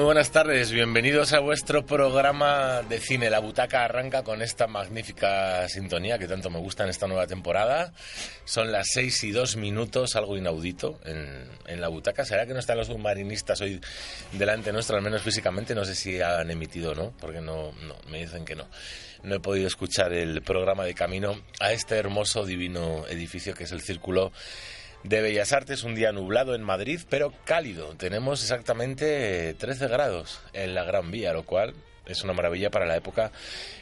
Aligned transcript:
Muy 0.00 0.06
buenas 0.06 0.30
tardes. 0.30 0.72
Bienvenidos 0.72 1.34
a 1.34 1.40
vuestro 1.40 1.84
programa 1.84 2.80
de 2.80 2.98
cine. 3.00 3.28
La 3.28 3.38
butaca 3.38 3.84
arranca 3.84 4.22
con 4.22 4.40
esta 4.40 4.66
magnífica 4.66 5.68
sintonía 5.68 6.18
que 6.18 6.26
tanto 6.26 6.48
me 6.48 6.58
gusta 6.58 6.84
en 6.84 6.88
esta 6.88 7.06
nueva 7.06 7.26
temporada. 7.26 7.92
Son 8.46 8.72
las 8.72 8.88
seis 8.94 9.22
y 9.24 9.30
dos 9.30 9.56
minutos, 9.56 10.16
algo 10.16 10.38
inaudito 10.38 10.98
en, 11.04 11.46
en 11.66 11.80
la 11.82 11.88
butaca. 11.88 12.24
¿Será 12.24 12.46
que 12.46 12.54
no 12.54 12.60
están 12.60 12.78
los 12.78 12.86
submarinistas 12.86 13.60
hoy 13.60 13.78
delante 14.32 14.72
nuestro, 14.72 14.96
al 14.96 15.02
menos 15.02 15.20
físicamente? 15.20 15.74
No 15.74 15.84
sé 15.84 15.94
si 15.94 16.18
han 16.22 16.50
emitido 16.50 16.92
o 16.92 16.94
no, 16.94 17.12
porque 17.20 17.42
no, 17.42 17.72
no, 17.82 17.94
me 18.10 18.20
dicen 18.20 18.46
que 18.46 18.56
no. 18.56 18.68
No 19.22 19.34
he 19.34 19.40
podido 19.40 19.66
escuchar 19.66 20.14
el 20.14 20.40
programa 20.40 20.84
de 20.84 20.94
camino 20.94 21.38
a 21.60 21.72
este 21.72 21.96
hermoso, 21.96 22.46
divino 22.46 23.06
edificio 23.06 23.52
que 23.52 23.64
es 23.64 23.72
el 23.72 23.82
Círculo 23.82 24.32
de 25.02 25.20
Bellas 25.20 25.52
Artes, 25.52 25.82
un 25.82 25.94
día 25.94 26.12
nublado 26.12 26.54
en 26.54 26.62
Madrid, 26.62 27.00
pero 27.08 27.32
cálido. 27.44 27.94
Tenemos 27.96 28.42
exactamente 28.42 29.54
13 29.54 29.88
grados 29.88 30.40
en 30.52 30.74
la 30.74 30.84
Gran 30.84 31.10
Vía, 31.10 31.32
lo 31.32 31.44
cual 31.44 31.74
es 32.06 32.24
una 32.24 32.32
maravilla 32.32 32.70
para 32.70 32.86
la 32.86 32.96
época 32.96 33.30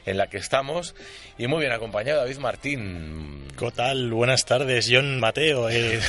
en 0.07 0.17
la 0.17 0.29
que 0.29 0.37
estamos. 0.37 0.95
Y 1.39 1.47
muy 1.47 1.61
bien 1.61 1.73
acompañado, 1.73 2.21
David 2.21 2.39
Martín. 2.39 3.45
¿Qué 3.59 3.71
tal? 3.71 4.13
Buenas 4.13 4.45
tardes, 4.45 4.89
John 4.91 5.19
Mateo. 5.19 5.69
Eh, 5.71 6.01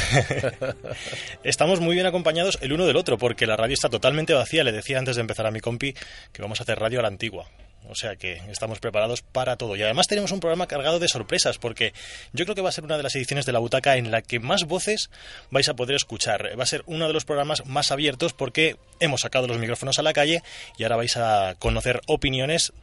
estamos 1.43 1.79
muy 1.79 1.95
bien 1.95 2.07
acompañados 2.07 2.59
el 2.61 2.73
uno 2.73 2.85
del 2.85 2.97
otro, 2.97 3.17
porque 3.17 3.47
la 3.47 3.55
radio 3.55 3.73
está 3.73 3.89
totalmente 3.89 4.33
vacía. 4.33 4.63
Le 4.63 4.71
decía 4.71 4.99
antes 4.99 5.15
de 5.15 5.21
empezar 5.21 5.47
a 5.47 5.51
mi 5.51 5.59
compi 5.59 5.93
que 6.31 6.41
vamos 6.41 6.59
a 6.59 6.63
hacer 6.63 6.79
radio 6.79 6.99
a 6.99 7.03
la 7.03 7.07
antigua. 7.07 7.47
O 7.89 7.95
sea 7.95 8.15
que 8.15 8.33
estamos 8.49 8.79
preparados 8.79 9.21
para 9.23 9.57
todo. 9.57 9.75
Y 9.75 9.81
además 9.81 10.07
tenemos 10.07 10.31
un 10.31 10.39
programa 10.39 10.67
cargado 10.67 10.99
de 10.99 11.07
sorpresas, 11.07 11.57
porque 11.57 11.93
yo 12.33 12.45
creo 12.45 12.55
que 12.55 12.61
va 12.61 12.69
a 12.69 12.71
ser 12.71 12.83
una 12.83 12.97
de 12.97 13.03
las 13.03 13.15
ediciones 13.15 13.45
de 13.45 13.51
la 13.51 13.59
butaca 13.59 13.97
en 13.97 14.11
la 14.11 14.21
que 14.21 14.39
más 14.39 14.65
voces 14.65 15.09
vais 15.49 15.67
a 15.69 15.73
poder 15.73 15.95
escuchar. 15.95 16.57
Va 16.57 16.63
a 16.63 16.67
ser 16.67 16.83
uno 16.85 17.07
de 17.07 17.13
los 17.13 17.25
programas 17.25 17.65
más 17.65 17.91
abiertos 17.91 18.33
porque 18.33 18.77
hemos 18.99 19.21
sacado 19.21 19.47
los 19.47 19.57
micrófonos 19.57 19.97
a 19.97 20.03
la 20.03 20.13
calle 20.13 20.43
y 20.77 20.83
ahora 20.83 20.97
vais 20.97 21.17
a 21.17 21.55
conocer 21.57 22.01
opiniones 22.05 22.73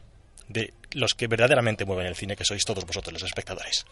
de 0.49 0.73
los 0.91 1.13
que 1.13 1.27
verdaderamente 1.27 1.85
mueven 1.85 2.07
el 2.07 2.15
cine, 2.15 2.35
que 2.35 2.45
sois 2.45 2.63
todos 2.63 2.85
vosotros 2.85 3.13
los 3.13 3.23
espectadores. 3.23 3.85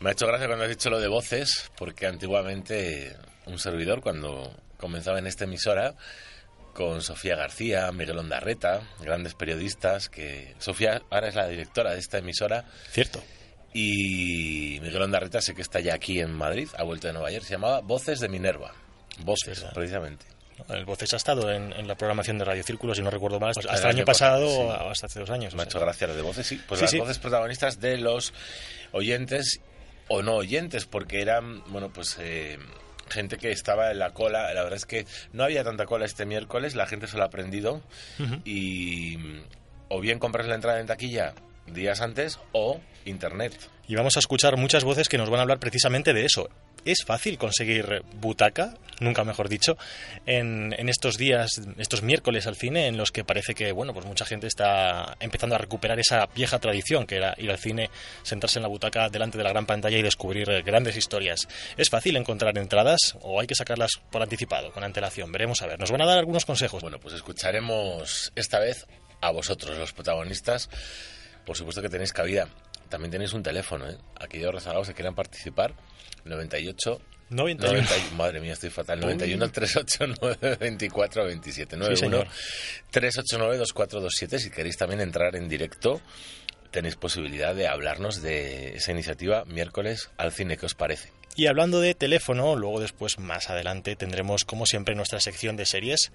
Me 0.00 0.10
ha 0.10 0.12
hecho 0.12 0.26
gracia 0.26 0.46
cuando 0.46 0.64
has 0.64 0.70
dicho 0.70 0.90
lo 0.90 1.00
de 1.00 1.08
voces, 1.08 1.70
porque 1.76 2.06
antiguamente 2.06 3.16
un 3.46 3.58
servidor, 3.58 4.00
cuando 4.00 4.54
comenzaba 4.78 5.18
en 5.18 5.26
esta 5.26 5.44
emisora, 5.44 5.94
con 6.72 7.02
Sofía 7.02 7.36
García, 7.36 7.90
Miguel 7.92 8.18
Ondarreta, 8.18 8.80
grandes 9.00 9.34
periodistas, 9.34 10.08
que 10.08 10.54
Sofía 10.58 11.02
ahora 11.10 11.28
es 11.28 11.34
la 11.34 11.48
directora 11.48 11.92
de 11.92 11.98
esta 11.98 12.18
emisora. 12.18 12.64
Cierto. 12.90 13.22
Y 13.74 14.78
Miguel 14.82 15.02
Ondarreta 15.02 15.40
sé 15.40 15.54
que 15.54 15.62
está 15.62 15.80
ya 15.80 15.94
aquí 15.94 16.20
en 16.20 16.32
Madrid, 16.32 16.68
ha 16.76 16.82
vuelto 16.82 17.06
de 17.06 17.12
Nueva 17.14 17.30
York, 17.30 17.44
se 17.44 17.52
llamaba 17.54 17.80
Voces 17.80 18.20
de 18.20 18.28
Minerva. 18.28 18.72
Voces, 19.20 19.58
Sí, 19.60 19.64
precisamente. 19.74 20.26
El 20.68 20.84
Voces 20.84 21.12
ha 21.14 21.16
estado 21.16 21.50
en, 21.50 21.72
en 21.72 21.88
la 21.88 21.96
programación 21.96 22.38
de 22.38 22.44
Radio 22.44 22.62
Círculo, 22.62 22.94
si 22.94 23.02
no 23.02 23.10
recuerdo 23.10 23.40
mal, 23.40 23.50
hasta 23.50 23.60
El 23.62 23.68
el 23.78 23.84
año 23.86 23.88
año 23.96 24.04
pasado 24.04 24.48
o 24.48 24.90
hasta 24.90 25.06
hace 25.06 25.20
dos 25.20 25.30
años. 25.30 25.54
Me 25.54 25.62
ha 25.62 25.64
o 25.64 25.66
hecho 25.68 25.78
sea. 25.78 25.86
gracia 25.86 26.06
lo 26.06 26.14
de 26.14 26.22
voces, 26.22 26.46
sí. 26.46 26.60
Pues 26.68 26.80
Sí, 26.80 26.96
las 26.98 27.06
voces 27.06 27.18
protagonistas 27.18 27.80
de 27.80 27.96
los 27.98 28.32
oyentes 28.92 29.60
o 30.08 30.22
no 30.22 30.34
oyentes, 30.36 30.84
porque 30.86 31.22
eran, 31.22 31.64
bueno, 31.72 31.90
pues 31.92 32.16
eh, 32.20 32.58
gente 33.12 33.36
que 33.36 33.52
estaba 33.52 33.90
en 33.90 33.98
la 33.98 34.12
cola. 34.12 34.52
La 34.54 34.62
verdad 34.62 34.76
es 34.76 34.86
que 34.86 35.06
no 35.32 35.44
había 35.44 35.62
tanta 35.62 35.86
cola 35.86 36.04
este 36.04 36.26
miércoles, 36.26 36.74
la 36.74 36.86
gente 36.86 37.06
se 37.06 37.16
lo 37.16 37.22
ha 37.22 37.26
aprendido. 37.26 37.82
Y 38.44 39.18
o 39.88 40.00
bien 40.00 40.18
compras 40.18 40.46
la 40.46 40.54
entrada 40.54 40.80
en 40.80 40.86
taquilla 40.86 41.34
días 41.66 42.00
antes 42.00 42.38
o 42.52 42.80
internet. 43.04 43.52
Y 43.88 43.94
vamos 43.94 44.16
a 44.16 44.20
escuchar 44.20 44.56
muchas 44.56 44.84
voces 44.84 45.08
que 45.08 45.18
nos 45.18 45.28
van 45.28 45.40
a 45.40 45.42
hablar 45.42 45.58
precisamente 45.58 46.12
de 46.12 46.24
eso. 46.24 46.48
Es 46.84 47.04
fácil 47.04 47.38
conseguir 47.38 48.02
butaca, 48.14 48.74
nunca 49.00 49.22
mejor 49.22 49.48
dicho, 49.48 49.76
en, 50.26 50.74
en 50.76 50.88
estos 50.88 51.16
días, 51.16 51.60
estos 51.78 52.02
miércoles 52.02 52.46
al 52.46 52.56
cine, 52.56 52.88
en 52.88 52.96
los 52.96 53.12
que 53.12 53.24
parece 53.24 53.54
que, 53.54 53.70
bueno, 53.70 53.92
pues 53.94 54.04
mucha 54.04 54.24
gente 54.24 54.46
está 54.46 55.16
empezando 55.20 55.54
a 55.54 55.58
recuperar 55.58 56.00
esa 56.00 56.26
vieja 56.34 56.58
tradición 56.58 57.06
que 57.06 57.16
era 57.16 57.34
ir 57.38 57.50
al 57.50 57.58
cine, 57.58 57.90
sentarse 58.22 58.58
en 58.58 58.62
la 58.62 58.68
butaca 58.68 59.08
delante 59.10 59.38
de 59.38 59.44
la 59.44 59.50
gran 59.50 59.66
pantalla 59.66 59.96
y 59.96 60.02
descubrir 60.02 60.62
grandes 60.64 60.96
historias. 60.96 61.46
¿Es 61.76 61.88
fácil 61.88 62.16
encontrar 62.16 62.56
entradas 62.58 63.16
o 63.20 63.40
hay 63.40 63.46
que 63.46 63.54
sacarlas 63.54 63.92
por 64.10 64.22
anticipado, 64.22 64.72
con 64.72 64.82
antelación? 64.82 65.30
Veremos 65.30 65.62
a 65.62 65.66
ver. 65.66 65.78
Nos 65.78 65.90
van 65.90 66.02
a 66.02 66.06
dar 66.06 66.18
algunos 66.18 66.44
consejos. 66.44 66.82
Bueno, 66.82 66.98
pues 66.98 67.14
escucharemos 67.14 68.32
esta 68.34 68.58
vez 68.58 68.86
a 69.20 69.30
vosotros, 69.30 69.78
los 69.78 69.92
protagonistas. 69.92 70.68
Por 71.44 71.56
supuesto 71.56 71.82
que 71.82 71.88
tenéis 71.88 72.12
cabida. 72.12 72.48
También 72.92 73.10
tenéis 73.10 73.32
un 73.32 73.42
teléfono, 73.42 73.88
¿eh? 73.88 73.96
Aquellos 74.20 74.54
rezagados 74.54 74.86
que 74.88 74.94
quieran 74.94 75.14
participar. 75.14 75.74
98 76.26 77.00
91. 77.30 77.72
90 77.72 77.96
y- 77.96 78.14
madre 78.16 78.40
mía, 78.40 78.52
estoy 78.52 78.68
fatal. 78.68 79.00
91 79.00 79.50
389 79.50 80.56
24 80.60 81.24
27. 81.24 81.76
91 81.78 81.96
señor. 81.96 82.28
389 82.90 83.56
2427. 83.56 84.38
Si 84.38 84.50
queréis 84.50 84.76
también 84.76 85.00
entrar 85.00 85.34
en 85.36 85.48
directo, 85.48 86.02
tenéis 86.70 86.96
posibilidad 86.96 87.54
de 87.54 87.66
hablarnos 87.68 88.20
de 88.20 88.76
esa 88.76 88.92
iniciativa 88.92 89.44
miércoles 89.46 90.10
al 90.18 90.30
cine. 90.32 90.58
¿Qué 90.58 90.66
os 90.66 90.74
parece? 90.74 91.10
Y 91.34 91.46
hablando 91.46 91.80
de 91.80 91.94
teléfono, 91.94 92.56
luego 92.56 92.78
después, 92.80 93.18
más 93.18 93.48
adelante, 93.48 93.96
tendremos 93.96 94.44
como 94.44 94.66
siempre 94.66 94.94
nuestra 94.94 95.18
sección 95.20 95.56
de 95.56 95.64
series, 95.66 96.12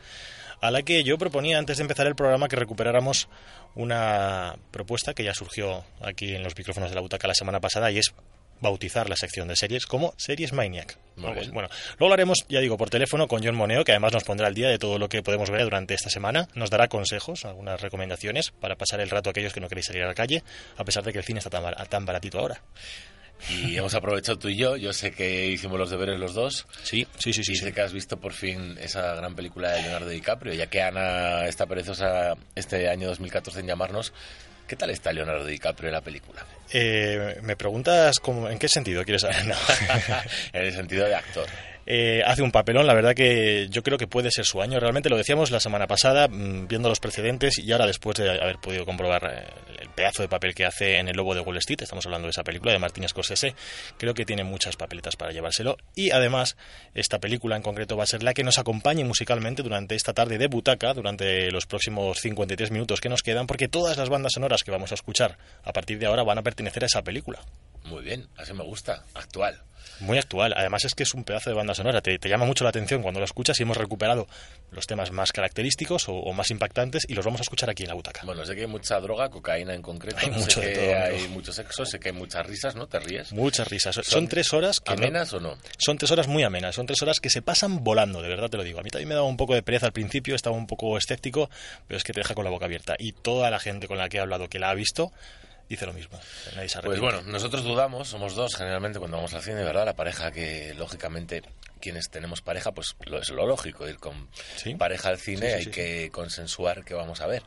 a 0.61 0.69
la 0.71 0.83
que 0.83 1.03
yo 1.03 1.17
proponía 1.17 1.57
antes 1.57 1.77
de 1.77 1.83
empezar 1.83 2.05
el 2.07 2.15
programa 2.15 2.47
que 2.47 2.55
recuperáramos 2.55 3.27
una 3.75 4.55
propuesta 4.71 5.13
que 5.13 5.23
ya 5.23 5.33
surgió 5.33 5.83
aquí 6.01 6.35
en 6.35 6.43
los 6.43 6.55
micrófonos 6.57 6.89
de 6.89 6.95
la 6.95 7.01
butaca 7.01 7.27
la 7.27 7.33
semana 7.35 7.59
pasada 7.59 7.91
y 7.91 7.99
es 7.99 8.13
bautizar 8.59 9.07
la 9.07 9.15
sección 9.15 9.47
de 9.47 9.55
series 9.55 9.85
como 9.85 10.15
Series 10.17 10.51
Maniac. 10.51 10.97
Bueno, 11.51 11.69
luego 11.99 12.07
lo 12.09 12.13
haremos, 12.13 12.39
ya 12.49 12.59
digo, 12.59 12.75
por 12.77 12.89
teléfono 12.89 13.27
con 13.27 13.43
John 13.43 13.55
Moneo, 13.55 13.83
que 13.83 13.91
además 13.91 14.13
nos 14.13 14.23
pondrá 14.23 14.47
al 14.47 14.55
día 14.55 14.67
de 14.67 14.79
todo 14.79 14.97
lo 14.97 15.09
que 15.09 15.21
podemos 15.21 15.51
ver 15.51 15.63
durante 15.63 15.93
esta 15.93 16.09
semana. 16.09 16.47
Nos 16.55 16.71
dará 16.71 16.87
consejos, 16.87 17.45
algunas 17.45 17.81
recomendaciones 17.81 18.49
para 18.51 18.75
pasar 18.75 18.99
el 18.99 19.11
rato 19.11 19.29
a 19.29 19.31
aquellos 19.31 19.53
que 19.53 19.59
no 19.59 19.67
queréis 19.69 19.85
salir 19.87 20.03
a 20.03 20.07
la 20.07 20.15
calle, 20.15 20.43
a 20.75 20.83
pesar 20.83 21.03
de 21.03 21.11
que 21.11 21.19
el 21.19 21.23
cine 21.25 21.37
está 21.37 21.51
tan, 21.51 21.61
bar- 21.63 21.87
tan 21.87 22.05
baratito 22.05 22.39
ahora. 22.39 22.59
Y 23.49 23.77
hemos 23.77 23.93
aprovechado 23.93 24.37
tú 24.37 24.49
y 24.49 24.57
yo. 24.57 24.75
Yo 24.75 24.93
sé 24.93 25.11
que 25.11 25.47
hicimos 25.47 25.79
los 25.79 25.89
deberes 25.89 26.19
los 26.19 26.33
dos. 26.33 26.67
Sí, 26.83 27.07
sí, 27.17 27.33
sí, 27.33 27.43
sí. 27.43 27.51
y 27.53 27.55
sí. 27.55 27.63
sé 27.63 27.73
que 27.73 27.81
has 27.81 27.93
visto 27.93 28.17
por 28.17 28.33
fin 28.33 28.77
esa 28.79 29.15
gran 29.15 29.35
película 29.35 29.71
de 29.71 29.81
Leonardo 29.83 30.09
DiCaprio, 30.09 30.53
ya 30.53 30.67
que 30.67 30.81
Ana 30.81 31.45
está 31.45 31.65
perezosa 31.65 32.35
este 32.55 32.89
año 32.89 33.07
2014 33.07 33.59
en 33.59 33.67
llamarnos. 33.67 34.13
¿Qué 34.67 34.75
tal 34.75 34.89
está 34.89 35.13
Leonardo 35.13 35.45
DiCaprio 35.45 35.87
en 35.87 35.93
la 35.93 36.01
película? 36.01 36.45
Eh, 36.73 37.39
me 37.41 37.55
preguntas 37.55 38.19
cómo, 38.19 38.49
en 38.49 38.59
qué 38.59 38.67
sentido 38.67 39.03
quieres 39.03 39.21
saber. 39.21 39.37
No. 39.45 39.55
en 40.53 40.65
el 40.65 40.73
sentido 40.73 41.05
de 41.05 41.15
actor. 41.15 41.47
Eh, 41.89 42.21
hace 42.25 42.41
un 42.41 42.51
papelón, 42.51 42.85
la 42.85 42.93
verdad 42.93 43.15
que 43.15 43.67
yo 43.69 43.81
creo 43.81 43.97
que 43.97 44.07
puede 44.07 44.29
ser 44.29 44.43
su 44.43 44.61
año. 44.61 44.77
Realmente 44.77 45.09
lo 45.09 45.15
decíamos 45.15 45.51
la 45.51 45.61
semana 45.61 45.87
pasada, 45.87 46.27
mm, 46.27 46.67
viendo 46.67 46.89
los 46.89 46.99
precedentes 46.99 47.57
y 47.59 47.71
ahora 47.71 47.87
después 47.87 48.17
de 48.17 48.29
haber 48.29 48.57
podido 48.57 48.85
comprobar 48.85 49.23
eh, 49.23 49.81
el 49.81 49.86
pedazo 49.97 50.21
de 50.21 50.29
papel 50.29 50.53
que 50.53 50.63
hace 50.63 50.99
en 50.99 51.07
El 51.07 51.17
Lobo 51.17 51.33
de 51.33 51.41
Wall 51.41 51.57
Street, 51.57 51.81
estamos 51.81 52.05
hablando 52.05 52.27
de 52.27 52.29
esa 52.29 52.43
película 52.43 52.71
de 52.71 52.77
Martin 52.77 53.09
Scorsese, 53.09 53.55
creo 53.97 54.13
que 54.13 54.25
tiene 54.25 54.43
muchas 54.43 54.75
papeletas 54.75 55.15
para 55.15 55.31
llevárselo. 55.31 55.75
Y 55.95 56.11
además, 56.11 56.55
esta 56.93 57.17
película 57.17 57.55
en 57.55 57.63
concreto 57.63 57.97
va 57.97 58.03
a 58.03 58.07
ser 58.07 58.21
la 58.21 58.35
que 58.35 58.43
nos 58.43 58.59
acompañe 58.59 59.03
musicalmente 59.03 59.63
durante 59.63 59.95
esta 59.95 60.13
tarde 60.13 60.37
de 60.37 60.45
butaca, 60.47 60.93
durante 60.93 61.49
los 61.49 61.65
próximos 61.65 62.19
53 62.19 62.69
minutos 62.69 63.01
que 63.01 63.09
nos 63.09 63.23
quedan, 63.23 63.47
porque 63.47 63.67
todas 63.67 63.97
las 63.97 64.09
bandas 64.09 64.33
sonoras 64.33 64.61
que 64.63 64.69
vamos 64.69 64.91
a 64.91 64.95
escuchar 64.95 65.39
a 65.63 65.73
partir 65.73 65.97
de 65.97 66.05
ahora 66.05 66.21
van 66.21 66.37
a 66.37 66.43
pertenecer 66.43 66.83
a 66.83 66.85
esa 66.85 67.01
película. 67.01 67.39
Muy 67.87 68.03
bien, 68.03 68.27
así 68.37 68.53
me 68.53 68.63
gusta, 68.63 69.03
actual. 69.13 69.61
Muy 69.99 70.17
actual. 70.19 70.53
Además 70.55 70.85
es 70.85 70.93
que 70.93 71.03
es 71.03 71.13
un 71.15 71.23
pedazo 71.23 71.49
de 71.49 71.55
banda 71.55 71.73
sonora. 71.73 72.01
Te, 72.01 72.19
te 72.19 72.29
llama 72.29 72.45
mucho 72.45 72.63
la 72.63 72.69
atención 72.69 73.01
cuando 73.01 73.19
lo 73.19 73.25
escuchas 73.25 73.59
y 73.59 73.63
hemos 73.63 73.77
recuperado 73.77 74.27
los 74.69 74.85
temas 74.85 75.11
más 75.11 75.31
característicos 75.31 76.07
o, 76.09 76.13
o, 76.13 76.33
más 76.33 76.51
impactantes 76.51 77.05
y 77.07 77.13
los 77.15 77.25
vamos 77.25 77.39
a 77.41 77.43
escuchar 77.43 77.69
aquí 77.69 77.83
en 77.83 77.89
la 77.89 77.95
butaca. 77.95 78.21
Bueno, 78.23 78.45
sé 78.45 78.53
que 78.53 78.61
hay 78.61 78.67
mucha 78.67 78.99
droga, 78.99 79.29
cocaína 79.29 79.73
en 79.73 79.81
concreto. 79.81 80.17
Hay 80.19 80.29
mucho 80.29 80.59
sé 80.61 80.67
de 80.67 80.73
que 80.73 80.79
todo, 80.79 80.95
hay 81.03 81.15
amigo. 81.15 81.29
mucho 81.29 81.53
sexo, 81.53 81.85
sé 81.85 81.99
que 81.99 82.09
hay 82.09 82.15
muchas 82.15 82.45
risas, 82.45 82.75
¿no? 82.75 82.85
¿Te 82.87 82.99
ríes? 82.99 83.31
Muchas 83.31 83.67
risas. 83.69 83.95
Son, 83.95 84.03
son 84.03 84.27
tres 84.27 84.53
horas 84.53 84.79
que 84.81 84.91
no- 84.91 84.97
¿Amenas 84.97 85.33
o 85.33 85.39
no? 85.39 85.57
Son 85.79 85.97
tres 85.97 86.11
horas 86.11 86.27
muy 86.27 86.43
amenas, 86.43 86.75
son 86.75 86.85
tres 86.85 87.01
horas 87.01 87.19
que 87.19 87.29
se 87.31 87.41
pasan 87.41 87.83
volando, 87.83 88.21
de 88.21 88.29
verdad 88.29 88.49
te 88.49 88.57
lo 88.57 88.63
digo. 88.63 88.79
A 88.79 88.83
mí 88.83 88.89
también 88.91 89.09
me 89.09 89.15
daba 89.15 89.25
un 89.27 89.37
poco 89.37 89.55
de 89.55 89.63
pereza 89.63 89.87
al 89.87 89.93
principio, 89.93 90.35
estaba 90.35 90.55
un 90.55 90.67
poco 90.67 90.97
escéptico, 90.97 91.49
pero 91.87 91.97
es 91.97 92.03
que 92.03 92.13
te 92.13 92.19
deja 92.19 92.35
con 92.35 92.43
la 92.43 92.51
boca 92.51 92.65
abierta. 92.65 92.95
Y 92.99 93.13
toda 93.13 93.49
la 93.49 93.59
gente 93.59 93.87
con 93.87 93.97
la 93.97 94.09
que 94.09 94.17
he 94.17 94.19
hablado 94.19 94.47
que 94.49 94.59
la 94.59 94.69
ha 94.69 94.75
visto 94.75 95.11
dice 95.69 95.85
lo 95.85 95.93
mismo. 95.93 96.19
Nadie 96.55 96.69
se 96.69 96.79
Pues 96.81 96.99
bueno, 96.99 97.21
nosotros 97.23 97.63
dudamos, 97.63 98.07
somos 98.07 98.35
dos 98.35 98.55
generalmente 98.55 98.99
cuando 98.99 99.17
vamos 99.17 99.33
al 99.33 99.41
cine, 99.41 99.63
¿verdad? 99.63 99.85
La 99.85 99.95
pareja 99.95 100.31
que, 100.31 100.73
lógicamente, 100.75 101.43
quienes 101.81 102.09
tenemos 102.09 102.41
pareja, 102.41 102.71
pues 102.71 102.95
lo 103.05 103.19
es 103.19 103.29
lo 103.29 103.45
lógico, 103.45 103.87
ir 103.87 103.97
con 103.99 104.29
Sí. 104.55 104.75
pareja 104.75 105.09
al 105.09 105.17
cine, 105.19 105.47
Sí, 105.47 105.47
sí, 105.47 105.53
hay 105.53 105.65
que 105.67 106.09
consensuar 106.11 106.83
qué 106.85 106.93
vamos 106.93 107.21
a 107.21 107.27
ver. 107.27 107.43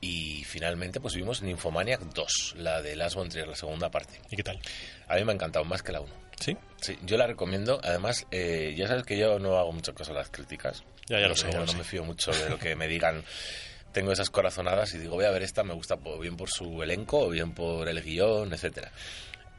Y 0.00 0.44
finalmente, 0.44 1.00
pues 1.00 1.14
vimos 1.14 1.42
Nymphomaniac 1.42 2.00
2, 2.00 2.54
la 2.58 2.80
de 2.82 2.94
Lars 2.94 3.16
von 3.16 3.28
Trier, 3.28 3.48
la 3.48 3.56
segunda 3.56 3.90
parte. 3.90 4.20
¿Y 4.30 4.36
qué 4.36 4.44
tal? 4.44 4.60
A 5.08 5.16
mí 5.16 5.24
me 5.24 5.32
ha 5.32 5.34
encantado 5.34 5.64
más 5.64 5.82
que 5.82 5.90
la 5.92 6.00
1. 6.00 6.12
¿Sí? 6.38 6.56
Sí, 6.80 6.96
yo 7.02 7.16
la 7.16 7.26
recomiendo. 7.26 7.80
Además, 7.82 8.24
eh, 8.30 8.74
ya 8.76 8.86
sabes 8.86 9.02
que 9.02 9.18
yo 9.18 9.40
no 9.40 9.58
hago 9.58 9.72
mucho 9.72 9.92
caso 9.94 10.12
a 10.12 10.14
las 10.14 10.30
críticas. 10.30 10.84
Ya, 11.08 11.18
ya 11.18 11.26
lo 11.26 11.34
sé, 11.34 11.48
No, 11.52 11.64
me 11.72 11.82
fío 11.82 12.04
mucho 12.04 12.30
de 12.30 12.48
lo 12.48 12.58
que 12.58 12.76
me 12.76 12.86
digan. 12.86 13.24
Tengo 13.92 14.12
esas 14.12 14.30
corazonadas 14.30 14.94
y 14.94 14.98
digo, 14.98 15.14
voy 15.14 15.24
a 15.24 15.30
ver 15.30 15.42
esta, 15.42 15.64
me 15.64 15.74
gusta 15.74 15.96
bien 16.20 16.36
por 16.36 16.50
su 16.50 16.82
elenco, 16.82 17.20
o 17.20 17.30
bien 17.30 17.52
por 17.52 17.88
el 17.88 18.02
guion, 18.02 18.52
etcétera. 18.52 18.92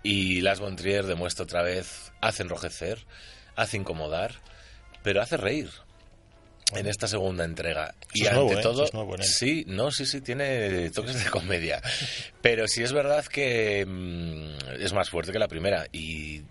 Y 0.04 0.42
Las 0.42 0.60
von 0.60 0.76
Trier 0.76 1.06
demuestra 1.06 1.44
otra 1.44 1.62
vez, 1.62 2.12
hace 2.22 2.44
enrojecer, 2.44 3.06
hace 3.56 3.78
incomodar, 3.78 4.36
pero 5.04 5.22
hace 5.22 5.38
reír 5.38 5.70
en 6.76 6.88
esta 6.88 7.08
segunda 7.08 7.44
entrega. 7.44 7.96
y 8.14 8.24
es 8.24 8.28
ante 8.30 8.42
nuevo, 8.42 8.60
¿eh? 8.60 8.62
todo, 8.62 8.84
es 8.84 8.94
nuevo 8.94 9.16
en 9.16 9.22
él. 9.22 9.28
sí, 9.28 9.66
no, 9.68 9.92
sí, 9.92 10.06
sí, 10.06 10.22
tiene 10.22 10.90
toques 10.92 11.24
de 11.24 11.30
comedia. 11.30 11.81
Pero 12.42 12.68
sí 12.68 12.84
es 12.84 12.94
verdad 12.94 13.26
que 13.26 13.86
mm, 13.86 14.81
es 14.81 14.94
más 14.94 15.10
fuerte 15.10 15.31
que 15.31 15.40
la 15.40 15.48
primera 15.48 15.88
y 15.92 16.44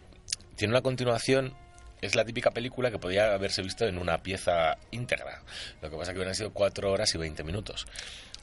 tiene 0.56 0.72
una 0.72 0.82
continuación. 0.82 1.54
Es 2.00 2.14
la 2.14 2.24
típica 2.24 2.50
película 2.52 2.90
que 2.90 2.98
podía 2.98 3.32
haberse 3.34 3.62
visto 3.62 3.84
en 3.86 3.98
una 3.98 4.18
pieza 4.22 4.76
íntegra. 4.92 5.42
Lo 5.82 5.90
que 5.90 5.96
pasa 5.96 6.12
que 6.12 6.18
hubieran 6.18 6.34
sido 6.34 6.52
4 6.52 6.90
horas 6.92 7.14
y 7.14 7.18
20 7.18 7.42
minutos. 7.42 7.86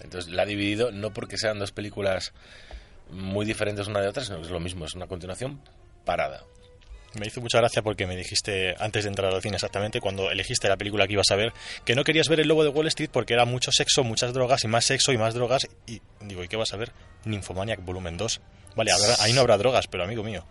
Entonces 0.02 0.32
la 0.32 0.44
ha 0.44 0.46
dividido 0.46 0.92
no 0.92 1.12
porque 1.14 1.38
sean 1.38 1.58
dos 1.60 1.72
películas 1.72 2.34
muy 3.10 3.46
diferentes 3.46 3.88
una 3.88 4.02
de 4.02 4.08
otra, 4.10 4.24
sino 4.26 4.38
que 4.38 4.44
es 4.44 4.50
lo 4.50 4.60
mismo, 4.60 4.86
es 4.86 4.94
una 4.96 5.08
continuación 5.08 5.62
parada. 6.04 6.44
Me 7.18 7.28
hizo 7.28 7.40
mucha 7.40 7.60
gracia 7.60 7.82
porque 7.82 8.06
me 8.08 8.18
dijiste 8.18 8.76
antes 8.78 9.06
de 9.06 9.10
entrar 9.10 9.34
al 9.34 9.42
cine 9.42 9.56
exactamente, 9.56 10.02
cuando 10.02 10.30
elegiste 10.32 10.68
la 10.68 10.76
película 10.76 11.08
que 11.08 11.14
ibas 11.14 11.32
a 11.32 11.38
ver, 11.38 11.54
que 11.86 11.96
no 11.96 12.04
querías 12.04 12.28
ver 12.28 12.42
El 12.42 12.50
Lobo 12.50 12.64
de 12.64 12.70
Wall 12.72 12.88
Street 12.88 13.10
porque 13.10 13.34
era 13.34 13.46
mucho 13.46 13.72
sexo, 13.72 14.04
muchas 14.04 14.34
drogas 14.34 14.66
y 14.66 14.68
más 14.68 14.84
sexo 14.84 15.14
y 15.14 15.18
más 15.18 15.34
drogas. 15.34 15.66
Y 15.88 16.02
digo, 16.20 16.44
¿y 16.44 16.50
qué 16.50 16.58
vas 16.58 16.74
a 16.74 16.78
ver? 16.78 16.92
Nymphomaniac 17.24 17.82
Volumen 17.86 18.18
2. 18.18 18.42
Vale, 18.76 18.92
habrá- 18.92 19.16
ahí 19.24 19.32
no 19.32 19.40
habrá 19.40 19.58
drogas, 19.58 19.88
pero 19.88 20.04
amigo 20.04 20.24
mío. 20.24 20.46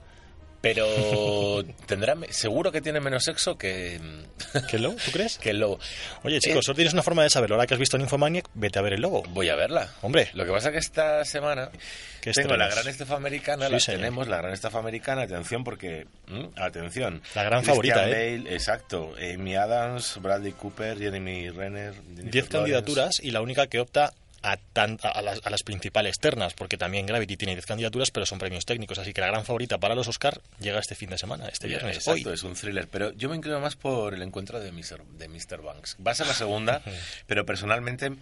Pero 0.65 1.63
tendrá, 1.87 2.17
seguro 2.31 2.73
que 2.73 2.81
tiene 2.81 2.99
menos 3.01 3.23
sexo 3.25 3.57
que, 3.59 4.01
¿Qué 4.71 4.79
lobo? 4.79 4.97
¿Tú 5.05 5.11
crees? 5.13 5.39
que 5.43 5.51
el 5.51 5.61
lobo. 5.61 5.79
Oye, 6.23 6.41
chicos, 6.41 6.59
Eh, 6.61 6.63
solo 6.63 6.77
tienes 6.77 6.93
una 6.95 7.03
forma 7.03 7.23
de 7.23 7.31
saberlo. 7.31 7.57
Ahora 7.57 7.67
que 7.67 7.75
has 7.75 7.81
visto 7.81 7.99
Nymphomaniac, 7.99 8.49
vete 8.55 8.79
a 8.79 8.83
ver 8.83 8.95
El 8.95 9.03
Lobo. 9.03 9.23
Voy 9.29 9.49
a 9.51 9.55
verla. 9.55 9.91
Hombre, 10.03 10.31
Lo 10.35 10.45
que 10.45 10.51
pasa 10.53 10.73
que 10.73 10.79
esta 10.79 11.25
semana 11.25 11.71
¿qué 12.21 12.33
tengo 12.33 12.57
la 12.57 12.69
gran 12.69 12.89
estafa 12.89 13.17
americana, 13.17 13.67
Sí, 13.67 13.73
la 13.73 13.81
señor. 13.81 14.01
tenemos, 14.01 14.29
la 14.29 14.39
gran 14.39 14.53
estafa 14.55 14.79
americana, 14.79 15.23
atención 15.23 15.63
porque, 15.65 16.07
¿m? 16.29 16.49
atención. 16.57 17.23
La 17.35 17.43
gran 17.45 17.61
Christian 17.63 17.75
favorita, 17.77 18.09
¿eh? 18.11 18.43
Exacto, 18.49 19.15
Amy 19.21 19.55
Adams, 19.57 20.19
Bradley 20.23 20.53
Cooper, 20.53 20.99
Jeremy 20.99 21.51
Renner, 21.51 21.93
Jennifer 21.95 22.15
Diez 22.31 22.35
Lawrence. 22.35 22.49
candidaturas 22.51 23.21
y 23.23 23.31
la 23.31 23.43
única 23.43 23.67
que 23.67 23.81
opta 23.81 24.15
a, 24.45 24.57
tan- 24.59 24.99
a, 25.03 25.23
las, 25.23 25.41
a 25.45 25.51
las 25.51 25.63
principales 25.63 26.19
ternas, 26.19 26.55
porque 26.55 26.77
también 26.77 27.07
Gravity 27.07 27.37
tiene 27.37 27.55
10 27.55 27.67
candidaturas, 27.67 28.11
pero 28.11 28.27
son 28.27 28.39
premios 28.39 28.65
técnicos. 28.67 28.99
Así 28.99 29.13
que 29.13 29.21
la 29.21 29.29
gran 29.29 29.45
favorita 29.45 29.79
para 29.79 29.95
los 29.95 30.07
Oscar 30.09 30.41
llega 30.61 30.79
este 30.79 30.95
fin 30.95 31.11
de 31.11 31.19
semana, 31.19 31.49
este 31.49 31.67
viernes. 31.67 31.97
Exacto, 31.97 32.29
Hoy. 32.29 32.35
es 32.35 32.43
un 32.43 32.55
thriller, 32.55 32.87
pero 32.89 33.13
yo 33.15 33.29
me 33.29 33.37
inclino 33.37 33.59
más 33.61 33.77
por 33.77 34.15
el 34.15 34.23
encuentro 34.23 34.61
de 34.61 34.71
Mr. 34.73 35.03
de 35.19 35.29
Mr. 35.29 35.63
Banks. 35.63 35.97
Va 36.07 36.13
a 36.13 36.15
ser 36.15 36.27
la 36.27 36.35
segunda, 36.35 36.83
pero 37.27 37.47
personalmente 37.47 38.13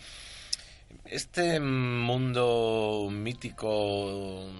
este 1.06 1.58
mundo 1.60 3.08
mítico 3.10 4.50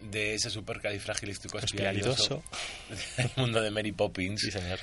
de 0.00 0.34
ese 0.34 0.50
supercalifragilístico 0.50 1.58
espialidoso, 1.58 2.42
Espialidoso. 2.88 3.16
el 3.18 3.30
mundo 3.36 3.60
de 3.60 3.70
Mary 3.70 3.92
Poppins, 3.92 4.40
Sí, 4.40 4.50
señor. 4.50 4.78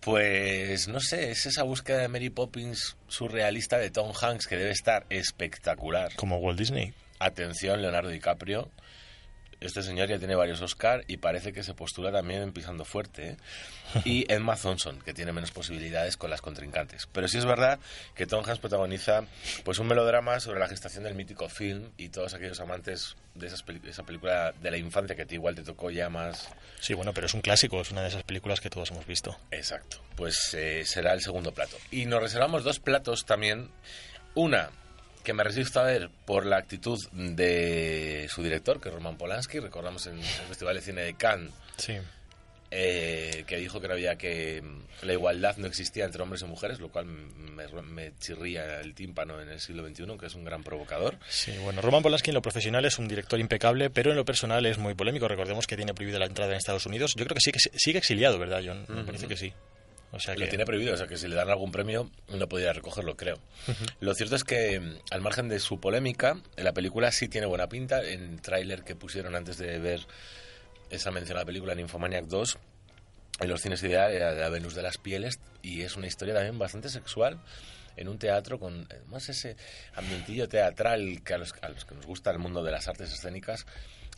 Pues 0.00 0.88
no 0.88 1.00
sé, 1.00 1.30
es 1.30 1.46
esa 1.46 1.62
búsqueda 1.62 1.98
de 1.98 2.08
Mary 2.08 2.30
Poppins 2.30 2.96
surrealista 3.08 3.78
de 3.78 3.90
Tom 3.90 4.12
Hanks 4.18 4.46
que 4.46 4.56
debe 4.56 4.70
estar 4.70 5.06
espectacular. 5.10 6.14
Como 6.16 6.38
Walt 6.38 6.58
Disney. 6.58 6.92
Atención, 7.18 7.82
Leonardo 7.82 8.08
DiCaprio. 8.08 8.70
Este 9.60 9.82
señor 9.82 10.08
ya 10.08 10.18
tiene 10.18 10.34
varios 10.34 10.62
Oscar 10.62 11.04
y 11.06 11.18
parece 11.18 11.52
que 11.52 11.62
se 11.62 11.74
postula 11.74 12.10
también 12.10 12.52
pisando 12.52 12.84
fuerte. 12.86 13.30
¿eh? 13.30 13.36
Y 14.04 14.24
Emma 14.32 14.56
Thompson, 14.56 15.00
que 15.00 15.12
tiene 15.12 15.32
menos 15.32 15.50
posibilidades 15.50 16.16
con 16.16 16.30
las 16.30 16.40
contrincantes. 16.40 17.06
Pero 17.12 17.28
sí 17.28 17.36
es 17.36 17.44
verdad 17.44 17.78
que 18.14 18.26
Tom 18.26 18.44
Hanks 18.44 18.58
protagoniza 18.58 19.24
pues 19.64 19.78
un 19.78 19.86
melodrama 19.86 20.40
sobre 20.40 20.60
la 20.60 20.68
gestación 20.68 21.04
del 21.04 21.14
mítico 21.14 21.48
film 21.48 21.90
y 21.98 22.08
todos 22.08 22.32
aquellos 22.32 22.58
amantes 22.60 23.16
de 23.34 23.46
esas 23.46 23.64
esa 23.86 24.02
película 24.02 24.52
de 24.60 24.70
la 24.70 24.78
infancia 24.78 25.14
que 25.14 25.22
a 25.22 25.26
ti 25.26 25.34
igual 25.34 25.54
te 25.54 25.62
tocó 25.62 25.90
ya 25.90 26.08
más. 26.08 26.48
Sí, 26.80 26.94
bueno, 26.94 27.12
pero 27.12 27.26
es 27.26 27.34
un 27.34 27.42
clásico, 27.42 27.80
es 27.80 27.90
una 27.90 28.02
de 28.02 28.08
esas 28.08 28.22
películas 28.22 28.60
que 28.60 28.70
todos 28.70 28.90
hemos 28.90 29.06
visto. 29.06 29.36
Exacto. 29.50 29.98
Pues 30.16 30.54
eh, 30.54 30.84
será 30.86 31.12
el 31.12 31.20
segundo 31.20 31.52
plato. 31.52 31.76
Y 31.90 32.06
nos 32.06 32.22
reservamos 32.22 32.64
dos 32.64 32.80
platos 32.80 33.26
también. 33.26 33.70
Una 34.34 34.70
que 35.22 35.32
me 35.32 35.44
resisto 35.44 35.80
a 35.80 35.84
ver 35.84 36.10
por 36.24 36.46
la 36.46 36.56
actitud 36.56 36.98
de 37.12 38.26
su 38.30 38.42
director, 38.42 38.80
que 38.80 38.88
es 38.88 38.94
Roman 38.94 39.16
Polanski. 39.16 39.58
Recordamos 39.60 40.06
en 40.06 40.18
el 40.18 40.24
Festival 40.24 40.76
de 40.76 40.80
Cine 40.82 41.02
de 41.02 41.14
Cannes 41.14 41.52
Sí. 41.76 41.94
eh, 42.70 43.44
que 43.46 43.56
dijo 43.56 43.80
que 43.80 43.88
no 43.88 43.94
había 43.94 44.16
que 44.16 44.62
la 45.02 45.12
igualdad 45.12 45.56
no 45.56 45.66
existía 45.66 46.04
entre 46.04 46.22
hombres 46.22 46.42
y 46.42 46.44
mujeres, 46.44 46.78
lo 46.78 46.88
cual 46.90 47.06
me, 47.06 47.66
me 47.82 48.12
chirría 48.18 48.80
el 48.80 48.94
tímpano 48.94 49.40
en 49.40 49.48
el 49.48 49.58
siglo 49.60 49.86
XXI, 49.86 50.16
que 50.18 50.26
es 50.26 50.34
un 50.34 50.44
gran 50.44 50.62
provocador. 50.62 51.16
Sí, 51.28 51.52
bueno, 51.62 51.80
Roman 51.82 52.02
Polanski 52.02 52.30
en 52.30 52.34
lo 52.34 52.42
profesional 52.42 52.84
es 52.84 52.98
un 52.98 53.08
director 53.08 53.40
impecable, 53.40 53.90
pero 53.90 54.10
en 54.10 54.16
lo 54.16 54.24
personal 54.24 54.64
es 54.66 54.78
muy 54.78 54.94
polémico. 54.94 55.26
Recordemos 55.26 55.66
que 55.66 55.76
tiene 55.76 55.94
prohibida 55.94 56.18
la 56.18 56.26
entrada 56.26 56.52
en 56.52 56.58
Estados 56.58 56.86
Unidos. 56.86 57.14
Yo 57.16 57.24
creo 57.24 57.34
que 57.34 57.40
sí 57.40 57.50
que 57.50 57.58
sigue 57.76 57.98
exiliado, 57.98 58.38
¿verdad, 58.38 58.62
John? 58.64 58.84
Me 58.88 59.04
parece 59.04 59.26
que 59.26 59.36
sí. 59.36 59.52
O 60.12 60.18
sea 60.18 60.34
Lo 60.34 60.48
tiene 60.48 60.64
prohibido, 60.64 60.94
o 60.94 60.96
sea 60.96 61.06
que 61.06 61.16
si 61.16 61.28
le 61.28 61.36
dan 61.36 61.50
algún 61.50 61.70
premio 61.70 62.10
no 62.28 62.48
podría 62.48 62.72
recogerlo, 62.72 63.16
creo. 63.16 63.38
Lo 64.00 64.12
cierto 64.14 64.34
es 64.34 64.44
que, 64.44 64.80
mm, 64.80 64.98
al 65.12 65.20
margen 65.20 65.48
de 65.48 65.60
su 65.60 65.78
polémica, 65.78 66.36
la 66.56 66.72
película 66.72 67.12
sí 67.12 67.28
tiene 67.28 67.46
buena 67.46 67.68
pinta. 67.68 68.02
En 68.02 68.32
el 68.32 68.42
tráiler 68.42 68.82
que 68.82 68.96
pusieron 68.96 69.36
antes 69.36 69.56
de 69.58 69.78
ver 69.78 70.00
esa 70.90 71.12
mencionada 71.12 71.46
película, 71.46 71.74
Nymphomaniac 71.74 72.26
2, 72.26 72.58
en 73.40 73.48
los 73.48 73.60
cines 73.60 73.82
ideal 73.82 74.12
era 74.12 74.32
la 74.32 74.48
Venus 74.48 74.74
de 74.74 74.82
las 74.82 74.98
Pieles 74.98 75.38
y 75.62 75.82
es 75.82 75.96
una 75.96 76.06
historia 76.06 76.34
también 76.34 76.58
bastante 76.58 76.88
sexual 76.88 77.40
en 77.96 78.08
un 78.08 78.18
teatro 78.18 78.58
con 78.58 78.82
eh, 78.90 79.00
más 79.06 79.28
ese 79.28 79.56
ambientillo 79.94 80.48
teatral 80.48 81.22
que 81.24 81.34
a 81.34 81.38
los, 81.38 81.54
a 81.62 81.68
los 81.68 81.84
que 81.84 81.94
nos 81.94 82.06
gusta 82.06 82.30
el 82.30 82.38
mundo 82.38 82.62
de 82.62 82.72
las 82.72 82.88
artes 82.88 83.12
escénicas 83.12 83.66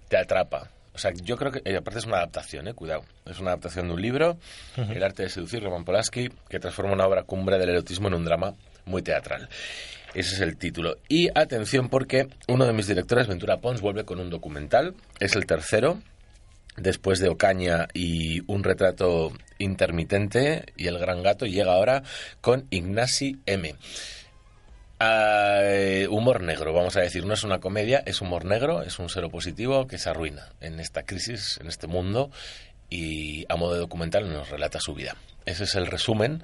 te 0.09 0.17
atrapa. 0.17 0.71
O 0.95 0.99
sea, 0.99 1.13
yo 1.13 1.37
creo 1.37 1.53
que, 1.53 1.63
eh, 1.65 1.77
aparte 1.77 2.01
es 2.01 2.07
una 2.07 2.19
adaptación, 2.19 2.69
eh, 2.69 2.75
cuidado, 2.75 3.05
es 3.25 3.39
una 3.41 3.51
adaptación 3.51 3.89
de 3.89 3.95
un 3.95 4.03
libro, 4.03 4.37
El 4.77 5.03
arte 5.03 5.23
de 5.23 5.31
seducir, 5.31 5.63
Roman 5.63 5.85
Polanski, 5.85 6.31
que 6.49 6.61
transforma 6.61 6.93
una 6.93 7.07
obra 7.07 7.23
cumbre 7.23 7.59
del 7.59 7.71
erotismo 7.71 8.09
en 8.09 8.15
un 8.15 8.25
drama 8.25 8.55
muy 8.85 9.03
teatral. 9.03 9.49
Ese 10.15 10.35
es 10.35 10.41
el 10.41 10.59
título. 10.59 10.99
Y 11.09 11.29
atención 11.35 11.89
porque 11.89 12.29
uno 12.49 12.67
de 12.67 12.75
mis 12.75 12.87
directores, 12.87 13.27
Ventura 13.27 13.59
Pons, 13.59 13.81
vuelve 13.81 14.05
con 14.05 14.21
un 14.21 14.29
documental, 14.29 14.95
es 15.19 15.35
el 15.35 15.47
tercero, 15.47 15.99
después 16.77 17.19
de 17.19 17.29
Ocaña 17.29 17.89
y 17.95 18.41
un 18.51 18.63
retrato 18.63 19.33
intermitente 19.59 20.67
y 20.77 20.87
el 20.87 20.99
gran 20.99 21.23
gato 21.23 21.47
llega 21.47 21.73
ahora 21.73 22.03
con 22.41 22.67
Ignasi 22.71 23.41
M. 23.47 23.75
Eh, 25.05 26.07
humor 26.09 26.43
negro, 26.43 26.73
vamos 26.73 26.97
a 26.97 27.01
decir, 27.01 27.25
no 27.25 27.35
es 27.35 27.45
una 27.45 27.59
comedia, 27.59 28.03
es 28.07 28.21
humor 28.21 28.45
negro, 28.45 28.83
es 28.83 28.99
un 28.99 29.09
cero 29.09 29.31
positivo 29.31 29.87
que 29.87 29.99
se 29.99 30.11
arruina 30.11 30.53
en 30.61 30.81
esta 30.81 31.03
crisis, 31.05 31.59
en 31.61 31.69
este 31.69 31.87
mundo 31.87 32.31
y 32.89 33.45
a 33.49 33.57
modo 33.57 33.75
de 33.75 33.81
documental 33.81 34.33
nos 34.33 34.51
relata 34.51 34.79
su 34.81 34.95
vida. 34.95 35.17
Ese 35.47 35.65
es 35.65 35.75
el 35.75 35.87
resumen 35.87 36.43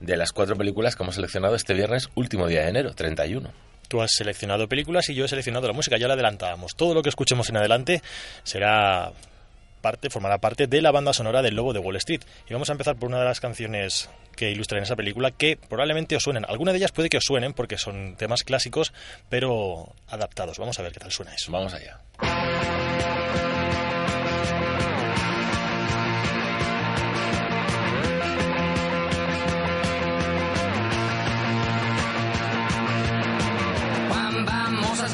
de 0.00 0.16
las 0.16 0.32
cuatro 0.32 0.56
películas 0.56 0.96
que 0.96 1.02
hemos 1.02 1.14
seleccionado 1.14 1.54
este 1.54 1.72
viernes, 1.72 2.08
último 2.14 2.46
día 2.46 2.62
de 2.62 2.70
enero, 2.70 2.94
31. 2.94 3.50
tú 3.88 4.02
has 4.02 4.10
seleccionado 4.12 4.68
películas 4.68 5.08
y 5.08 5.14
yo 5.14 5.24
he 5.24 5.28
seleccionado 5.28 5.66
la 5.68 5.72
música. 5.72 5.96
Ya 5.96 6.08
la 6.08 6.14
adelantábamos. 6.14 6.74
Todo 6.74 6.94
lo 6.94 7.02
que 7.02 7.10
escuchemos 7.10 7.48
en 7.48 7.58
adelante 7.58 8.02
será 8.42 9.12
parte, 9.84 10.08
formará 10.08 10.38
parte 10.38 10.66
de 10.66 10.80
la 10.80 10.92
banda 10.92 11.12
sonora 11.12 11.42
del 11.42 11.56
Lobo 11.56 11.74
de 11.74 11.78
Wall 11.78 11.96
Street. 11.96 12.22
Y 12.48 12.54
vamos 12.54 12.70
a 12.70 12.72
empezar 12.72 12.96
por 12.96 13.10
una 13.10 13.18
de 13.18 13.26
las 13.26 13.38
canciones 13.38 14.08
que 14.34 14.50
ilustran 14.50 14.82
esa 14.82 14.96
película 14.96 15.30
que 15.30 15.58
probablemente 15.58 16.16
os 16.16 16.22
suenen. 16.22 16.46
Algunas 16.48 16.72
de 16.72 16.78
ellas 16.78 16.92
puede 16.92 17.10
que 17.10 17.18
os 17.18 17.24
suenen 17.24 17.52
porque 17.52 17.76
son 17.76 18.16
temas 18.16 18.44
clásicos, 18.44 18.94
pero 19.28 19.94
adaptados. 20.08 20.58
Vamos 20.58 20.78
a 20.78 20.82
ver 20.82 20.92
qué 20.92 21.00
tal 21.00 21.12
suena 21.12 21.34
eso. 21.34 21.52
Vamos 21.52 21.74
allá. 21.74 22.00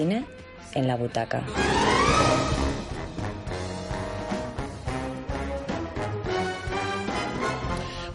cine 0.00 0.24
en 0.74 0.86
la 0.88 0.96
butaca. 0.96 1.42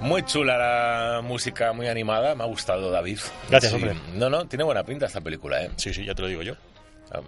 Muy 0.01 0.24
chula 0.24 0.58
la 0.58 1.22
música, 1.22 1.74
muy 1.74 1.88
animada. 1.88 2.36
Me 2.36 2.44
ha 2.44 2.48
gustado, 2.48 2.92
David. 2.92 3.20
Gracias, 3.50 3.72
Sí. 3.72 3.75
hombre. 3.75 3.96
No, 4.13 4.30
no, 4.30 4.46
tiene 4.48 4.63
buena 4.63 4.84
pinta 4.84 5.08
esta 5.08 5.22
película, 5.22 5.63
¿eh? 5.63 5.72
Sí, 5.77 5.94
sí, 5.94 6.06
ya 6.06 6.13
te 6.13 6.22
lo 6.22 6.27
digo 6.27 6.44
yo. 6.44 6.54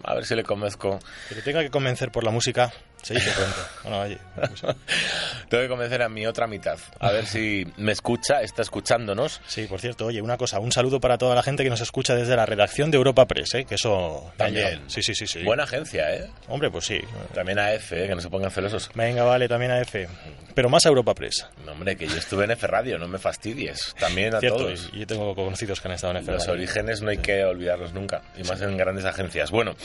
A 0.03 0.13
ver 0.13 0.25
si 0.25 0.35
le 0.35 0.43
convenzco. 0.43 0.99
Que 1.29 1.35
te 1.35 1.41
tenga 1.41 1.61
que 1.61 1.69
convencer 1.71 2.11
por 2.11 2.23
la 2.23 2.29
música, 2.31 2.71
se 3.07 3.13
dice 3.13 3.31
pronto. 3.31 3.55
Bueno, 3.83 3.99
oye, 4.01 4.17
pues, 4.35 4.61
Tengo 5.49 5.63
que 5.63 5.69
convencer 5.69 6.01
a 6.01 6.09
mi 6.09 6.25
otra 6.27 6.45
mitad. 6.45 6.77
A 6.99 7.11
ver 7.11 7.25
si 7.25 7.65
me 7.77 7.93
escucha, 7.93 8.41
está 8.41 8.61
escuchándonos. 8.61 9.39
Sí, 9.47 9.65
por 9.65 9.79
cierto, 9.79 10.07
oye, 10.07 10.21
una 10.21 10.35
cosa, 10.37 10.59
un 10.59 10.71
saludo 10.73 10.99
para 10.99 11.17
toda 11.17 11.35
la 11.35 11.43
gente 11.43 11.63
que 11.63 11.69
nos 11.69 11.79
escucha 11.79 12.15
desde 12.15 12.35
la 12.35 12.45
redacción 12.45 12.91
de 12.91 12.97
Europa 12.97 13.25
Press, 13.25 13.53
¿eh? 13.55 13.65
que 13.65 13.75
eso 13.75 14.31
También. 14.35 14.81
Sí, 14.87 15.01
sí, 15.01 15.15
sí, 15.15 15.25
sí. 15.25 15.43
Buena 15.43 15.63
agencia, 15.63 16.13
¿eh? 16.13 16.29
Hombre, 16.49 16.69
pues 16.69 16.85
sí. 16.85 16.99
También 17.33 17.59
a 17.59 17.71
F, 17.73 18.03
¿eh? 18.03 18.07
que 18.07 18.15
no 18.15 18.21
se 18.21 18.29
pongan 18.29 18.51
celosos. 18.51 18.89
Venga, 18.93 19.23
vale, 19.23 19.47
también 19.47 19.71
a 19.71 19.79
F. 19.81 20.07
Pero 20.53 20.69
más 20.69 20.85
a 20.85 20.89
Europa 20.89 21.13
Press. 21.13 21.47
No, 21.65 21.71
hombre, 21.71 21.95
que 21.95 22.07
yo 22.07 22.17
estuve 22.17 22.43
en 22.43 22.51
F 22.51 22.67
Radio, 22.67 22.97
no 22.97 23.07
me 23.07 23.19
fastidies. 23.19 23.95
También 23.99 24.35
a 24.35 24.39
Cierto, 24.39 24.57
todos. 24.65 24.91
yo 24.91 25.07
tengo 25.07 25.33
conocidos 25.35 25.79
que 25.79 25.87
han 25.87 25.93
estado 25.93 26.11
en 26.11 26.17
F. 26.23 26.31
Los 26.31 26.41
Radio. 26.47 26.53
orígenes 26.53 27.01
no 27.01 27.09
hay 27.09 27.17
que 27.19 27.43
olvidarlos 27.45 27.93
nunca, 27.93 28.21
y 28.37 28.43
más 28.43 28.59
en 28.61 28.75
grandes 28.75 29.05
agencias. 29.05 29.51
Bueno, 29.51 29.75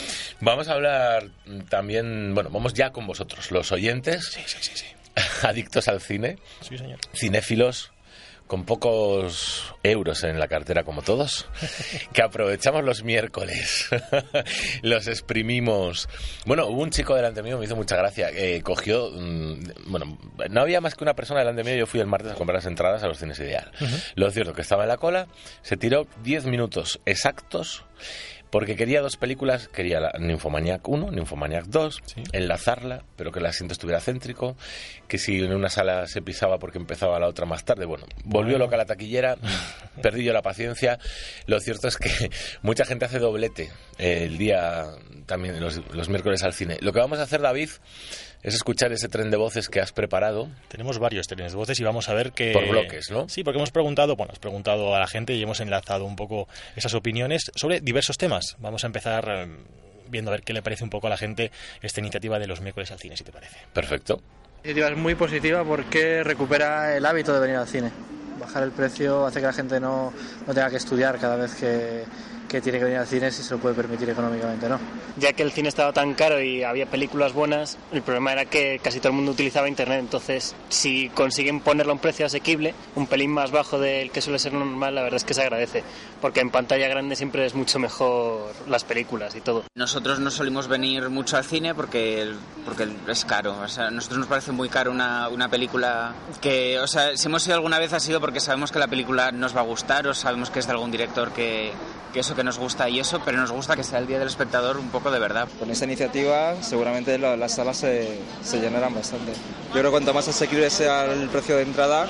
vamos 0.41 0.69
a 0.69 0.73
hablar 0.73 1.27
también, 1.69 2.35
bueno, 2.35 2.51
vamos 2.51 2.73
ya 2.75 2.91
con 2.91 3.07
vosotros, 3.13 3.51
los 3.51 3.71
oyentes, 3.73 4.27
Sí, 4.33 4.41
sí, 4.47 4.57
sí, 4.61 4.73
sí. 4.75 4.87
adictos 5.47 5.89
al 5.89 6.01
cine, 6.01 6.39
señor. 6.61 6.99
cinéfilos 7.15 7.93
con 8.47 8.65
pocos 8.67 9.75
euros 9.83 10.25
en 10.25 10.39
la 10.39 10.47
cartera 10.47 10.85
como 10.85 11.01
todos, 11.01 11.47
que 12.13 12.23
aprovechamos 12.23 12.85
los 12.85 13.03
miércoles, 13.03 13.89
los 14.83 15.07
exprimimos. 15.07 16.07
Bueno, 16.45 16.67
hubo 16.67 16.83
un 16.83 16.91
chico 16.91 17.15
delante 17.15 17.43
mío, 17.43 17.59
me 17.59 17.65
hizo 17.65 17.77
mucha 17.77 17.97
gracia, 17.97 18.29
eh, 18.31 18.61
cogió, 18.63 19.11
mm, 19.11 19.61
bueno, 19.87 20.19
no 20.51 20.61
había 20.61 20.83
más 20.83 20.95
que 20.95 21.05
una 21.05 21.15
persona 21.15 21.41
delante 21.41 21.65
mío, 21.65 21.77
yo 21.77 21.87
fui 21.87 22.01
el 22.01 22.07
martes 22.07 22.33
a 22.33 22.35
comprar 22.35 22.57
las 22.57 22.67
entradas 22.67 23.03
a 23.03 23.09
los 23.09 23.19
cines 23.19 23.39
ideal. 23.39 23.71
Lo 24.17 24.31
cierto 24.31 24.53
que 24.53 24.61
estaba 24.63 24.83
en 24.83 24.89
la 24.89 24.99
cola, 24.99 25.29
se 25.63 25.79
tiró 25.79 26.07
10 26.23 26.45
minutos 26.45 27.01
exactos 27.07 27.85
porque 28.53 28.77
quería 28.77 29.01
dos 29.01 29.17
películas, 29.17 29.67
quería 29.69 29.99
la 29.99 30.13
Nymphomaniac 30.19 30.87
1, 30.87 31.11
Nymphomaniac 31.11 31.65
2, 31.65 32.03
Sí. 32.05 32.23
enlazarla, 32.33 33.03
pero 33.17 33.33
que 33.33 33.39
el 33.41 33.47
asiento 33.47 33.73
estuviera 33.73 33.99
céntrico, 33.99 34.57
que 35.09 35.17
si 35.17 35.39
en 35.43 35.55
una 35.55 35.71
sala 35.71 36.07
se 36.07 36.21
pisaba 36.21 36.59
porque 36.59 36.77
empezaba 36.77 37.19
la 37.19 37.29
otra 37.29 37.47
más 37.47 37.65
tarde, 37.65 37.87
bueno, 37.87 38.05
volvió 38.25 38.59
loca 38.59 38.77
la 38.77 38.85
taquillera, 38.85 39.37
perdí 40.03 40.23
yo 40.23 40.35
la 40.35 40.43
paciencia. 40.43 40.99
Lo 41.47 41.59
cierto 41.61 41.89
es 41.89 41.97
que 41.97 42.31
mucha 42.61 42.85
gente 42.85 43.07
hace 43.07 43.19
doblete 43.19 43.71
eh, 43.99 44.25
el 44.27 44.37
día, 44.37 44.85
también 45.25 45.59
los, 45.59 45.81
los 45.95 46.11
miércoles 46.11 46.43
al 46.43 46.53
cine. 46.53 46.77
Lo 46.83 46.93
que 46.93 46.99
vamos 47.01 47.19
a 47.21 47.23
hacer, 47.23 47.41
David, 47.41 47.71
es 48.43 48.55
escuchar 48.55 48.93
ese 48.93 49.09
tren 49.09 49.31
de 49.31 49.37
voces 49.37 49.69
que 49.69 49.81
has 49.81 49.93
preparado. 49.93 50.49
Tenemos 50.69 50.99
varios 50.99 51.29
trenes 51.29 51.53
de 51.53 51.59
voces 51.59 51.79
y 51.79 51.85
vamos 51.85 52.09
a 52.09 52.15
ver 52.15 52.33
que... 52.33 52.53
Por 52.53 52.69
bloques, 52.69 53.11
¿no? 53.11 53.29
Sí, 53.29 53.45
porque 53.45 53.59
hemos 53.59 53.71
preguntado, 53.71 54.17
bueno, 54.17 54.33
has 54.33 54.39
preguntado 54.39 54.95
a 54.95 54.99
la 54.99 55.07
gente 55.07 55.35
y 55.35 55.43
hemos 55.43 55.61
enlazado 55.61 56.05
un 56.05 56.17
poco 56.17 56.49
esas 56.75 56.95
opiniones 56.95 57.53
sobre 57.55 57.81
diversos 57.81 58.19
temas. 58.19 58.57
Vamos 58.59 58.83
a 58.85 58.89
empezar 58.89 59.29
eh, 59.29 59.47
viendo 60.09 60.31
a 60.31 60.33
ver 60.33 60.43
qué 60.43 60.53
le 60.53 60.63
parece 60.63 60.83
un 60.83 60.91
poco 60.91 61.07
a 61.07 61.11
la 61.11 61.17
gente 61.17 61.53
esta 61.83 62.01
iniciativa 62.01 62.39
de 62.39 62.47
los 62.47 62.61
miércoles 62.61 62.91
al 62.91 62.99
cine, 62.99 63.17
si 63.17 63.25
te 63.25 63.33
parece. 63.33 63.57
Perfecto. 63.73 64.21
La 64.65 64.71
iniciativa 64.71 64.89
es 64.89 64.97
muy 64.97 65.15
positiva 65.15 65.65
porque 65.65 66.25
recupera 66.25 66.97
el 66.97 67.07
hábito 67.07 67.33
de 67.33 67.41
venir 67.41 67.57
al 67.57 67.69
cine. 67.69 67.91
Bajar 68.41 68.65
el 68.65 68.73
precio 68.73 69.25
hace 69.25 69.39
que 69.39 69.47
la 69.47 69.53
gente 69.53 69.79
no, 69.79 70.13
no 70.47 70.55
tenga 70.55 70.69
que 70.69 70.77
estudiar 70.77 71.19
cada 71.19 71.37
vez 71.37 71.55
que, 71.55 72.05
que 72.53 72.61
tiene 72.61 72.79
que 72.79 72.85
venir 72.85 72.99
al 72.99 73.07
cine 73.07 73.31
si 73.31 73.43
se 73.43 73.55
lo 73.55 73.59
puede 73.59 73.75
permitir 73.75 74.11
económicamente, 74.11 74.69
¿no? 74.69 74.79
Ya 75.17 75.33
que 75.33 75.43
el 75.43 75.53
cine 75.53 75.71
estaba 75.71 75.93
tan 75.93 76.13
caro 76.13 76.41
y 76.41 76.63
había 76.63 76.85
películas 76.85 77.33
buenas, 77.33 77.79
el 77.93 78.03
problema 78.03 78.33
era 78.33 78.45
que 78.45 78.79
casi 78.83 78.99
todo 78.99 79.09
el 79.09 79.17
mundo 79.17 79.33
utilizaba 79.33 79.69
internet, 79.69 80.01
entonces 80.01 80.55
si 80.69 81.09
consiguen 81.09 81.61
ponerlo 81.61 81.93
a 81.93 81.95
un 81.95 82.01
precio 82.01 82.27
asequible, 82.27 82.75
un 82.95 83.07
pelín 83.07 83.31
más 83.31 83.51
bajo 83.53 83.79
del 83.79 84.11
que 84.11 84.21
suele 84.21 84.39
ser 84.39 84.53
normal, 84.53 84.95
la 84.95 85.03
verdad 85.03 85.17
es 85.17 85.25
que 85.25 85.33
se 85.33 85.41
agradece, 85.41 85.83
porque 86.21 86.41
en 86.41 86.51
pantalla 86.51 86.89
grande 86.89 87.17
siempre 87.17 87.47
es 87.47 87.55
mucho 87.55 87.79
mejor 87.79 88.53
las 88.69 88.85
películas 88.85 89.35
y 89.35 89.41
todo. 89.41 89.65
Nosotros 89.75 90.21
no 90.21 90.31
solimos 90.31 90.69
venir 90.69 91.09
mucho 91.09 91.39
al 91.39 91.45
cine 91.45 91.75
porque, 91.75 92.33
porque 92.67 92.87
es 93.09 93.25
caro, 93.25 93.59
o 93.61 93.69
sea, 93.69 93.87
a 93.87 93.91
nosotros 93.91 94.19
nos 94.19 94.29
parece 94.29 94.53
muy 94.53 94.69
caro 94.69 94.91
una, 94.91 95.31
una 95.31 95.49
película 95.49 96.13
que, 96.43 96.79
o 96.79 96.87
sea, 96.87 97.17
si 97.17 97.29
hemos 97.29 97.47
ido 97.47 97.55
alguna 97.55 97.79
vez 97.79 97.95
ha 97.95 98.01
sido 98.01 98.21
porque 98.21 98.41
sabemos 98.41 98.71
que 98.71 98.79
la 98.79 98.89
película 98.89 99.33
nos 99.33 99.57
va 99.57 99.61
a 99.61 99.65
gustar 99.65 100.07
o 100.07 100.13
sabemos 100.13 100.51
que 100.51 100.59
es 100.59 100.67
de 100.67 100.73
algún 100.73 100.91
director 100.91 101.33
que, 101.33 101.73
que 102.13 102.21
eso 102.21 102.35
que 102.37 102.45
nos 102.45 102.59
gusta 102.59 102.89
y 102.89 103.01
eso, 103.01 103.21
pero 103.25 103.39
nos 103.39 103.51
gusta 103.53 103.75
que 103.77 103.83
sea 103.85 103.99
el 103.99 104.07
día 104.07 104.19
del 104.19 104.29
espectador 104.29 104.77
un 104.77 104.91
poco 104.91 105.11
de 105.11 105.19
verdad. 105.19 105.49
Con 105.59 105.71
esta 105.71 105.85
iniciativa 105.87 106.55
seguramente 106.63 107.17
lo- 107.19 107.37
las 107.37 107.55
salas 107.55 107.77
se, 107.79 108.19
se 108.43 108.61
llenarán 108.61 108.95
bastante. 108.95 109.33
Yo 109.33 109.73
creo 109.73 109.85
que 109.85 109.91
cuanto 109.91 110.13
más 110.15 110.29
asequible 110.29 110.69
sea 110.71 111.05
el 111.07 111.29
precio 111.29 111.57
de 111.57 111.63
entrada, 111.63 112.07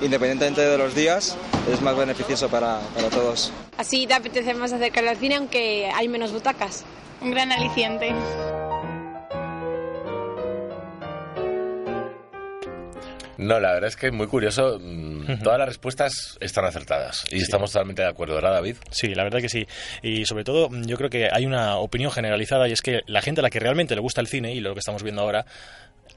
independientemente 0.00 0.60
de 0.62 0.78
los 0.78 0.94
días, 0.94 1.36
es 1.72 1.80
más 1.80 1.96
beneficioso 1.96 2.48
para, 2.48 2.80
para 2.94 3.08
todos. 3.08 3.52
Así 3.78 4.06
te 4.06 4.14
apetece 4.14 4.54
más 4.54 4.72
acercarle 4.72 5.10
al 5.10 5.16
cine 5.16 5.36
aunque 5.36 5.90
hay 5.94 6.08
menos 6.08 6.32
butacas. 6.32 6.84
Un 7.20 7.30
gran 7.30 7.52
aliciente. 7.52 8.12
No, 13.38 13.58
la 13.60 13.72
verdad 13.72 13.88
es 13.88 13.96
que 13.96 14.08
es 14.08 14.12
muy 14.12 14.26
curioso. 14.26 14.78
mm, 14.80 15.42
Todas 15.42 15.58
las 15.58 15.68
respuestas 15.68 16.36
están 16.40 16.64
acertadas 16.64 17.24
y 17.30 17.36
estamos 17.40 17.72
totalmente 17.72 18.02
de 18.02 18.08
acuerdo, 18.08 18.34
¿verdad, 18.34 18.52
David? 18.52 18.76
Sí, 18.90 19.14
la 19.14 19.24
verdad 19.24 19.40
que 19.40 19.48
sí. 19.48 19.66
Y 20.02 20.26
sobre 20.26 20.44
todo, 20.44 20.68
mm, 20.68 20.84
yo 20.84 20.96
creo 20.96 21.10
que 21.10 21.28
hay 21.32 21.46
una 21.46 21.76
opinión 21.76 22.10
generalizada 22.10 22.68
y 22.68 22.72
es 22.72 22.82
que 22.82 23.00
la 23.06 23.22
gente 23.22 23.40
a 23.40 23.42
la 23.42 23.50
que 23.50 23.60
realmente 23.60 23.94
le 23.94 24.00
gusta 24.00 24.20
el 24.20 24.26
cine 24.26 24.52
y 24.54 24.60
lo 24.60 24.74
que 24.74 24.80
estamos 24.80 25.02
viendo 25.02 25.22
ahora 25.22 25.46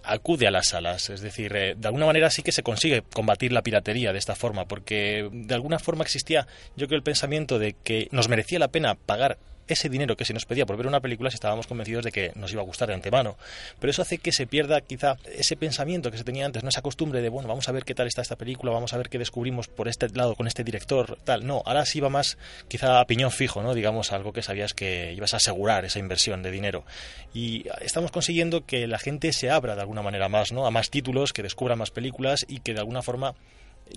acude 0.03 0.47
a 0.47 0.51
las 0.51 0.67
salas. 0.67 1.09
Es 1.09 1.21
decir, 1.21 1.55
eh, 1.55 1.75
de 1.77 1.87
alguna 1.87 2.05
manera 2.05 2.29
sí 2.29 2.43
que 2.43 2.51
se 2.51 2.63
consigue 2.63 3.01
combatir 3.13 3.51
la 3.51 3.61
piratería 3.63 4.13
de 4.13 4.19
esta 4.19 4.35
forma, 4.35 4.65
porque 4.65 5.27
de 5.31 5.53
alguna 5.55 5.79
forma 5.79 6.03
existía, 6.03 6.47
yo 6.75 6.87
creo, 6.87 6.97
el 6.97 7.03
pensamiento 7.03 7.59
de 7.59 7.75
que 7.83 8.07
nos 8.11 8.29
merecía 8.29 8.59
la 8.59 8.67
pena 8.67 8.95
pagar 8.95 9.37
ese 9.67 9.89
dinero 9.89 10.15
que 10.15 10.25
se 10.25 10.33
nos 10.33 10.45
pedía 10.45 10.65
por 10.65 10.77
ver 10.77 10.87
una 10.87 10.99
película 10.99 11.29
si 11.29 11.35
estábamos 11.35 11.67
convencidos 11.67 12.03
de 12.03 12.11
que 12.11 12.31
nos 12.35 12.51
iba 12.51 12.61
a 12.61 12.65
gustar 12.65 12.87
de 12.87 12.93
antemano. 12.93 13.37
Pero 13.79 13.91
eso 13.91 14.01
hace 14.01 14.17
que 14.17 14.31
se 14.31 14.47
pierda 14.47 14.81
quizá 14.81 15.17
ese 15.25 15.55
pensamiento 15.55 16.11
que 16.11 16.17
se 16.17 16.23
tenía 16.23 16.45
antes, 16.45 16.63
no 16.63 16.69
esa 16.69 16.81
costumbre 16.81 17.21
de, 17.21 17.29
bueno, 17.29 17.47
vamos 17.47 17.67
a 17.69 17.71
ver 17.71 17.83
qué 17.83 17.95
tal 17.95 18.07
está 18.07 18.21
esta 18.21 18.35
película, 18.35 18.71
vamos 18.71 18.93
a 18.93 18.97
ver 18.97 19.09
qué 19.09 19.17
descubrimos 19.17 19.67
por 19.67 19.87
este 19.87 20.09
lado 20.09 20.35
con 20.35 20.47
este 20.47 20.63
director, 20.63 21.17
tal. 21.23 21.45
No, 21.45 21.63
ahora 21.65 21.85
sí 21.85 21.99
va 21.99 22.09
más 22.09 22.37
quizá 22.67 22.99
a 22.99 23.05
piñón 23.05 23.31
fijo, 23.31 23.61
¿no? 23.61 23.73
Digamos, 23.73 24.11
algo 24.11 24.33
que 24.33 24.41
sabías 24.41 24.73
que 24.73 25.13
ibas 25.13 25.33
a 25.33 25.37
asegurar 25.37 25.85
esa 25.85 25.99
inversión 25.99 26.43
de 26.43 26.51
dinero. 26.51 26.85
Y 27.33 27.65
estamos 27.81 28.11
consiguiendo 28.11 28.65
que 28.65 28.87
la 28.87 28.99
gente 28.99 29.33
se 29.33 29.49
abra 29.49 29.75
de 29.75 29.81
alguna 29.81 30.01
manera 30.01 30.29
más, 30.29 30.51
¿no? 30.51 30.65
A 30.65 30.71
más 30.71 30.89
títulos, 30.89 31.33
que 31.33 31.43
descubra 31.43 31.75
más 31.75 31.91
películas 31.91 32.45
y 32.47 32.59
que 32.59 32.73
de 32.73 32.79
alguna 32.79 33.01
forma 33.01 33.35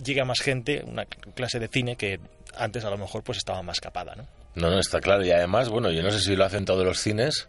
llegue 0.04 0.20
a 0.20 0.24
más 0.24 0.40
gente, 0.40 0.82
una 0.86 1.04
clase 1.06 1.58
de 1.58 1.68
cine 1.68 1.96
que 1.96 2.20
antes 2.56 2.84
a 2.84 2.90
lo 2.90 2.98
mejor 2.98 3.22
pues 3.22 3.38
estaba 3.38 3.62
más 3.62 3.80
capada, 3.80 4.14
¿no? 4.14 4.37
No, 4.54 4.70
no, 4.70 4.78
está 4.80 5.00
claro. 5.00 5.24
Y 5.24 5.30
además, 5.30 5.68
bueno, 5.68 5.90
yo 5.90 6.02
no 6.02 6.10
sé 6.10 6.20
si 6.20 6.34
lo 6.36 6.44
hacen 6.44 6.64
todos 6.64 6.84
los 6.84 6.98
cines, 6.98 7.48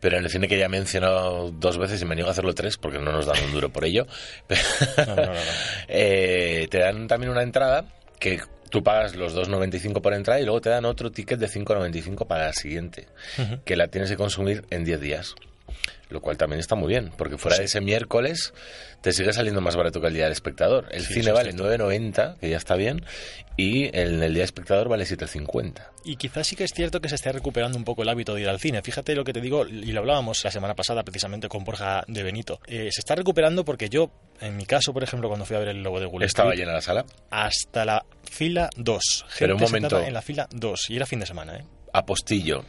pero 0.00 0.18
en 0.18 0.24
el 0.24 0.30
cine 0.30 0.48
que 0.48 0.58
ya 0.58 0.66
he 0.66 0.68
mencionado 0.68 1.50
dos 1.52 1.78
veces 1.78 2.00
y 2.02 2.04
me 2.04 2.14
niego 2.14 2.28
a 2.28 2.32
hacerlo 2.32 2.54
tres 2.54 2.76
porque 2.76 2.98
no 2.98 3.12
nos 3.12 3.26
dan 3.26 3.42
un 3.44 3.52
duro 3.52 3.70
por 3.70 3.84
ello, 3.84 4.06
No, 5.06 5.06
no, 5.06 5.16
no, 5.16 5.26
no. 5.34 5.40
eh, 5.88 6.66
te 6.70 6.78
dan 6.78 7.06
también 7.08 7.30
una 7.30 7.42
entrada 7.42 7.84
que 8.18 8.40
tú 8.70 8.82
pagas 8.82 9.14
los 9.14 9.36
2,95 9.36 10.00
por 10.00 10.12
entrada 10.14 10.40
y 10.40 10.44
luego 10.44 10.60
te 10.60 10.70
dan 10.70 10.84
otro 10.84 11.10
ticket 11.12 11.38
de 11.38 11.48
5,95 11.48 12.26
para 12.26 12.46
la 12.46 12.52
siguiente, 12.52 13.06
que 13.64 13.76
la 13.76 13.88
tienes 13.88 14.10
que 14.10 14.16
consumir 14.16 14.64
en 14.70 14.84
10 14.84 15.00
días. 15.00 15.34
Lo 16.08 16.20
cual 16.20 16.36
también 16.36 16.60
está 16.60 16.76
muy 16.76 16.88
bien, 16.88 17.10
porque 17.18 17.36
fuera 17.36 17.58
de 17.58 17.64
ese 17.64 17.80
miércoles 17.80 18.54
te 19.00 19.12
sigue 19.12 19.32
saliendo 19.32 19.60
más 19.60 19.74
barato 19.74 20.00
que 20.00 20.06
el 20.06 20.14
día 20.14 20.24
del 20.24 20.32
espectador. 20.32 20.86
El 20.92 21.02
Sí, 21.04 21.14
cine 21.14 21.32
vale 21.32 21.50
cierto. 21.52 21.68
9,90, 21.68 22.38
que 22.38 22.48
ya 22.48 22.56
está 22.56 22.76
bien, 22.76 23.04
y 23.56 23.86
en 23.86 24.22
el 24.22 24.32
día 24.32 24.40
del 24.40 24.40
espectador 24.42 24.88
vale 24.88 25.04
7,50. 25.04 25.82
Y 26.04 26.14
quizás 26.16 26.46
sí 26.46 26.54
que 26.54 26.62
es 26.62 26.70
cierto 26.72 27.00
que 27.00 27.08
se 27.08 27.16
esté 27.16 27.32
recuperando 27.32 27.76
un 27.76 27.82
poco 27.84 28.02
el 28.02 28.08
hábito 28.08 28.34
de 28.34 28.42
ir 28.42 28.48
al 28.48 28.60
cine. 28.60 28.82
Fíjate 28.82 29.16
lo 29.16 29.24
que 29.24 29.32
te 29.32 29.40
digo, 29.40 29.66
y 29.66 29.90
lo 29.90 29.98
hablábamos 30.00 30.44
la 30.44 30.52
semana 30.52 30.74
pasada 30.76 31.02
precisamente 31.02 31.48
con 31.48 31.64
Borja 31.64 32.04
de 32.06 32.22
Benito. 32.22 32.60
Eh, 32.68 32.88
se 32.92 33.00
está 33.00 33.16
recuperando 33.16 33.64
porque 33.64 33.88
yo, 33.88 34.12
en 34.40 34.56
mi 34.56 34.64
caso, 34.64 34.92
por 34.92 35.02
ejemplo, 35.02 35.28
cuando 35.28 35.44
fui 35.44 35.56
a 35.56 35.58
ver 35.58 35.68
el 35.68 35.82
logo 35.82 35.98
de 35.98 36.06
Wall 36.06 36.22
Estaba 36.22 36.54
llena 36.54 36.72
la 36.72 36.82
sala. 36.82 37.04
hasta 37.30 37.84
la 37.84 38.06
fila 38.30 38.70
2. 38.76 39.26
Pero 39.40 39.56
un 39.56 39.60
momento. 39.60 40.00
en 40.00 40.14
la 40.14 40.22
fila 40.22 40.46
2. 40.52 40.90
Y 40.90 40.96
era 40.96 41.04
fin 41.06 41.18
de 41.18 41.26
semana, 41.26 41.56
¿eh? 41.56 41.64
Apostillo, 41.92 42.64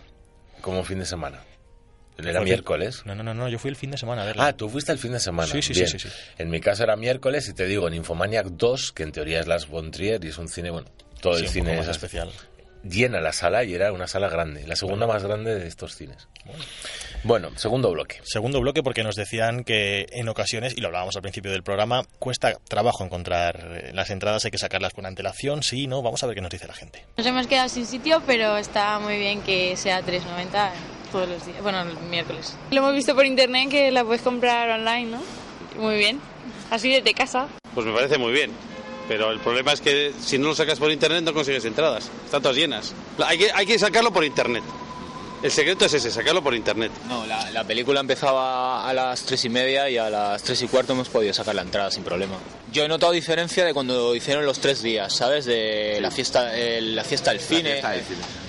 como 0.61 0.83
fin 0.83 0.97
de 0.99 1.05
semana. 1.05 1.43
Era 2.17 2.41
miércoles. 2.41 3.03
No, 3.05 3.13
no, 3.15 3.23
no, 3.23 3.33
no, 3.33 3.47
yo 3.49 3.59
fui 3.59 3.69
el 3.69 3.75
fin 3.75 3.91
de 3.91 3.97
semana 3.97 4.23
a 4.23 4.25
verla. 4.25 4.47
Ah, 4.47 4.53
tú 4.53 4.69
fuiste 4.69 4.91
el 4.91 4.97
fin 4.97 5.11
de 5.11 5.19
semana. 5.19 5.51
Sí, 5.51 5.61
sí, 5.61 5.73
sí, 5.73 5.81
Bien. 5.81 5.89
sí, 5.91 5.99
sí. 5.99 6.09
En 6.37 6.49
mi 6.49 6.59
caso 6.59 6.83
era 6.83 6.95
miércoles 6.95 7.47
y 7.47 7.53
te 7.53 7.65
digo, 7.65 7.87
en 7.87 7.93
Infomaniac 7.93 8.47
2, 8.47 8.91
que 8.93 9.03
en 9.03 9.11
teoría 9.11 9.39
es 9.39 9.47
Las 9.47 9.67
Von 9.67 9.91
Trier 9.91 10.23
y 10.25 10.29
es 10.29 10.37
un 10.37 10.47
cine, 10.49 10.71
bueno, 10.71 10.87
todo 11.21 11.35
Sí, 11.37 11.43
el 11.45 11.49
cine 11.49 11.79
es 11.79 11.87
especial. 11.87 12.31
Llena 12.89 13.21
la 13.21 13.33
sala 13.33 13.63
y 13.63 13.73
era 13.73 13.91
una 13.91 14.07
sala 14.07 14.29
grande, 14.29 14.65
la 14.67 14.75
segunda 14.75 15.07
más 15.07 15.23
grande 15.23 15.55
de 15.55 15.67
estos 15.67 15.95
cines. 15.95 16.27
Bueno, 17.23 17.49
segundo 17.55 17.91
bloque. 17.91 18.21
Segundo 18.23 18.61
bloque 18.61 18.83
porque 18.83 19.03
nos 19.03 19.15
decían 19.15 19.63
que 19.63 20.05
en 20.11 20.29
ocasiones, 20.29 20.75
y 20.77 20.81
lo 20.81 20.87
hablábamos 20.87 21.15
al 21.15 21.21
principio 21.21 21.51
del 21.51 21.63
programa, 21.63 22.03
cuesta 22.19 22.53
trabajo 22.67 23.03
encontrar 23.03 23.79
eh, 23.83 23.91
las 23.93 24.09
entradas, 24.09 24.45
hay 24.45 24.51
que 24.51 24.57
sacarlas 24.57 24.93
con 24.93 25.05
antelación, 25.05 25.63
sí, 25.63 25.87
no, 25.87 26.01
vamos 26.01 26.23
a 26.23 26.27
ver 26.27 26.35
qué 26.35 26.41
nos 26.41 26.51
dice 26.51 26.67
la 26.67 26.73
gente. 26.73 27.03
Nos 27.17 27.25
hemos 27.25 27.47
quedado 27.47 27.69
sin 27.69 27.85
sitio, 27.85 28.21
pero 28.25 28.57
está 28.57 28.99
muy 28.99 29.17
bien 29.17 29.41
que 29.41 29.75
sea 29.77 30.01
3.90 30.01 30.71
todos 31.11 31.27
los 31.27 31.45
días. 31.45 31.61
Bueno, 31.61 31.81
el 31.81 31.97
miércoles. 32.09 32.55
Lo 32.71 32.77
hemos 32.77 32.93
visto 32.93 33.15
por 33.15 33.25
internet 33.25 33.69
que 33.69 33.91
la 33.91 34.03
puedes 34.03 34.21
comprar 34.21 34.69
online, 34.69 35.05
¿no? 35.05 35.21
Muy 35.77 35.97
bien. 35.97 36.19
Así 36.69 36.91
desde 36.91 37.13
casa. 37.13 37.47
Pues 37.73 37.85
me 37.85 37.93
parece 37.93 38.17
muy 38.17 38.31
bien. 38.31 38.51
Pero 39.07 39.31
el 39.31 39.39
problema 39.39 39.71
es 39.71 39.81
que 39.81 40.11
si 40.19 40.37
no 40.37 40.49
lo 40.49 40.55
sacas 40.55 40.79
por 40.79 40.91
internet 40.91 41.23
no 41.23 41.33
consigues 41.33 41.63
entradas. 41.65 42.09
Están 42.25 42.41
todas 42.41 42.57
llenas. 42.57 42.93
Hay 43.25 43.37
que, 43.37 43.51
hay 43.53 43.65
que 43.65 43.79
sacarlo 43.79 44.11
por 44.11 44.23
internet. 44.23 44.63
El 45.43 45.51
secreto 45.51 45.85
es 45.85 45.93
ese, 45.93 46.09
sacarlo 46.09 46.41
por 46.41 46.55
internet. 46.55 46.91
No, 47.07 47.25
la, 47.25 47.51
la 47.51 47.63
película 47.63 47.99
empezaba 47.99 48.89
a 48.89 48.93
las 48.93 49.21
tres 49.21 49.45
y 49.45 49.49
media 49.49 49.87
y 49.87 49.97
a 49.97 50.09
las 50.09 50.41
tres 50.41 50.61
y 50.63 50.67
cuarto 50.67 50.93
hemos 50.93 51.09
podido 51.09 51.31
sacar 51.31 51.53
la 51.53 51.61
entrada 51.61 51.91
sin 51.91 52.03
problema. 52.03 52.37
Yo 52.71 52.83
he 52.83 52.87
notado 52.87 53.11
diferencia 53.11 53.63
de 53.63 53.73
cuando 53.73 54.15
hicieron 54.15 54.45
los 54.45 54.59
tres 54.59 54.81
días, 54.81 55.15
¿sabes? 55.15 55.45
De 55.45 55.99
la 56.01 56.09
fiesta, 56.09 56.57
eh, 56.57 56.81
la 56.81 57.03
fiesta 57.03 57.31
del 57.31 57.39
cine. 57.39 57.81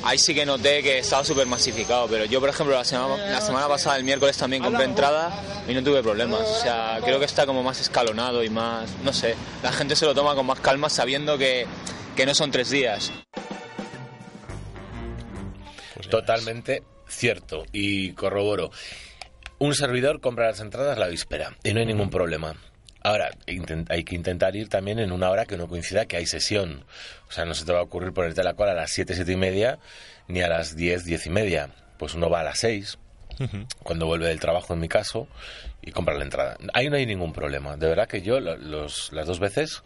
Ahí 0.03 0.19
sí 0.19 0.35
que 0.35 0.47
noté 0.47 0.83
que 0.83 0.99
estaba 0.99 1.25
súper 1.25 1.47
masificado, 1.47 2.09
pero 2.09 2.25
yo, 2.25 2.41
por 2.41 2.49
ejemplo, 2.49 2.75
la 2.75 2.85
semana, 2.85 3.17
la 3.17 3.41
semana 3.43 3.69
pasada, 3.69 3.97
el 3.97 4.05
miércoles 4.05 4.37
también 4.39 4.63
compré 4.63 4.85
entrada 4.85 5.31
y 5.69 5.75
no 5.75 5.83
tuve 5.85 6.03
problemas. 6.03 6.41
O 6.41 6.61
sea, 6.63 7.01
creo 7.05 7.19
que 7.19 7.27
está 7.27 7.45
como 7.45 7.63
más 7.63 7.81
escalonado 7.81 8.43
y 8.43 8.49
más, 8.49 8.89
no 9.05 9.13
sé, 9.13 9.35
la 9.63 9.73
gente 9.73 9.95
se 9.95 10.07
lo 10.07 10.15
toma 10.15 10.35
con 10.35 10.47
más 10.47 10.61
calma 10.61 10.89
sabiendo 10.89 11.37
que, 11.37 11.67
que 12.17 12.25
no 12.25 12.35
son 12.35 12.51
tres 12.51 12.71
días. 12.71 13.13
Pues 15.99 16.09
Totalmente 16.09 16.83
cierto 17.07 17.65
y 17.73 18.13
corroboro. 18.13 18.71
Un 19.59 19.75
servidor 19.75 20.21
compra 20.21 20.47
las 20.47 20.61
entradas 20.61 20.99
la 20.99 21.09
víspera 21.09 21.57
y 21.65 21.73
no 21.75 21.81
hay 21.81 21.87
ningún 21.87 22.11
problema. 22.11 22.55
Ahora, 23.03 23.31
hay 23.89 24.05
que 24.05 24.15
intentar 24.15 24.55
ir 24.57 24.69
también 24.69 24.99
en 24.99 25.13
una 25.13 25.31
hora 25.31 25.47
que 25.47 25.57
no 25.57 25.69
coincida 25.69 26.07
que 26.07 26.17
hay 26.17 26.27
sesión. 26.27 26.85
O 27.29 27.33
sea, 27.33 27.45
no 27.45 27.55
se 27.55 27.65
te 27.65 27.73
va 27.73 27.81
a 27.81 27.83
ocurrir 27.83 28.13
ponerte 28.13 28.43
la 28.43 28.55
cola 28.55 28.73
a 28.73 28.75
las 28.75 28.91
7, 28.91 29.15
7 29.15 29.33
y 29.33 29.37
media, 29.37 29.79
ni 30.27 30.41
a 30.43 30.49
las 30.49 30.77
10, 30.77 31.05
10 31.05 31.27
y 31.27 31.31
media. 31.31 31.71
Pues 31.99 32.15
uno 32.15 32.29
va 32.31 32.41
a 32.41 32.45
las 32.45 32.59
6, 32.59 32.99
Ujú. 33.41 33.67
cuando 33.83 34.07
vuelve 34.07 34.27
del 34.29 34.41
trabajo 34.41 34.75
en 34.75 34.81
mi 34.81 34.89
caso, 34.89 35.27
y 35.81 35.91
compra 35.93 36.15
la 36.17 36.25
entrada. 36.25 36.57
Ahí 36.75 36.91
no 36.91 36.97
hay 36.97 37.07
ningún 37.07 37.33
problema. 37.33 37.77
De 37.77 37.89
verdad 37.89 38.09
que 38.09 38.21
yo 38.23 38.41
lo- 38.41 38.57
los, 38.57 39.13
las 39.13 39.27
dos 39.27 39.39
veces 39.41 39.83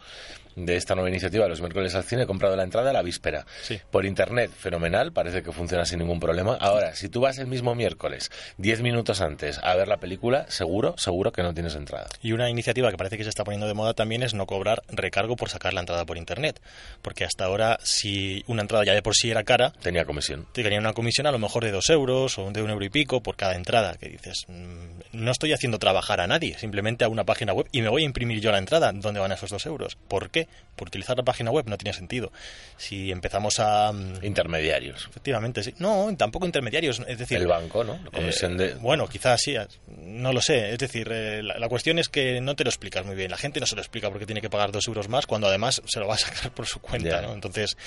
de 0.55 0.75
esta 0.75 0.93
nueva 0.95 1.09
iniciativa, 1.09 1.47
los 1.47 1.61
miércoles 1.61 1.95
al 1.95 2.03
cine, 2.03 2.23
he 2.23 2.27
comprado 2.27 2.55
la 2.55 2.63
entrada 2.63 2.89
a 2.89 2.93
la 2.93 3.01
víspera. 3.01 3.45
Sí. 3.61 3.79
Por 3.89 4.05
internet, 4.05 4.51
fenomenal, 4.57 5.11
parece 5.13 5.41
que 5.41 5.51
funciona 5.51 5.85
sin 5.85 5.99
ningún 5.99 6.19
problema. 6.19 6.57
Ahora, 6.59 6.93
si 6.95 7.09
tú 7.09 7.21
vas 7.21 7.37
el 7.37 7.47
mismo 7.47 7.73
miércoles, 7.75 8.29
10 8.57 8.81
minutos 8.81 9.21
antes, 9.21 9.59
a 9.63 9.75
ver 9.75 9.87
la 9.87 9.97
película, 9.97 10.45
seguro, 10.49 10.95
seguro 10.97 11.31
que 11.31 11.41
no 11.41 11.53
tienes 11.53 11.75
entrada. 11.75 12.07
Y 12.21 12.33
una 12.33 12.49
iniciativa 12.49 12.91
que 12.91 12.97
parece 12.97 13.17
que 13.17 13.23
se 13.23 13.29
está 13.29 13.43
poniendo 13.45 13.67
de 13.67 13.73
moda 13.73 13.93
también 13.93 14.23
es 14.23 14.33
no 14.33 14.45
cobrar 14.45 14.83
recargo 14.89 15.35
por 15.37 15.49
sacar 15.49 15.73
la 15.73 15.79
entrada 15.79 16.05
por 16.05 16.17
internet. 16.17 16.61
Porque 17.01 17.23
hasta 17.23 17.45
ahora, 17.45 17.79
si 17.83 18.43
una 18.47 18.61
entrada 18.61 18.83
ya 18.83 18.93
de 18.93 19.01
por 19.01 19.15
sí 19.15 19.31
era 19.31 19.43
cara, 19.43 19.71
Tenía 19.81 20.03
comisión. 20.05 20.47
te 20.51 20.63
tenían 20.63 20.83
una 20.83 20.93
comisión 20.93 21.27
a 21.27 21.31
lo 21.31 21.39
mejor 21.39 21.63
de 21.63 21.71
dos 21.71 21.89
euros 21.89 22.37
o 22.37 22.51
de 22.51 22.61
un 22.61 22.69
euro 22.69 22.83
y 22.83 22.89
pico 22.89 23.23
por 23.23 23.35
cada 23.37 23.55
entrada. 23.55 23.95
Que 23.95 24.09
dices, 24.09 24.43
mm, 24.47 24.99
no 25.13 25.31
estoy 25.31 25.53
haciendo 25.53 25.79
trabajo 25.79 25.93
bajar 25.93 26.21
a 26.21 26.27
nadie, 26.27 26.57
simplemente 26.57 27.05
a 27.05 27.07
una 27.07 27.23
página 27.23 27.53
web 27.53 27.67
y 27.71 27.81
me 27.81 27.87
voy 27.87 28.01
a 28.01 28.05
imprimir 28.05 28.41
yo 28.41 28.51
la 28.51 28.57
entrada. 28.57 28.91
¿Dónde 28.93 29.19
van 29.19 29.31
esos 29.31 29.51
dos 29.51 29.65
euros? 29.67 29.95
¿Por 30.07 30.31
qué? 30.31 30.42
Por 30.75 30.87
utilizar 30.87 31.15
la 31.15 31.23
página 31.23 31.51
web 31.51 31.65
no 31.67 31.77
tiene 31.77 31.93
sentido. 31.95 32.31
Si 32.77 33.11
empezamos 33.11 33.59
a... 33.59 33.91
mm, 33.91 34.23
Intermediarios. 34.25 35.05
Efectivamente, 35.09 35.61
sí. 35.63 35.73
No, 35.77 36.09
tampoco 36.17 36.45
intermediarios. 36.47 36.99
Es 37.07 37.19
decir, 37.19 37.37
El 37.37 37.45
banco, 37.47 37.83
¿no? 37.83 37.99
La 38.03 38.09
comisión 38.11 38.57
de... 38.57 38.69
eh, 38.69 38.75
Bueno, 38.79 39.07
quizás 39.07 39.39
sí, 39.39 39.55
no 39.87 40.33
lo 40.33 40.41
sé. 40.41 40.71
Es 40.71 40.79
decir, 40.79 41.07
eh, 41.11 41.43
la, 41.43 41.59
la 41.59 41.69
cuestión 41.69 41.99
es 41.99 42.09
que 42.09 42.41
no 42.41 42.55
te 42.55 42.63
lo 42.63 42.71
explicas 42.71 43.05
muy 43.05 43.15
bien. 43.15 43.29
La 43.29 43.37
gente 43.37 43.59
no 43.59 43.67
se 43.67 43.75
lo 43.75 43.81
explica 43.81 44.09
porque 44.09 44.25
tiene 44.25 44.41
que 44.41 44.49
pagar 44.49 44.71
dos 44.71 44.87
euros 44.87 45.09
más 45.09 45.27
cuando 45.27 45.47
además 45.47 45.81
se 45.85 45.99
lo 45.99 46.07
va 46.07 46.15
a 46.15 46.17
sacar 46.17 46.51
por 46.51 46.65
su 46.65 46.79
cuenta. 46.79 47.21
¿no? 47.21 47.33
Entonces, 47.33 47.77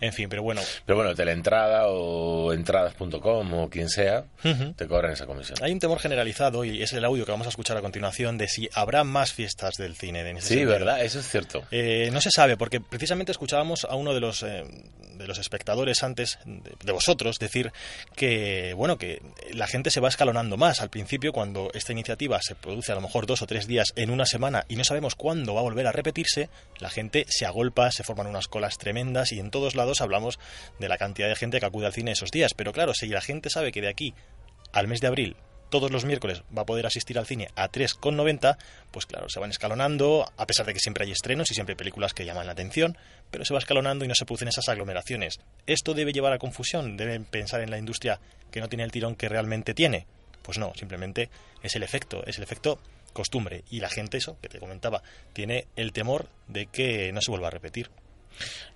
en 0.00 0.12
fin, 0.14 0.28
pero 0.30 0.42
bueno. 0.42 0.62
Pero 0.86 0.96
bueno, 0.96 1.14
Teleentrada 1.14 1.88
o 1.88 2.54
entradas.com 2.54 3.54
o 3.54 3.68
quien 3.68 3.90
sea, 3.90 4.24
te 4.76 4.86
cobran 4.86 5.12
esa 5.12 5.26
comisión. 5.26 5.58
Hay 5.62 5.72
un 5.72 5.78
temor 5.78 5.98
generalizado 5.98 6.64
y 6.64 6.82
es 6.82 6.92
el 6.94 7.04
audio 7.04 7.26
que 7.26 7.32
vamos 7.32 7.46
a 7.46 7.50
escuchar 7.50 7.76
a 7.76 7.82
continuación 7.82 8.38
de 8.38 8.48
si 8.48 8.68
habrá 8.72 9.04
más 9.04 9.32
fiestas 9.34 9.74
del 9.76 9.94
cine. 9.94 10.20
En 10.20 10.38
ese 10.38 10.48
Sí, 10.48 10.54
sentido. 10.54 10.70
¿verdad? 10.72 11.04
Eso 11.04 11.20
es 11.20 11.28
cierto. 11.28 11.64
Eh, 11.70 11.99
no 12.12 12.20
se 12.20 12.30
sabe, 12.30 12.56
porque 12.56 12.80
precisamente 12.80 13.32
escuchábamos 13.32 13.84
a 13.84 13.94
uno 13.96 14.14
de 14.14 14.20
los, 14.20 14.42
eh, 14.42 14.64
de 15.14 15.26
los 15.26 15.38
espectadores 15.38 16.02
antes, 16.02 16.38
de, 16.44 16.72
de 16.82 16.92
vosotros, 16.92 17.38
decir 17.38 17.72
que, 18.16 18.74
bueno, 18.74 18.98
que 18.98 19.22
la 19.52 19.66
gente 19.66 19.90
se 19.90 20.00
va 20.00 20.08
escalonando 20.08 20.56
más. 20.56 20.80
Al 20.80 20.90
principio, 20.90 21.32
cuando 21.32 21.70
esta 21.74 21.92
iniciativa 21.92 22.40
se 22.42 22.54
produce 22.54 22.92
a 22.92 22.94
lo 22.94 23.00
mejor 23.00 23.26
dos 23.26 23.42
o 23.42 23.46
tres 23.46 23.66
días 23.66 23.92
en 23.96 24.10
una 24.10 24.26
semana 24.26 24.64
y 24.68 24.76
no 24.76 24.84
sabemos 24.84 25.14
cuándo 25.14 25.54
va 25.54 25.60
a 25.60 25.64
volver 25.64 25.86
a 25.86 25.92
repetirse, 25.92 26.48
la 26.78 26.90
gente 26.90 27.26
se 27.28 27.46
agolpa, 27.46 27.90
se 27.90 28.04
forman 28.04 28.26
unas 28.26 28.48
colas 28.48 28.78
tremendas 28.78 29.32
y 29.32 29.40
en 29.40 29.50
todos 29.50 29.74
lados 29.74 30.00
hablamos 30.00 30.38
de 30.78 30.88
la 30.88 30.98
cantidad 30.98 31.28
de 31.28 31.36
gente 31.36 31.60
que 31.60 31.66
acude 31.66 31.86
al 31.86 31.92
cine 31.92 32.12
esos 32.12 32.30
días. 32.30 32.54
Pero 32.54 32.72
claro, 32.72 32.94
si 32.94 33.06
la 33.08 33.20
gente 33.20 33.50
sabe 33.50 33.72
que 33.72 33.80
de 33.80 33.88
aquí 33.88 34.14
al 34.72 34.88
mes 34.88 35.00
de 35.00 35.08
abril 35.08 35.36
todos 35.70 35.90
los 35.90 36.04
miércoles 36.04 36.42
va 36.56 36.62
a 36.62 36.66
poder 36.66 36.86
asistir 36.86 37.18
al 37.18 37.26
cine 37.26 37.48
a 37.54 37.70
3,90, 37.70 38.58
pues 38.90 39.06
claro, 39.06 39.28
se 39.28 39.40
van 39.40 39.50
escalonando, 39.50 40.30
a 40.36 40.46
pesar 40.46 40.66
de 40.66 40.74
que 40.74 40.80
siempre 40.80 41.04
hay 41.04 41.12
estrenos 41.12 41.50
y 41.50 41.54
siempre 41.54 41.72
hay 41.72 41.78
películas 41.78 42.12
que 42.12 42.24
llaman 42.24 42.46
la 42.46 42.52
atención, 42.52 42.98
pero 43.30 43.44
se 43.44 43.54
va 43.54 43.60
escalonando 43.60 44.04
y 44.04 44.08
no 44.08 44.14
se 44.14 44.26
producen 44.26 44.48
esas 44.48 44.68
aglomeraciones. 44.68 45.40
¿Esto 45.66 45.94
debe 45.94 46.12
llevar 46.12 46.32
a 46.32 46.38
confusión? 46.38 46.96
¿Deben 46.96 47.24
pensar 47.24 47.60
en 47.60 47.70
la 47.70 47.78
industria 47.78 48.20
que 48.50 48.60
no 48.60 48.68
tiene 48.68 48.84
el 48.84 48.92
tirón 48.92 49.14
que 49.14 49.28
realmente 49.28 49.72
tiene? 49.72 50.06
Pues 50.42 50.58
no, 50.58 50.72
simplemente 50.74 51.30
es 51.62 51.76
el 51.76 51.82
efecto, 51.82 52.24
es 52.26 52.38
el 52.38 52.42
efecto 52.42 52.80
costumbre. 53.12 53.64
Y 53.70 53.80
la 53.80 53.88
gente, 53.88 54.18
eso 54.18 54.36
que 54.40 54.48
te 54.48 54.58
comentaba, 54.58 55.02
tiene 55.32 55.66
el 55.76 55.92
temor 55.92 56.28
de 56.48 56.66
que 56.66 57.12
no 57.12 57.20
se 57.20 57.30
vuelva 57.30 57.48
a 57.48 57.50
repetir. 57.50 57.90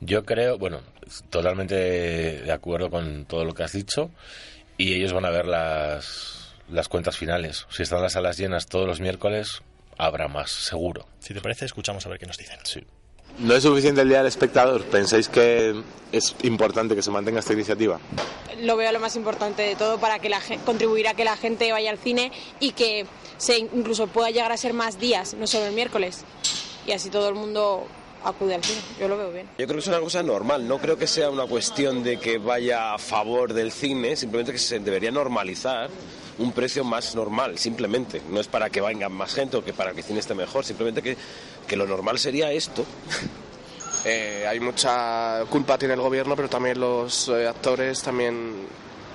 Yo 0.01 0.25
creo, 0.25 0.59
bueno, 0.59 0.83
totalmente 1.31 1.75
de 1.75 2.53
acuerdo 2.53 2.91
con 2.91 3.25
todo 3.25 3.45
lo 3.45 3.55
que 3.55 3.63
has 3.63 3.73
dicho 3.73 4.11
y 4.77 4.95
ellos 4.95 5.13
van 5.13 5.25
a 5.25 5.31
ver 5.31 5.47
las, 5.47 6.44
las 6.71 6.89
cuentas 6.89 7.17
finales. 7.17 7.67
Si 7.71 7.83
están 7.83 8.03
las 8.03 8.13
salas 8.15 8.37
llenas 8.39 8.67
todos 8.67 8.87
los 8.87 9.01
miércoles, 9.01 9.63
habrá 9.99 10.29
más, 10.29 10.51
seguro. 10.51 11.07
Si 11.21 11.35
te 11.35 11.41
parece, 11.41 11.65
escuchamos 11.67 12.05
a 12.07 12.09
ver 12.09 12.19
qué 12.19 12.27
nos 12.27 12.39
dicen. 12.39 12.59
Sí. 12.65 12.83
¿No 13.39 13.55
es 13.55 13.65
suficiente 13.65 14.01
el 14.03 14.09
día 14.09 14.19
del 14.19 14.29
espectador? 14.29 14.85
¿Pensáis 14.85 15.29
que 15.29 15.75
es 16.13 16.37
importante 16.43 16.95
que 16.95 17.03
se 17.03 17.11
mantenga 17.11 17.41
esta 17.41 17.53
iniciativa? 17.53 17.99
lo 18.63 18.77
veo 18.77 18.93
lo 18.93 19.01
más 19.01 19.17
importante 19.17 19.63
de 19.63 19.75
todo 19.75 19.99
para 19.99 20.21
que 20.21 20.29
la 20.29 20.41
gen- 20.41 20.61
contribuir 20.61 21.09
a 21.09 21.15
que 21.15 21.25
la 21.25 21.37
gente 21.37 21.71
vaya 21.73 21.91
al 21.91 21.99
cine 21.99 22.31
y 22.61 22.71
que 22.71 23.05
se 23.37 23.59
incluso 23.59 24.07
pueda 24.07 24.31
llegar 24.31 24.53
a 24.53 24.57
ser 24.57 24.73
más 24.73 25.01
días, 25.01 25.35
no 25.35 25.49
solo 25.49 25.67
el 25.67 25.75
miércoles. 25.75 26.25
Y 26.87 26.93
así 26.93 27.11
todo 27.11 27.29
el 27.29 27.35
mundo 27.35 27.85
acude 28.25 28.55
al 28.55 28.65
cine. 28.65 28.81
Yo 28.99 29.09
lo 29.09 29.17
veo 29.17 29.31
bien. 29.31 29.49
Yo 29.59 29.67
creo 29.67 29.77
que 29.77 29.81
es 29.81 29.87
una 29.87 30.01
cosa 30.01 30.23
normal, 30.23 30.67
no 30.67 30.79
creo 30.79 30.97
que 30.97 31.07
sea 31.07 31.31
una 31.31 31.47
cuestión 31.47 32.03
de 32.03 32.19
que 32.19 32.39
vaya 32.39 32.95
a 32.95 32.99
favor 32.99 33.53
del 33.53 33.71
cine, 33.71 34.17
simplemente 34.17 34.53
que 34.53 34.59
se 34.59 34.79
debería 34.81 35.11
normalizar 35.11 35.91
un 36.39 36.53
precio 36.53 36.85
más 36.85 37.15
normal, 37.15 37.59
simplemente. 37.59 38.21
No 38.31 38.41
es 38.41 38.49
para 38.49 38.71
que 38.71 38.81
vengan 38.81 39.13
más 39.13 39.35
gente 39.35 39.57
o 39.57 39.65
que 39.65 39.73
para 39.73 39.93
que 39.93 40.01
el 40.01 40.05
cine 40.05 40.21
esté 40.21 40.35
mejor, 40.35 40.65
simplemente 40.65 41.03
que, 41.03 41.17
que 41.67 41.77
lo 41.77 41.87
normal 41.87 42.19
sería 42.19 42.51
esto. 42.51 42.85
Eh, 44.05 44.45
hay 44.47 44.61
mucha 44.61 45.45
culpa 45.49 45.79
tiene 45.79 45.95
el 45.95 46.01
gobierno, 46.01 46.37
pero 46.37 46.49
también 46.49 46.79
los 46.79 47.29
eh, 47.29 47.49
actores 47.49 48.03
también 48.03 48.67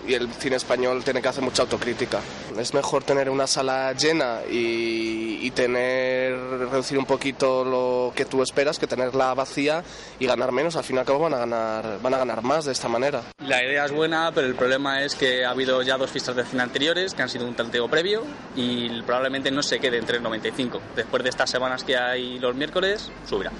y 0.07 0.13
el 0.13 0.31
cine 0.33 0.55
español 0.55 1.03
tiene 1.03 1.21
que 1.21 1.27
hacer 1.27 1.43
mucha 1.43 1.63
autocrítica. 1.63 2.19
Es 2.57 2.73
mejor 2.73 3.03
tener 3.03 3.29
una 3.29 3.47
sala 3.47 3.93
llena 3.93 4.39
y, 4.49 5.39
y 5.41 5.51
tener 5.51 6.35
reducir 6.69 6.97
un 6.97 7.05
poquito 7.05 7.63
lo 7.63 8.13
que 8.15 8.25
tú 8.25 8.41
esperas 8.41 8.79
que 8.79 8.87
tenerla 8.87 9.33
vacía 9.33 9.83
y 10.19 10.25
ganar 10.25 10.51
menos. 10.51 10.75
Al 10.75 10.83
fin 10.83 10.97
y 10.97 10.99
al 10.99 11.05
cabo 11.05 11.19
van 11.19 11.33
a 11.33 11.37
ganar 11.37 11.99
van 12.01 12.13
a 12.13 12.17
ganar 12.17 12.43
más 12.43 12.65
de 12.65 12.71
esta 12.71 12.87
manera. 12.87 13.23
La 13.45 13.63
idea 13.63 13.85
es 13.85 13.91
buena, 13.91 14.31
pero 14.33 14.47
el 14.47 14.55
problema 14.55 15.03
es 15.03 15.15
que 15.15 15.45
ha 15.45 15.51
habido 15.51 15.81
ya 15.81 15.97
dos 15.97 16.11
fiestas 16.11 16.35
de 16.35 16.45
cine 16.45 16.63
anteriores 16.63 17.13
que 17.13 17.21
han 17.21 17.29
sido 17.29 17.45
un 17.45 17.55
tanteo 17.55 17.87
previo 17.87 18.23
y 18.55 19.01
probablemente 19.01 19.51
no 19.51 19.63
se 19.63 19.79
quede 19.79 19.97
en 19.97 20.05
3.95. 20.05 20.79
Después 20.95 21.23
de 21.23 21.29
estas 21.29 21.49
semanas 21.49 21.83
que 21.83 21.97
hay 21.97 22.39
los 22.39 22.55
miércoles, 22.55 23.11
subirá. 23.27 23.51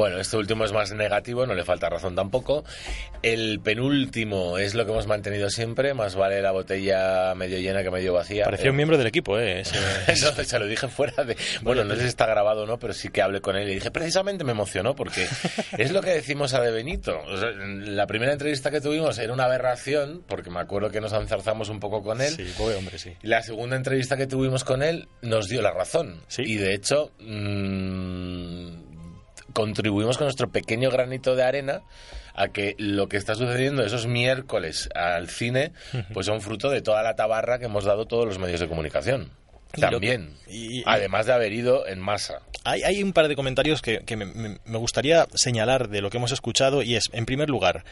Bueno, 0.00 0.18
este 0.18 0.38
último 0.38 0.64
es 0.64 0.72
más 0.72 0.92
negativo, 0.94 1.44
no 1.46 1.52
le 1.52 1.62
falta 1.62 1.90
razón 1.90 2.14
tampoco. 2.14 2.64
El 3.22 3.60
penúltimo 3.60 4.56
es 4.56 4.74
lo 4.74 4.86
que 4.86 4.92
hemos 4.92 5.06
mantenido 5.06 5.50
siempre, 5.50 5.92
más 5.92 6.14
vale 6.16 6.40
la 6.40 6.52
botella 6.52 7.34
medio 7.34 7.58
llena 7.58 7.82
que 7.82 7.90
medio 7.90 8.14
vacía. 8.14 8.44
Parecía 8.44 8.68
Eh, 8.68 8.70
un 8.70 8.76
miembro 8.76 8.96
del 8.96 9.08
equipo, 9.08 9.38
¿eh? 9.38 9.60
Ese- 9.60 9.76
Eso 10.10 10.32
se 10.42 10.58
lo 10.58 10.66
dije 10.66 10.88
fuera 10.88 11.22
de... 11.22 11.36
Bueno, 11.60 11.84
no 11.84 11.94
sé 11.96 12.00
si 12.00 12.06
está 12.06 12.24
grabado 12.24 12.62
o 12.62 12.66
no, 12.66 12.78
pero 12.78 12.94
sí 12.94 13.10
que 13.10 13.20
hablé 13.20 13.42
con 13.42 13.56
él 13.56 13.68
y 13.68 13.74
dije, 13.74 13.90
precisamente 13.90 14.42
me 14.42 14.52
emocionó 14.52 14.94
porque 14.96 15.26
es 15.76 15.92
lo 15.92 16.00
que 16.00 16.12
decimos 16.12 16.54
a 16.54 16.62
De 16.62 16.70
Benito. 16.70 17.20
O 17.28 17.36
sea, 17.36 17.50
la 17.50 18.06
primera 18.06 18.32
entrevista 18.32 18.70
que 18.70 18.80
tuvimos 18.80 19.18
era 19.18 19.34
una 19.34 19.44
aberración, 19.44 20.24
porque 20.26 20.48
me 20.48 20.60
acuerdo 20.60 20.88
que 20.90 21.02
nos 21.02 21.12
enzarzamos 21.12 21.68
un 21.68 21.78
poco 21.78 22.02
con 22.02 22.22
él. 22.22 22.30
Sí, 22.34 22.50
pobre 22.56 22.76
hombre, 22.76 22.96
sí. 22.96 23.12
La 23.20 23.42
segunda 23.42 23.76
entrevista 23.76 24.16
que 24.16 24.26
tuvimos 24.26 24.64
con 24.64 24.82
él 24.82 25.08
nos 25.20 25.46
dio 25.50 25.60
la 25.60 25.72
razón. 25.72 26.22
Y 26.38 26.56
de 26.56 26.72
hecho, 26.72 27.10
mm, 27.20 28.89
contribuimos 29.52 30.16
con 30.18 30.26
nuestro 30.26 30.50
pequeño 30.50 30.90
granito 30.90 31.36
de 31.36 31.42
arena 31.42 31.82
a 32.34 32.48
que 32.48 32.74
lo 32.78 33.08
que 33.08 33.16
está 33.16 33.34
sucediendo 33.34 33.84
esos 33.84 34.06
miércoles 34.06 34.88
al 34.94 35.28
cine, 35.28 35.72
pues 36.12 36.26
son 36.26 36.40
fruto 36.40 36.70
de 36.70 36.80
toda 36.82 37.02
la 37.02 37.16
tabarra 37.16 37.58
que 37.58 37.66
hemos 37.66 37.84
dado 37.84 38.06
todos 38.06 38.26
los 38.26 38.38
medios 38.38 38.60
de 38.60 38.68
comunicación. 38.68 39.30
También. 39.78 40.34
y- 40.48 40.80
y- 40.80 40.82
Además 40.86 41.26
de 41.26 41.32
haber 41.32 41.52
ido 41.52 41.86
en 41.86 42.00
masa. 42.00 42.40
Hay, 42.64 42.82
hay 42.82 43.02
un 43.02 43.12
par 43.12 43.28
de 43.28 43.36
comentarios 43.36 43.80
que, 43.82 44.02
me- 44.16 44.58
me 44.64 44.78
gustaría 44.78 45.26
señalar 45.34 45.88
de 45.88 46.00
lo 46.02 46.10
que 46.10 46.16
hemos 46.16 46.32
escuchado 46.32 46.82
y 46.82 46.96
es, 46.96 47.04
en 47.12 47.24
primer 47.24 47.48
lugar, 47.48 47.84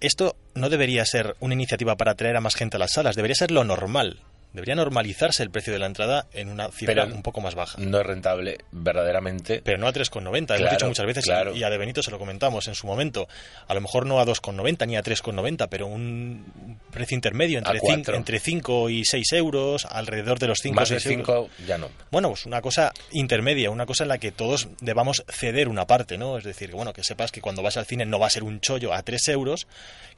esto 0.00 0.36
no 0.54 0.70
debería 0.70 1.04
ser 1.04 1.36
una 1.38 1.54
iniciativa 1.54 1.96
para 1.96 2.12
atraer 2.12 2.36
a 2.36 2.40
más 2.40 2.54
gente 2.54 2.76
a 2.76 2.80
las 2.80 2.92
salas, 2.92 3.14
debería 3.14 3.34
ser 3.34 3.50
lo 3.50 3.62
normal. 3.64 4.20
Debería 4.52 4.74
normalizarse 4.74 5.42
el 5.42 5.50
precio 5.50 5.72
de 5.72 5.78
la 5.78 5.86
entrada 5.86 6.26
en 6.32 6.48
una 6.48 6.68
cifra 6.70 7.04
Pero 7.04 7.14
un 7.14 7.22
poco 7.22 7.40
más 7.40 7.54
baja. 7.54 7.78
No 7.80 8.00
es 8.00 8.06
rentable, 8.06 8.58
verdaderamente. 8.70 9.62
Pero 9.64 9.78
no 9.78 9.86
a 9.86 9.92
3,90, 9.92 10.36
hemos 10.36 10.46
Claro, 10.60 10.70
dicho 10.70 10.86
muchas 10.86 11.06
veces, 11.06 11.24
y- 11.24 11.28
claro. 11.28 11.54
y 11.56 11.62
a 11.64 11.70
De 11.70 11.78
Benito 11.78 12.02
se 12.02 12.10
lo 12.10 12.18
comentamos 12.18 12.68
en 12.68 12.74
su 12.74 12.86
momento. 12.86 13.28
A 13.66 13.74
lo 13.74 13.80
mejor 13.80 14.04
no 14.06 14.20
a 14.20 14.24
2,90 14.26 14.86
ni 14.86 14.96
a 14.96 15.02
3,90, 15.02 15.68
pero 15.68 15.86
un 15.86 16.78
precio 16.90 17.14
intermedio 17.14 17.58
entre. 17.58 17.80
5, 17.80 18.12
entre 18.12 18.38
5 18.40 18.90
y 18.90 19.04
6 19.04 19.32
euros, 19.32 19.86
alrededor 19.86 20.38
de 20.38 20.48
los 20.48 20.58
5 20.62 20.74
o 20.74 20.80
Más 20.80 20.88
de 20.90 21.00
6 21.00 21.18
euros. 21.18 21.48
5 21.56 21.66
ya 21.66 21.78
no. 21.78 21.88
Bueno, 22.10 22.28
pues 22.28 22.44
una 22.46 22.60
cosa 22.60 22.92
intermedia, 23.10 23.70
una 23.70 23.86
cosa 23.86 24.04
en 24.04 24.08
la 24.08 24.18
que 24.18 24.32
todos 24.32 24.68
debamos 24.80 25.24
ceder 25.28 25.68
una 25.68 25.86
parte, 25.86 26.18
¿no? 26.18 26.36
Es 26.36 26.44
decir, 26.44 26.68
que, 26.70 26.76
bueno, 26.76 26.92
que 26.92 27.02
sepas 27.04 27.32
que 27.32 27.40
cuando 27.40 27.62
vas 27.62 27.76
al 27.78 27.86
cine 27.86 28.04
no 28.04 28.18
va 28.18 28.26
a 28.26 28.30
ser 28.30 28.42
un 28.44 28.60
chollo 28.60 28.92
a 28.92 29.02
3 29.02 29.28
euros, 29.28 29.66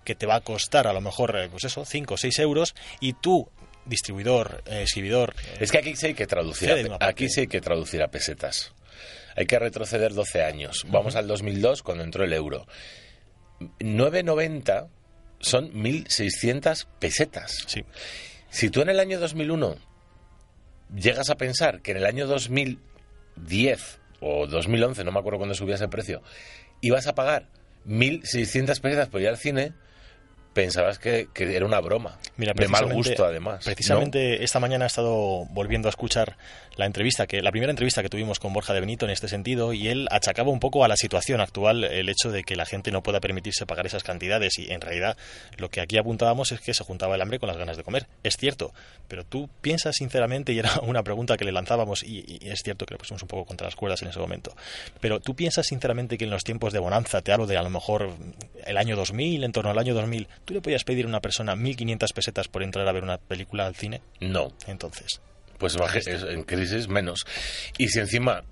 que 0.05 0.14
te 0.14 0.27
va 0.27 0.35
a 0.37 0.40
costar 0.40 0.87
a 0.87 0.92
lo 0.92 1.01
mejor, 1.01 1.37
eh, 1.37 1.49
pues 1.51 1.64
eso, 1.64 1.85
5 1.85 2.14
o 2.14 2.16
6 2.16 2.38
euros, 2.40 2.75
y 3.01 3.12
tú, 3.14 3.49
distribuidor, 3.87 4.62
eh, 4.66 4.83
exhibidor... 4.83 5.35
eh, 5.55 5.59
Es 5.61 5.70
que 5.73 5.79
aquí 5.79 5.97
sí 5.97 6.07
hay 6.07 6.14
que 6.14 6.27
traducir. 6.27 6.70
A, 7.01 7.07
aquí 7.07 7.29
sí 7.29 7.40
hay 7.40 7.47
que 7.47 7.61
traducir 7.61 8.03
a 8.03 8.09
pesetas. 8.09 8.73
Hay 9.37 9.47
que 9.47 9.59
retroceder 9.59 10.14
12 10.14 10.42
años. 10.44 10.85
Vamos 10.88 11.16
al 11.16 11.27
2002 11.27 11.83
cuando 11.83 12.05
entró 12.05 12.25
el 12.25 12.33
euro. 12.33 12.66
9.90 13.81 14.88
son 15.40 15.73
1.600 15.73 16.87
pesetas. 16.99 17.64
Sí. 17.66 17.85
Si 18.51 18.70
tú 18.70 18.81
en 18.83 18.88
el 18.90 19.01
año 19.01 19.18
2001 19.20 19.77
llegas 20.97 21.31
a 21.31 21.37
pensar 21.37 21.81
que 21.83 21.90
en 21.92 21.97
el 21.99 22.07
año 22.07 22.27
2010 22.27 23.99
o 24.20 24.47
2011, 24.47 25.05
no 25.05 25.12
me 25.12 25.18
acuerdo 25.18 25.38
cuándo 25.38 25.55
subía 25.55 25.75
ese 25.75 25.88
precio, 25.88 26.23
ibas 26.81 27.07
a 27.07 27.14
pagar 27.14 27.49
1.600 27.87 28.81
pesetas 28.81 29.09
por 29.09 29.20
ir 29.20 29.29
al 29.29 29.37
cine, 29.37 29.73
pensabas 30.55 30.99
que, 30.99 31.29
que 31.35 31.55
era 31.55 31.67
una 31.67 31.81
broma. 31.81 32.19
Mira, 32.37 32.55
de 32.55 32.69
mal 32.69 32.90
gusto, 32.90 33.25
además. 33.25 33.67
¿no? 33.67 33.73
Precisamente 33.73 34.43
esta 34.43 34.61
mañana 34.61 34.85
he 34.85 34.87
estado 34.87 35.45
volviendo 35.51 35.88
a 35.88 35.90
escuchar 35.90 36.37
la 36.76 36.87
entrevista, 36.87 37.26
que 37.26 37.42
la 37.42 37.50
primera 37.50 37.70
entrevista 37.70 38.02
que 38.02 38.08
tuvimos 38.08 38.38
con 38.38 38.52
Borja 38.52 38.72
de 38.74 38.80
Benito 38.80 39.04
en 39.04 39.10
este 39.10 39.28
sentido, 39.28 39.72
y 39.72 39.88
él 39.88 40.08
achacaba 40.10 40.50
un 40.50 40.60
poco 40.60 40.84
a 40.84 40.88
la 40.88 40.96
situación 40.96 41.40
actual 41.40 41.84
el 41.84 42.08
hecho 42.08 42.30
de 42.30 42.42
que 42.42 42.56
la 42.56 42.66
gente 42.66 42.90
no 42.90 43.02
pueda 43.02 43.20
permitirse 43.20 43.66
pagar 43.66 43.87
esas 43.87 44.02
cantidades. 44.02 44.58
Y 44.58 44.70
en 44.72 44.80
realidad 44.80 45.16
lo 45.56 45.70
que 45.70 45.80
aquí 45.80 45.96
apuntábamos 45.98 46.52
es 46.52 46.60
que 46.60 46.74
se 46.74 46.84
juntaba 46.84 47.14
el 47.14 47.22
hambre 47.22 47.38
con 47.38 47.48
las 47.48 47.56
ganas 47.56 47.76
de 47.76 47.84
comer. 47.84 48.06
Es 48.22 48.37
cierto, 48.37 48.72
pero 49.08 49.24
tú 49.24 49.48
piensas 49.60 49.96
sinceramente, 49.96 50.52
y 50.52 50.58
era 50.58 50.80
una 50.82 51.02
pregunta 51.02 51.37
que 51.37 51.44
le 51.44 51.52
lanzábamos, 51.52 52.02
y, 52.02 52.24
y 52.26 52.48
es 52.48 52.60
cierto 52.62 52.87
que 52.87 52.94
le 52.94 52.98
pusimos 52.98 53.22
un 53.22 53.28
poco 53.28 53.44
contra 53.44 53.66
las 53.66 53.76
cuerdas 53.76 54.02
en 54.02 54.08
ese 54.08 54.18
momento, 54.18 54.56
pero 55.00 55.20
tú 55.20 55.34
piensas 55.34 55.66
sinceramente 55.66 56.18
que 56.18 56.24
en 56.24 56.30
los 56.30 56.44
tiempos 56.44 56.72
de 56.72 56.78
bonanza, 56.78 57.22
te 57.22 57.32
hablo 57.32 57.46
de 57.46 57.56
a 57.56 57.62
lo 57.62 57.70
mejor 57.70 58.10
el 58.64 58.76
año 58.76 58.96
2000, 58.96 59.44
en 59.44 59.52
torno 59.52 59.70
al 59.70 59.78
año 59.78 59.94
2000, 59.94 60.28
¿Tú 60.44 60.54
le 60.54 60.60
podías 60.60 60.84
pedir 60.84 61.06
a 61.06 61.08
una 61.08 61.20
persona 61.20 61.54
1.500 61.54 62.12
pesetas 62.12 62.48
por 62.48 62.62
entrar 62.62 62.87
a 62.87 62.92
ver 62.92 63.02
una 63.02 63.18
película 63.18 63.66
al 63.66 63.74
cine? 63.74 64.00
No. 64.20 64.52
Entonces. 64.66 65.20
Pues 65.72 65.77
baje- 65.77 66.33
en 66.33 66.42
crisis 66.42 66.88
menos. 66.88 67.24
Y 67.79 67.88
si 67.88 67.98
encima 68.00 68.44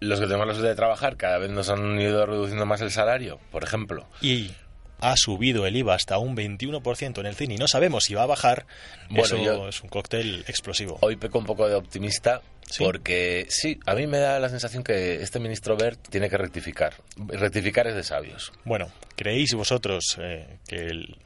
los 0.00 0.18
que 0.20 0.26
tenemos 0.26 0.46
la 0.46 0.52
suerte 0.54 0.68
de 0.70 0.74
trabajar 0.76 1.16
cada 1.16 1.38
vez 1.38 1.50
nos 1.50 1.68
han 1.68 2.00
ido 2.00 2.24
reduciendo 2.26 2.66
más 2.66 2.80
el 2.80 2.90
salario, 2.90 3.38
por 3.50 3.64
ejemplo, 3.64 4.06
Y 4.20 4.50
ha 4.98 5.14
subido 5.16 5.66
el 5.66 5.76
IVA 5.76 5.94
hasta 5.94 6.18
un 6.18 6.34
21% 6.36 7.20
en 7.20 7.26
el 7.26 7.34
cine 7.34 7.54
y 7.54 7.56
no 7.58 7.68
sabemos 7.68 8.04
si 8.04 8.14
va 8.14 8.22
a 8.24 8.26
bajar, 8.26 8.66
Bueno, 9.08 9.24
eso 9.24 9.36
yo- 9.42 9.68
es 9.68 9.82
un 9.82 9.88
cóctel 9.88 10.44
explosivo. 10.48 10.98
Hoy 11.00 11.16
peco 11.16 11.38
un 11.38 11.46
poco 11.46 11.68
de 11.68 11.74
optimista 11.74 12.42
porque 12.78 13.46
sí, 13.48 13.78
a 13.86 13.94
mí 13.94 14.06
me 14.06 14.18
da 14.18 14.38
la 14.38 14.48
sensación 14.48 14.82
que 14.84 15.14
este 15.22 15.40
ministro 15.40 15.76
Bert 15.76 16.00
tiene 16.08 16.28
que 16.30 16.36
rectificar. 16.36 16.94
Rectificar 17.28 17.86
es 17.86 17.94
de 17.94 18.02
sabios. 18.04 18.52
Bueno, 18.64 18.90
¿creéis 19.16 19.54
vosotros 19.54 20.16
eh, 20.20 20.58
que 20.68 20.76
el- 20.76 21.16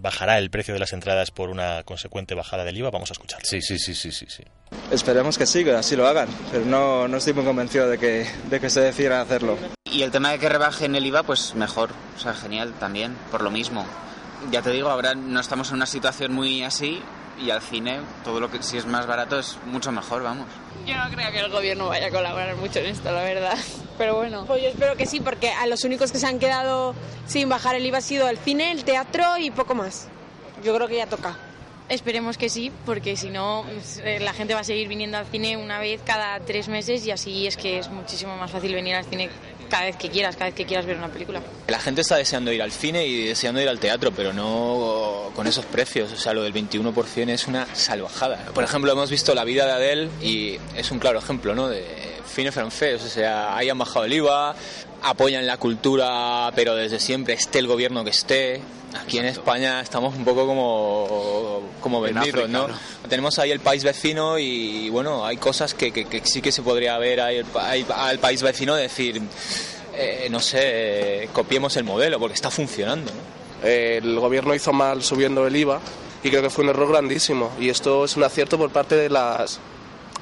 bajará 0.00 0.38
el 0.38 0.50
precio 0.50 0.74
de 0.74 0.80
las 0.80 0.92
entradas 0.92 1.30
por 1.30 1.50
una 1.50 1.82
consecuente 1.84 2.34
bajada 2.34 2.64
del 2.64 2.76
IVA? 2.78 2.90
Vamos 2.90 3.10
a 3.10 3.14
escuchar. 3.14 3.40
Sí, 3.44 3.60
sí, 3.62 3.78
sí, 3.78 3.94
sí, 3.94 4.12
sí, 4.12 4.26
sí. 4.28 4.42
Esperemos 4.90 5.38
que 5.38 5.46
sí, 5.46 5.64
que 5.64 5.72
así 5.72 5.96
lo 5.96 6.06
hagan, 6.06 6.28
pero 6.50 6.64
no, 6.64 7.08
no 7.08 7.16
estoy 7.16 7.32
muy 7.32 7.44
convencido 7.44 7.88
de 7.88 7.98
que, 7.98 8.26
de 8.50 8.60
que 8.60 8.70
se 8.70 8.80
decidan 8.80 9.18
a 9.18 9.22
hacerlo. 9.22 9.56
Y 9.90 10.02
el 10.02 10.10
tema 10.10 10.30
de 10.30 10.38
que 10.38 10.48
rebajen 10.48 10.94
el 10.94 11.06
IVA, 11.06 11.22
pues 11.22 11.54
mejor, 11.54 11.90
o 12.16 12.20
sea, 12.20 12.34
genial 12.34 12.74
también, 12.80 13.16
por 13.30 13.42
lo 13.42 13.50
mismo. 13.50 13.86
Ya 14.50 14.62
te 14.62 14.70
digo, 14.70 14.90
ahora 14.90 15.14
no 15.14 15.40
estamos 15.40 15.70
en 15.70 15.76
una 15.76 15.86
situación 15.86 16.32
muy 16.32 16.62
así 16.64 17.00
y 17.38 17.50
al 17.50 17.60
cine 17.60 18.00
todo 18.24 18.40
lo 18.40 18.50
que 18.50 18.62
si 18.62 18.76
es 18.76 18.86
más 18.86 19.06
barato 19.06 19.38
es 19.38 19.58
mucho 19.66 19.92
mejor, 19.92 20.22
vamos. 20.22 20.46
Yo 20.86 20.96
no 20.96 21.10
creo 21.10 21.30
que 21.32 21.38
el 21.40 21.50
gobierno 21.50 21.88
vaya 21.88 22.08
a 22.08 22.10
colaborar 22.10 22.56
mucho 22.56 22.80
en 22.80 22.86
esto, 22.86 23.10
la 23.10 23.22
verdad. 23.22 23.56
Pero 23.98 24.16
bueno. 24.16 24.44
Pues 24.46 24.62
yo 24.62 24.68
espero 24.68 24.96
que 24.96 25.06
sí, 25.06 25.20
porque 25.20 25.50
a 25.50 25.66
los 25.66 25.84
únicos 25.84 26.12
que 26.12 26.18
se 26.18 26.26
han 26.26 26.38
quedado 26.38 26.94
sin 27.26 27.48
bajar 27.48 27.74
el 27.76 27.86
IVA 27.86 27.98
ha 27.98 28.02
sido 28.02 28.28
el 28.28 28.38
cine, 28.38 28.70
el 28.72 28.84
teatro 28.84 29.38
y 29.38 29.50
poco 29.50 29.74
más. 29.74 30.08
Yo 30.62 30.74
creo 30.74 30.88
que 30.88 30.96
ya 30.96 31.06
toca. 31.06 31.36
Esperemos 31.88 32.38
que 32.38 32.48
sí, 32.48 32.72
porque 32.86 33.14
si 33.14 33.28
no, 33.28 33.66
eh, 34.02 34.18
la 34.18 34.32
gente 34.32 34.54
va 34.54 34.60
a 34.60 34.64
seguir 34.64 34.88
viniendo 34.88 35.18
al 35.18 35.26
cine 35.26 35.58
una 35.58 35.78
vez 35.78 36.00
cada 36.04 36.40
tres 36.40 36.68
meses 36.68 37.06
y 37.06 37.10
así 37.10 37.46
es 37.46 37.58
que 37.58 37.78
es 37.78 37.90
muchísimo 37.90 38.36
más 38.38 38.50
fácil 38.50 38.74
venir 38.74 38.94
al 38.94 39.04
cine 39.04 39.28
cada 39.74 39.86
vez 39.86 39.96
que 39.96 40.08
quieras, 40.08 40.36
cada 40.36 40.46
vez 40.46 40.54
que 40.54 40.66
quieras 40.66 40.86
ver 40.86 40.96
una 40.96 41.08
película. 41.08 41.40
La 41.66 41.80
gente 41.80 42.02
está 42.02 42.14
deseando 42.14 42.52
ir 42.52 42.62
al 42.62 42.70
cine 42.70 43.04
y 43.08 43.26
deseando 43.26 43.60
ir 43.60 43.68
al 43.68 43.80
teatro, 43.80 44.12
pero 44.12 44.32
no 44.32 45.32
con 45.34 45.48
esos 45.48 45.64
precios. 45.64 46.12
O 46.12 46.16
sea, 46.16 46.32
lo 46.32 46.44
del 46.44 46.54
21% 46.54 47.28
es 47.30 47.48
una 47.48 47.66
salvajada. 47.74 48.36
Por 48.54 48.62
ejemplo, 48.62 48.92
hemos 48.92 49.10
visto 49.10 49.34
La 49.34 49.42
vida 49.42 49.66
de 49.66 49.72
Adele 49.72 50.10
y 50.22 50.58
es 50.76 50.92
un 50.92 51.00
claro 51.00 51.18
ejemplo, 51.18 51.56
¿no? 51.56 51.68
De 51.68 51.84
cine 52.24 52.52
francés. 52.52 53.02
O 53.02 53.08
sea, 53.08 53.56
ahí 53.56 53.68
han 53.68 53.76
bajado 53.76 54.04
el 54.04 54.12
IVA, 54.12 54.54
apoyan 55.02 55.46
la 55.46 55.56
cultura, 55.58 56.50
pero 56.54 56.74
desde 56.74 56.98
siempre, 57.00 57.34
esté 57.34 57.58
el 57.58 57.66
gobierno 57.66 58.04
que 58.04 58.10
esté. 58.10 58.60
Aquí 59.00 59.18
en 59.18 59.24
España 59.24 59.80
estamos 59.80 60.14
un 60.14 60.24
poco 60.24 60.46
como, 60.46 61.62
como 61.80 61.98
En 62.06 62.14
vendidos, 62.14 62.42
África, 62.44 62.48
¿no? 62.58 62.68
¿no? 62.68 62.74
Tenemos 63.08 63.38
ahí 63.40 63.50
el 63.50 63.58
país 63.60 63.82
vecino 63.82 64.38
y, 64.38 64.88
bueno, 64.90 65.26
hay 65.26 65.36
cosas 65.36 65.74
que, 65.74 65.90
que- 65.92 66.04
que 66.04 66.24
sí 66.24 66.40
que 66.40 66.52
se 66.52 66.62
podría 66.62 66.96
ver 66.98 67.20
ahí 67.20 67.38
el 67.38 67.46
ahí 67.58 67.84
al 67.92 68.18
país 68.20 68.40
vecino 68.42 68.74
decir, 68.76 69.20
eh, 69.96 70.28
no 70.30 70.38
sé, 70.38 71.28
copiemos 71.32 71.76
el 71.76 71.82
modelo 71.84 72.20
porque 72.20 72.34
está 72.34 72.50
funcionando. 72.52 73.10
¿no? 73.10 73.66
El 73.68 74.18
gobierno 74.20 74.54
hizo 74.54 74.72
mal 74.72 75.02
subiendo 75.02 75.44
el 75.46 75.56
IVA 75.56 75.80
y 76.22 76.30
creo 76.30 76.42
que 76.42 76.50
fue 76.50 76.62
un 76.62 76.70
error 76.70 76.88
grandísimo. 76.90 77.50
Y 77.58 77.70
esto 77.70 78.04
es 78.04 78.16
un 78.16 78.22
acierto 78.22 78.56
por 78.58 78.70
parte 78.70 78.94
de 78.94 79.10
las, 79.10 79.58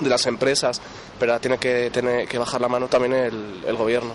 de 0.00 0.08
las 0.08 0.24
empresas, 0.26 0.80
pero 1.20 1.38
tiene 1.40 1.58
que, 1.58 1.90
tener 1.90 2.26
que 2.26 2.38
bajar 2.38 2.60
la 2.62 2.68
mano 2.68 2.88
también 2.88 3.12
el, 3.12 3.60
el 3.66 3.76
gobierno. 3.76 4.14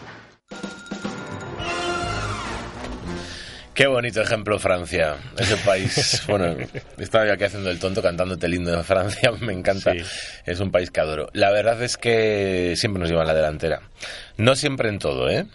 Qué 3.77 3.85
bonito 3.85 4.23
ejemplo 4.23 4.57
Francia, 4.57 5.17
ese 5.37 5.55
país. 5.57 6.23
Bueno, 6.27 6.57
estaba 6.97 7.27
yo 7.27 7.33
aquí 7.33 7.43
haciendo 7.43 7.69
el 7.69 7.77
tonto 7.77 8.01
cantándote 8.01 8.47
himno 8.47 8.71
de 8.71 8.81
Francia, 8.81 9.31
me 9.39 9.53
encanta. 9.53 9.93
Es 10.47 10.59
un 10.59 10.71
país 10.71 10.89
que 10.89 10.99
adoro. 10.99 11.29
La 11.33 11.51
verdad 11.51 11.79
es 11.83 11.95
que 11.95 12.73
siempre 12.75 12.99
nos 12.99 13.07
llevan 13.07 13.27
la 13.27 13.35
delantera. 13.35 13.83
No 14.35 14.55
siempre 14.55 14.89
en 14.89 14.97
todo, 14.97 15.29
¿eh? 15.29 15.45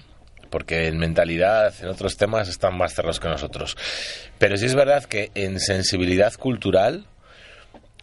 Porque 0.50 0.86
en 0.86 0.98
mentalidad, 0.98 1.74
en 1.82 1.88
otros 1.88 2.16
temas, 2.16 2.48
están 2.48 2.78
más 2.78 2.94
cerrados 2.94 3.18
que 3.18 3.26
nosotros. 3.26 3.76
Pero 4.38 4.56
sí 4.56 4.66
es 4.66 4.76
verdad 4.76 5.02
que 5.04 5.32
en 5.34 5.58
sensibilidad 5.58 6.32
cultural 6.34 7.08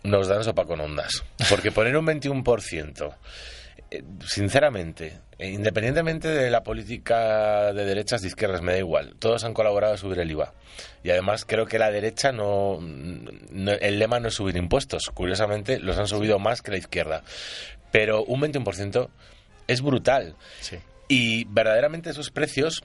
nos 0.04 0.28
dan 0.28 0.44
sopa 0.44 0.66
con 0.66 0.82
ondas. 0.82 1.24
Porque 1.50 1.72
poner 1.72 1.96
un 1.96 2.06
21%, 2.06 3.16
eh, 3.90 4.04
sinceramente, 4.28 5.18
independientemente 5.40 6.28
de 6.28 6.50
la 6.52 6.64
política 6.64 7.72
de 7.74 7.86
derechas, 7.86 8.22
de 8.22 8.28
izquierdas, 8.28 8.62
me 8.62 8.74
da 8.74 8.78
igual. 8.78 9.16
Todos 9.20 9.44
han 9.44 9.54
colaborado 9.54 9.94
a 9.94 9.98
subir 9.98 10.20
el 10.20 10.30
IVA. 10.32 10.54
Y 11.04 11.10
además 11.12 11.46
creo 11.46 11.66
que 11.66 11.80
la 11.80 11.92
derecha 11.92 12.32
no, 12.32 12.80
no- 12.82 13.72
el 13.72 14.00
lema 14.00 14.20
no 14.20 14.28
es 14.28 14.34
subir 14.34 14.58
impuestos. 14.58 15.10
Curiosamente, 15.14 15.80
los 15.80 15.98
han 15.98 16.08
subido 16.08 16.40
más 16.40 16.62
que 16.62 16.72
la 16.72 16.78
izquierda. 16.78 17.24
Pero 17.92 18.24
un 18.24 18.42
21% 18.42 19.10
es 19.68 19.82
brutal. 19.82 20.36
Y 21.08 21.46
verdaderamente 21.46 22.10
esos 22.10 22.30
precios, 22.32 22.84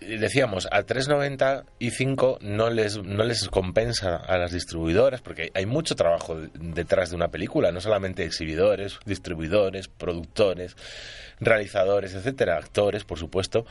decíamos, 0.00 0.66
a 0.70 0.82
3,95 0.84 2.38
no 2.40 2.70
les, 2.70 2.98
no 3.02 3.24
les 3.24 3.48
compensa 3.48 4.16
a 4.16 4.36
las 4.38 4.52
distribuidoras, 4.52 5.20
porque 5.22 5.50
hay 5.54 5.66
mucho 5.66 5.94
trabajo 5.96 6.40
de- 6.40 6.50
detrás 6.54 7.10
de 7.10 7.16
una 7.16 7.28
película, 7.28 7.72
no 7.72 7.80
solamente 7.80 8.24
exhibidores, 8.24 8.98
distribuidores, 9.06 9.88
productores, 9.88 10.76
realizadores, 11.40 12.14
etcétera, 12.14 12.56
actores, 12.56 13.04
por 13.04 13.18
supuesto. 13.18 13.64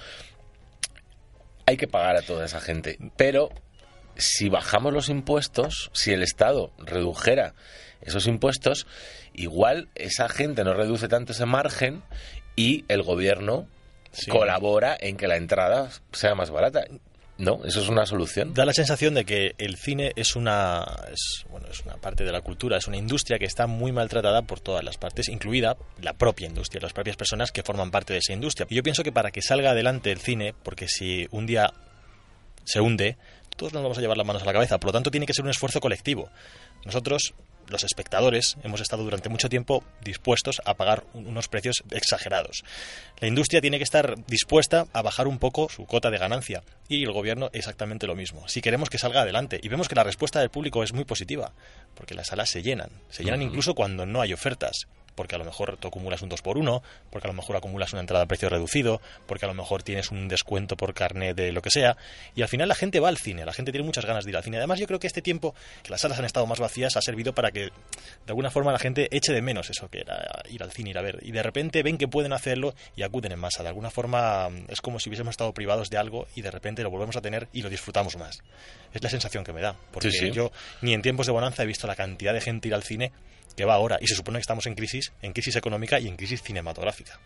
Hay 1.66 1.78
que 1.78 1.88
pagar 1.88 2.18
a 2.18 2.22
toda 2.22 2.46
esa 2.46 2.60
gente. 2.60 2.98
Pero 3.16 3.50
si 4.18 4.50
bajamos 4.50 4.94
los 4.94 5.10
impuestos, 5.10 5.90
si 5.94 6.12
el 6.12 6.24
Estado 6.24 6.72
redujera 6.78 7.54
esos 8.02 8.28
impuestos, 8.28 8.86
igual 9.34 9.88
esa 9.96 10.28
gente 10.30 10.64
no 10.64 10.74
reduce 10.74 11.08
tanto 11.08 11.32
ese 11.32 11.46
margen 11.46 12.04
y 12.56 12.84
el 12.90 13.02
gobierno 13.02 13.68
colabora 14.30 14.98
en 15.00 15.18
que 15.18 15.28
la 15.28 15.38
entrada 15.38 15.90
sea 16.12 16.36
más 16.36 16.52
barata. 16.52 16.86
No, 17.38 17.62
eso 17.66 17.82
es 17.82 17.90
una 17.90 18.06
solución. 18.06 18.54
Da 18.54 18.64
la 18.64 18.74
sensación 18.74 19.16
de 19.16 19.26
que 19.26 19.56
el 19.58 19.76
cine 19.76 20.14
es 20.16 20.36
una, 20.36 20.86
es, 21.12 21.46
bueno, 21.50 21.68
es 21.72 21.82
una 21.84 21.96
parte 21.96 22.24
de 22.24 22.32
la 22.32 22.42
cultura, 22.42 22.78
es 22.78 22.88
una 22.88 22.98
industria 22.98 23.40
que 23.40 23.46
está 23.46 23.66
muy 23.66 23.92
maltratada 23.92 24.44
por 24.44 24.60
todas 24.60 24.84
las 24.84 24.98
partes, 24.98 25.30
incluida 25.30 25.76
la 26.02 26.14
propia 26.14 26.48
industria, 26.48 26.82
las 26.82 26.94
propias 26.94 27.18
personas 27.18 27.52
que 27.52 27.64
forman 27.64 27.90
parte 27.90 28.14
de 28.14 28.20
esa 28.20 28.34
industria. 28.34 28.68
Y 28.70 28.76
yo 28.76 28.84
pienso 28.84 29.04
que 29.04 29.12
para 29.12 29.32
que 29.32 29.42
salga 29.42 29.72
adelante 29.72 30.12
el 30.12 30.20
cine, 30.20 30.54
porque 30.64 30.88
si 30.88 31.28
un 31.32 31.48
día 31.48 31.74
se 32.66 32.82
hunde, 32.82 33.18
todos 33.58 33.74
nos 33.74 33.82
vamos 33.82 33.98
a 33.98 34.02
llevar 34.02 34.18
las 34.18 34.28
manos 34.28 34.44
a 34.44 34.46
la 34.46 34.54
cabeza. 34.54 34.80
Por 34.80 34.90
lo 34.90 34.94
tanto, 34.94 35.12
tiene 35.12 35.26
que 35.26 35.34
ser 35.34 35.44
un 35.44 35.52
esfuerzo 35.52 35.80
colectivo. 35.80 36.30
Nosotros, 36.86 37.34
los 37.70 37.84
espectadores, 37.84 38.58
hemos 38.64 38.82
estado 38.82 39.04
durante 39.04 39.30
mucho 39.30 39.50
tiempo 39.50 39.84
dispuestos 40.04 40.62
a 40.66 40.74
pagar 40.76 41.04
un- 41.14 41.28
unos 41.28 41.48
precios 41.48 41.84
exagerados. 41.92 42.64
La 43.20 43.28
industria 43.28 43.62
tiene 43.62 43.78
que 43.78 43.84
estar 43.84 44.16
dispuesta 44.28 44.88
a 44.94 45.02
bajar 45.02 45.28
un 45.28 45.40
poco 45.40 45.70
su 45.70 45.86
cota 45.86 46.12
de 46.12 46.18
ganancia 46.18 46.64
y 46.88 47.04
el 47.04 47.12
gobierno 47.12 47.50
exactamente 47.54 48.08
lo 48.08 48.16
mismo. 48.16 48.48
Si 48.48 48.62
queremos 48.62 48.90
que 48.90 48.98
salga 48.98 49.22
adelante 49.22 49.60
y 49.64 49.70
vemos 49.70 49.88
que 49.88 49.96
la 49.96 50.04
respuesta 50.04 50.40
del 50.40 50.50
público 50.50 50.84
es 50.84 50.94
muy 50.94 51.06
positiva, 51.06 51.54
porque 51.96 52.14
las 52.16 52.28
salas 52.28 52.50
se 52.50 52.62
llenan, 52.64 52.90
se 53.10 53.24
llenan 53.24 53.42
incluso 53.42 53.74
cuando 53.76 54.06
no 54.06 54.22
hay 54.22 54.34
ofertas 54.34 54.88
porque 55.16 55.36
a 55.36 55.38
lo 55.38 55.46
mejor 55.46 55.78
tú 55.78 55.88
acumulas 55.88 56.22
un 56.22 56.30
2 56.30 56.42
por 56.42 56.58
1 56.58 56.82
porque 57.12 57.28
a 57.28 57.32
lo 57.32 57.36
mejor 57.36 57.56
acumulas 57.56 57.94
una 57.94 58.02
entrada 58.02 58.24
a 58.24 58.28
precio 58.28 58.50
reducido, 58.50 59.02
porque 59.28 59.46
a 59.46 59.48
lo 59.48 59.54
mejor 59.54 59.84
tienes 59.84 60.12
un 60.12 60.28
descuento 60.28 60.76
por 60.78 60.94
carnet 60.94 61.36
de 61.36 61.52
lo 61.52 61.62
que 61.62 61.70
sea, 61.70 61.98
y 62.36 62.42
al 62.42 62.48
final 62.48 62.68
la 62.68 62.76
gente 62.76 63.00
va 63.00 63.10
al 63.10 63.18
cine, 63.18 63.46
la 63.46 63.54
gente 63.54 63.72
tiene 63.72 63.86
muchas 63.86 64.06
ganas 64.06 64.26
de 64.26 64.32
ir 64.32 64.38
al 64.38 64.44
cine. 64.44 64.58
Además, 64.58 64.80
yo 64.80 64.88
creo 64.88 65.00
que 65.00 65.08
este 65.08 65.22
tiempo 65.22 65.54
que 65.84 65.92
las 65.92 66.02
salas 66.02 66.20
han 66.20 66.26
estado 66.26 66.46
más 66.48 66.60
vacías 66.60 66.96
ha 66.98 67.02
servido 67.02 67.34
para 67.34 67.52
que 67.52 67.66
de 67.66 67.72
alguna 68.28 68.50
forma 68.52 68.72
la 68.72 68.80
gente 68.80 69.08
eche 69.16 69.34
de 69.34 69.42
menos 69.42 69.70
eso 69.70 69.90
que 69.90 70.02
era 70.02 70.44
ir 70.50 70.64
al 70.64 70.72
cine, 70.72 70.90
ir 70.92 70.98
a 70.98 71.02
ver, 71.02 71.20
y 71.22 71.32
de 71.32 71.44
repente 71.44 71.84
ven 71.84 71.98
que 71.98 72.08
pueden 72.08 72.34
hacerlo 72.34 72.74
y 72.96 73.04
acuden 73.04 73.32
en 73.32 73.40
masa. 73.40 73.64
De 73.64 73.70
alguna 73.70 73.90
forma 73.90 74.50
es 74.68 74.82
como 74.82 75.00
si 75.00 75.10
hubiésemos 75.10 75.32
estado 75.32 75.54
privados 75.54 75.90
de 75.90 75.98
algo 75.98 76.28
y 76.36 76.42
de 76.42 76.52
repente 76.52 76.84
lo 76.84 76.90
volvemos 76.90 77.16
a 77.16 77.22
tener 77.22 77.48
y 77.54 77.62
lo 77.62 77.70
disfrutamos 77.70 78.18
más. 78.18 78.42
Es 78.94 79.02
la 79.02 79.10
sensación 79.10 79.44
que 79.44 79.54
me 79.54 79.62
da, 79.62 79.76
porque 79.92 80.12
Sí, 80.12 80.18
sí. 80.18 80.32
yo 80.32 80.52
ni 80.82 80.94
en 80.94 81.02
tiempos 81.02 81.26
de 81.26 81.32
bonanza 81.32 81.64
he 81.64 81.66
visto 81.66 81.88
la 81.88 81.96
cantidad 81.96 82.34
de 82.34 82.42
gente 82.42 82.68
ir 82.68 82.74
al 82.74 82.84
cine 82.84 83.12
que 83.56 83.66
va 83.66 83.76
ahora 83.76 83.98
y 84.02 84.08
se 84.08 84.16
supone 84.16 84.38
que 84.38 84.42
estamos 84.42 84.66
en 84.66 84.76
crisis, 84.76 85.14
en 85.22 85.34
crisis 85.34 85.56
económica 85.56 86.00
y 86.00 86.08
en 86.08 86.16
crisis 86.16 86.42
cinematográfica. 86.42 87.20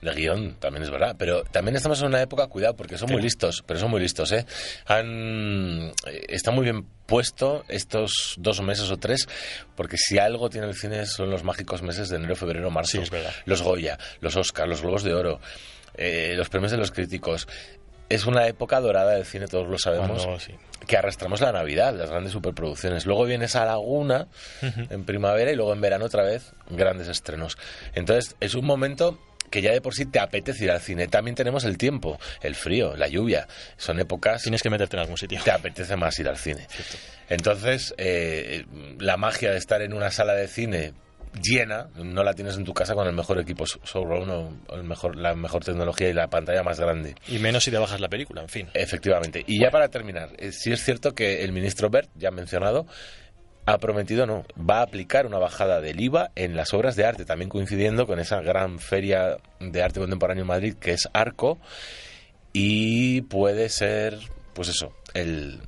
De 0.00 0.12
guion, 0.14 0.56
también 0.60 0.82
es 0.82 0.90
verdad. 0.90 1.16
Pero 1.18 1.44
también 1.44 1.76
estamos 1.76 2.00
en 2.00 2.08
una 2.08 2.22
época, 2.22 2.46
cuidado, 2.46 2.74
porque 2.74 2.98
son 2.98 3.10
muy 3.10 3.22
listos, 3.22 3.62
pero 3.66 3.78
son 3.78 3.90
muy 3.90 4.00
listos, 4.00 4.32
¿eh? 4.32 4.46
Han, 4.86 5.92
eh, 6.06 6.24
está 6.28 6.50
muy 6.50 6.64
bien 6.64 6.86
puesto 7.06 7.64
estos 7.68 8.36
dos 8.38 8.62
meses 8.62 8.90
o 8.90 8.96
tres, 8.96 9.28
porque 9.76 9.96
si 9.96 10.18
algo 10.18 10.48
tiene 10.48 10.68
el 10.68 10.74
cine 10.74 11.06
son 11.06 11.30
los 11.30 11.44
mágicos 11.44 11.82
meses 11.82 12.08
de 12.08 12.16
enero, 12.16 12.36
febrero, 12.36 12.70
marzo. 12.70 12.92
Sí, 12.92 12.98
es 12.98 13.10
verdad. 13.10 13.32
Los 13.44 13.62
Goya, 13.62 13.98
los 14.20 14.36
Oscar, 14.36 14.68
los 14.68 14.82
Globos 14.82 15.02
de 15.02 15.14
Oro, 15.14 15.40
eh, 15.96 16.34
los 16.36 16.48
premios 16.48 16.72
de 16.72 16.78
los 16.78 16.90
críticos. 16.90 17.46
Es 18.14 18.26
una 18.26 18.46
época 18.46 18.80
dorada 18.80 19.12
del 19.12 19.24
cine, 19.24 19.48
todos 19.48 19.68
lo 19.68 19.78
sabemos, 19.78 20.26
sí. 20.38 20.54
que 20.86 20.96
arrastramos 20.96 21.40
la 21.40 21.50
Navidad, 21.50 21.94
las 21.94 22.10
grandes 22.10 22.32
superproducciones. 22.32 23.06
Luego 23.06 23.24
viene 23.24 23.46
esa 23.46 23.64
laguna 23.64 24.28
en 24.62 25.04
primavera 25.04 25.50
y 25.50 25.56
luego 25.56 25.72
en 25.72 25.80
verano 25.80 26.04
otra 26.04 26.22
vez 26.22 26.52
grandes 26.70 27.08
estrenos. 27.08 27.58
Entonces 27.94 28.36
es 28.40 28.54
un 28.54 28.66
momento 28.66 29.18
que 29.50 29.62
ya 29.62 29.72
de 29.72 29.80
por 29.80 29.94
sí 29.94 30.06
te 30.06 30.20
apetece 30.20 30.64
ir 30.64 30.70
al 30.70 30.80
cine. 30.80 31.08
También 31.08 31.34
tenemos 31.34 31.64
el 31.64 31.76
tiempo, 31.76 32.18
el 32.40 32.54
frío, 32.54 32.96
la 32.96 33.08
lluvia. 33.08 33.46
Son 33.76 33.98
épocas... 34.00 34.42
Tienes 34.42 34.62
que 34.62 34.70
meterte 34.70 34.96
en 34.96 35.00
algún 35.02 35.18
sitio. 35.18 35.40
Te 35.44 35.50
apetece 35.50 35.96
más 35.96 36.18
ir 36.18 36.28
al 36.28 36.38
cine. 36.38 36.66
Entonces, 37.28 37.94
eh, 37.98 38.64
la 38.98 39.16
magia 39.16 39.50
de 39.50 39.58
estar 39.58 39.82
en 39.82 39.92
una 39.92 40.10
sala 40.10 40.34
de 40.34 40.48
cine 40.48 40.94
llena, 41.42 41.88
no 41.96 42.22
la 42.22 42.34
tienes 42.34 42.56
en 42.56 42.64
tu 42.64 42.72
casa 42.72 42.94
con 42.94 43.06
el 43.06 43.14
mejor 43.14 43.38
equipo 43.38 43.64
showroom 43.64 44.30
o 44.68 44.74
el 44.74 44.84
mejor, 44.84 45.16
la 45.16 45.34
mejor 45.34 45.64
tecnología 45.64 46.08
y 46.08 46.12
la 46.12 46.28
pantalla 46.28 46.62
más 46.62 46.78
grande. 46.78 47.14
Y 47.28 47.38
menos 47.38 47.64
si 47.64 47.70
te 47.70 47.78
bajas 47.78 48.00
la 48.00 48.08
película, 48.08 48.42
en 48.42 48.48
fin. 48.48 48.68
Efectivamente. 48.74 49.44
Y 49.46 49.60
ya 49.60 49.70
para 49.70 49.88
terminar, 49.88 50.30
eh, 50.38 50.52
sí 50.52 50.72
es 50.72 50.82
cierto 50.82 51.14
que 51.14 51.44
el 51.44 51.52
ministro 51.52 51.90
Bert, 51.90 52.10
ya 52.16 52.30
mencionado, 52.30 52.86
ha 53.66 53.78
prometido, 53.78 54.26
no, 54.26 54.44
va 54.58 54.80
a 54.80 54.82
aplicar 54.82 55.26
una 55.26 55.38
bajada 55.38 55.80
del 55.80 56.00
IVA 56.00 56.30
en 56.34 56.54
las 56.56 56.74
obras 56.74 56.96
de 56.96 57.06
arte, 57.06 57.24
también 57.24 57.48
coincidiendo 57.48 58.06
con 58.06 58.18
esa 58.18 58.40
gran 58.40 58.78
feria 58.78 59.38
de 59.58 59.82
arte 59.82 60.00
contemporáneo 60.00 60.42
en 60.42 60.48
Madrid 60.48 60.74
que 60.74 60.92
es 60.92 61.08
Arco 61.12 61.58
y 62.52 63.22
puede 63.22 63.68
ser, 63.70 64.18
pues 64.52 64.68
eso, 64.68 64.92
el, 65.14 65.60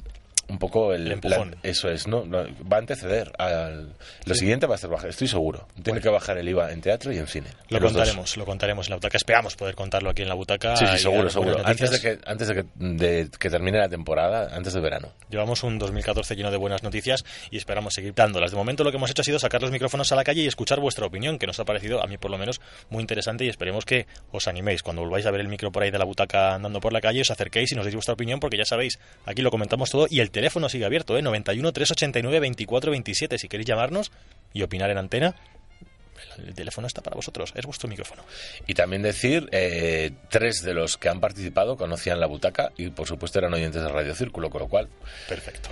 un 0.48 0.58
poco 0.58 0.92
el, 0.92 1.06
El 1.06 1.12
empujón. 1.12 1.50
la- 1.62 1.68
eso 1.70 1.88
es, 1.90 2.06
¿no? 2.06 2.24
Va 2.30 2.76
a 2.76 2.78
anteceder 2.78 3.32
al... 3.38 3.94
Lo 4.24 4.34
Sí. 4.34 4.40
siguiente 4.40 4.66
va 4.66 4.76
a 4.76 4.78
ser 4.78 4.90
bajar, 4.90 5.10
estoy 5.10 5.26
seguro. 5.28 5.66
Tiene 5.82 6.00
que 6.00 6.08
bajar 6.08 6.38
el 6.38 6.48
IVA 6.48 6.72
en 6.72 6.80
teatro 6.80 7.12
y 7.12 7.18
en 7.18 7.26
cine. 7.26 7.48
Lo 7.68 7.78
En 7.78 7.82
contaremos, 7.84 8.36
lo 8.36 8.44
contaremos 8.44 8.86
en 8.86 8.90
la 8.90 8.96
butaca. 8.96 9.16
Esperamos 9.16 9.56
poder 9.56 9.74
contarlo 9.74 10.10
aquí 10.10 10.22
en 10.22 10.28
la 10.28 10.34
butaca. 10.34 10.76
Sí, 10.76 10.86
sí, 10.86 10.98
seguro, 10.98 11.28
seguro. 11.30 11.66
Antes 11.66 11.90
de, 11.90 12.00
que, 12.00 12.18
antes 12.26 12.48
de, 12.48 12.54
que, 12.54 12.64
de 12.78 13.28
que 13.38 13.50
termine 13.50 13.78
la 13.78 13.88
temporada, 13.88 14.54
antes 14.54 14.72
del 14.72 14.82
verano. 14.82 15.12
Llevamos 15.30 15.62
un 15.62 15.78
2014 15.78 16.36
lleno 16.36 16.50
de 16.50 16.56
buenas 16.56 16.82
noticias 16.82 17.24
y 17.50 17.56
esperamos 17.56 17.94
seguir 17.94 18.14
dándolas. 18.14 18.50
De 18.52 18.56
momento 18.56 18.84
lo 18.84 18.90
que 18.90 18.96
hemos 18.98 19.10
hecho 19.10 19.22
ha 19.22 19.24
sido 19.24 19.38
sacar 19.38 19.60
los 19.62 19.70
micrófonos 19.70 20.10
a 20.12 20.16
la 20.16 20.24
calle 20.24 20.42
y 20.42 20.46
escuchar 20.46 20.78
vuestra 20.80 21.06
opinión, 21.06 21.38
que 21.38 21.46
nos 21.46 21.58
ha 21.60 21.64
parecido, 21.64 22.02
a 22.02 22.06
mí 22.06 22.18
por 22.18 22.30
lo 22.30 22.38
menos, 22.38 22.60
muy 22.90 23.00
interesante 23.00 23.44
y 23.44 23.48
esperemos 23.48 23.84
que 23.84 24.06
os 24.32 24.46
animéis. 24.48 24.82
Cuando 24.82 25.02
volváis 25.02 25.26
a 25.26 25.30
ver 25.30 25.40
el 25.40 25.48
micro 25.48 25.72
por 25.72 25.82
ahí 25.82 25.90
de 25.90 25.98
la 25.98 26.04
butaca 26.04 26.54
andando 26.54 26.80
por 26.80 26.92
la 26.92 27.00
calle, 27.00 27.22
os 27.22 27.30
acerquéis 27.30 27.72
y 27.72 27.74
nos 27.74 27.84
deis 27.84 27.94
vuestra 27.94 28.14
opinión 28.14 28.38
porque 28.40 28.56
ya 28.56 28.64
sabéis, 28.64 28.98
aquí 29.24 29.42
lo 29.42 29.50
comentamos 29.50 29.90
todo 29.90 30.06
y 30.08 30.20
el 30.20 30.30
teléfono 30.36 30.68
sigue 30.68 30.84
abierto, 30.84 31.16
¿eh? 31.16 31.22
91 31.22 31.72
389 31.72 32.40
24 32.40 32.90
27. 32.90 33.38
Si 33.38 33.48
queréis 33.48 33.66
llamarnos 33.66 34.12
y 34.52 34.62
opinar 34.62 34.90
en 34.90 34.98
antena, 34.98 35.34
el 36.36 36.54
teléfono 36.54 36.86
está 36.86 37.00
para 37.00 37.16
vosotros, 37.16 37.54
es 37.56 37.64
vuestro 37.64 37.88
micrófono. 37.88 38.22
Y 38.66 38.74
también 38.74 39.00
decir, 39.00 39.48
eh, 39.52 40.10
tres 40.28 40.62
de 40.62 40.74
los 40.74 40.98
que 40.98 41.08
han 41.08 41.20
participado 41.20 41.78
conocían 41.78 42.20
la 42.20 42.26
butaca 42.26 42.70
y 42.76 42.90
por 42.90 43.06
supuesto 43.06 43.38
eran 43.38 43.54
oyentes 43.54 43.82
de 43.82 43.88
Radio 43.88 44.14
Círculo, 44.14 44.50
con 44.50 44.60
lo 44.60 44.68
cual... 44.68 44.88
Perfecto. 45.26 45.70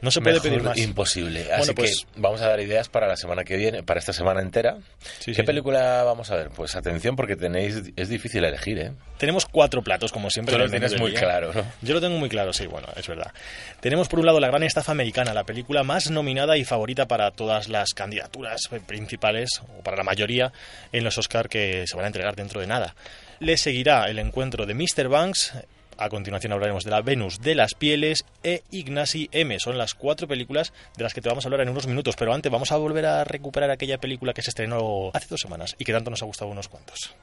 No 0.00 0.10
se 0.10 0.20
puede 0.20 0.34
mejor 0.36 0.50
pedir 0.50 0.62
más. 0.62 0.76
Imposible. 0.78 1.44
Bueno, 1.44 1.62
Así 1.62 1.72
pues- 1.72 2.04
que 2.12 2.20
vamos 2.20 2.40
a 2.42 2.48
dar 2.48 2.60
ideas 2.60 2.88
para 2.88 3.06
la 3.08 3.16
semana 3.16 3.44
que 3.44 3.56
viene, 3.56 3.82
para 3.82 3.98
esta 4.00 4.12
semana 4.12 4.40
entera. 4.42 4.76
Sí, 5.20 5.32
¿Qué 5.32 5.36
sí. 5.36 5.42
película 5.42 6.02
vamos 6.04 6.30
a 6.30 6.36
ver? 6.36 6.50
Pues 6.50 6.76
atención 6.76 7.16
porque 7.16 7.36
tenéis 7.36 7.82
es 7.96 8.08
difícil 8.08 8.44
elegir, 8.44 8.78
¿eh? 8.78 8.92
Tenemos 9.18 9.46
cuatro 9.46 9.82
platos, 9.82 10.12
como 10.12 10.28
siempre. 10.30 10.54
Tú 10.54 10.58
lo 10.60 10.68
tienes 10.68 10.98
muy 11.00 11.12
día. 11.12 11.20
claro, 11.20 11.52
¿no? 11.54 11.64
Yo 11.82 11.94
lo 11.94 12.00
tengo 12.00 12.18
muy 12.18 12.28
claro, 12.28 12.52
sí, 12.52 12.66
bueno, 12.66 12.88
es 12.96 13.06
verdad. 13.08 13.32
Tenemos 13.80 14.08
por 14.08 14.18
un 14.20 14.26
lado 14.26 14.38
La 14.40 14.48
Gran 14.48 14.62
Estafa 14.62 14.92
Americana, 14.92 15.32
la 15.32 15.44
película 15.44 15.82
más 15.82 16.10
nominada 16.10 16.56
y 16.58 16.64
favorita 16.64 17.06
para 17.06 17.30
todas 17.30 17.68
las 17.68 17.94
candidaturas 17.94 18.68
principales, 18.86 19.62
o 19.78 19.82
para 19.82 19.96
la 19.96 20.02
mayoría, 20.04 20.52
en 20.92 21.04
los 21.04 21.16
Oscar 21.18 21.48
que 21.48 21.84
se 21.86 21.96
van 21.96 22.04
a 22.04 22.08
entregar 22.08 22.36
dentro 22.36 22.60
de 22.60 22.66
nada. 22.66 22.94
Le 23.40 23.56
seguirá 23.56 24.06
el 24.06 24.18
encuentro 24.18 24.66
de 24.66 24.74
Mr. 24.74 25.08
Banks. 25.08 25.52
A 25.98 26.08
continuación 26.10 26.52
hablaremos 26.52 26.84
de 26.84 26.90
la 26.90 27.00
Venus 27.00 27.40
de 27.40 27.54
las 27.54 27.74
Pieles 27.74 28.26
e 28.42 28.62
Ignasi 28.70 29.28
M. 29.32 29.58
Son 29.58 29.78
las 29.78 29.94
cuatro 29.94 30.28
películas 30.28 30.72
de 30.96 31.04
las 31.04 31.14
que 31.14 31.22
te 31.22 31.28
vamos 31.28 31.44
a 31.44 31.48
hablar 31.48 31.62
en 31.62 31.70
unos 31.70 31.86
minutos. 31.86 32.16
Pero 32.16 32.34
antes 32.34 32.52
vamos 32.52 32.70
a 32.72 32.76
volver 32.76 33.06
a 33.06 33.24
recuperar 33.24 33.70
aquella 33.70 33.98
película 33.98 34.34
que 34.34 34.42
se 34.42 34.50
estrenó 34.50 35.10
hace 35.14 35.28
dos 35.28 35.40
semanas 35.40 35.74
y 35.78 35.84
que 35.84 35.92
tanto 35.92 36.10
nos 36.10 36.22
ha 36.22 36.26
gustado 36.26 36.50
unos 36.50 36.68
cuantos. 36.68 37.14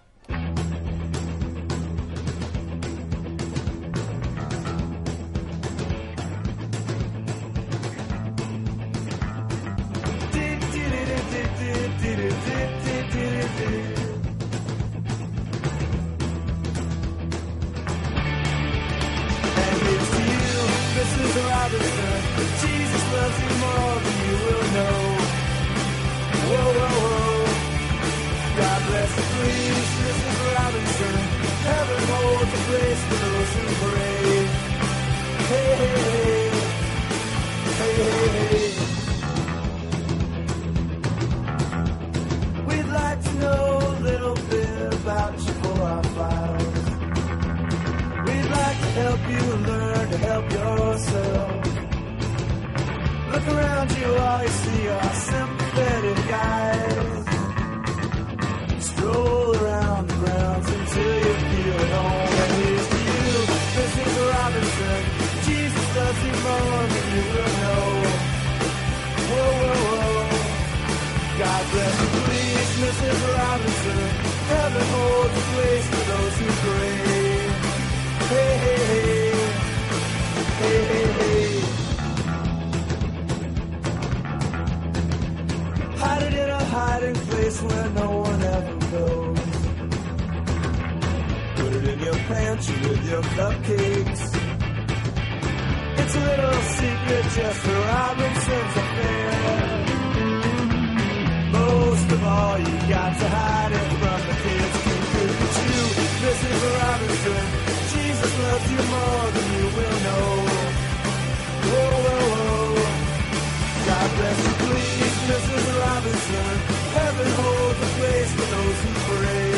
Mrs. 115.32 115.66
Robinson. 115.80 116.56
Heaven 116.98 117.30
holds 117.42 117.80
a 117.80 117.90
place 117.98 118.32
for 118.38 118.48
those 118.56 118.78
who 118.84 118.92
pray. 119.08 119.52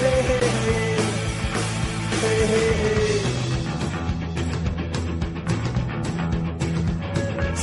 Hey, 0.00 0.20
hey, 0.30 0.48
hey. 0.66 0.96
Hey, 2.22 2.40
hey, 2.52 2.72
hey. 2.82 3.18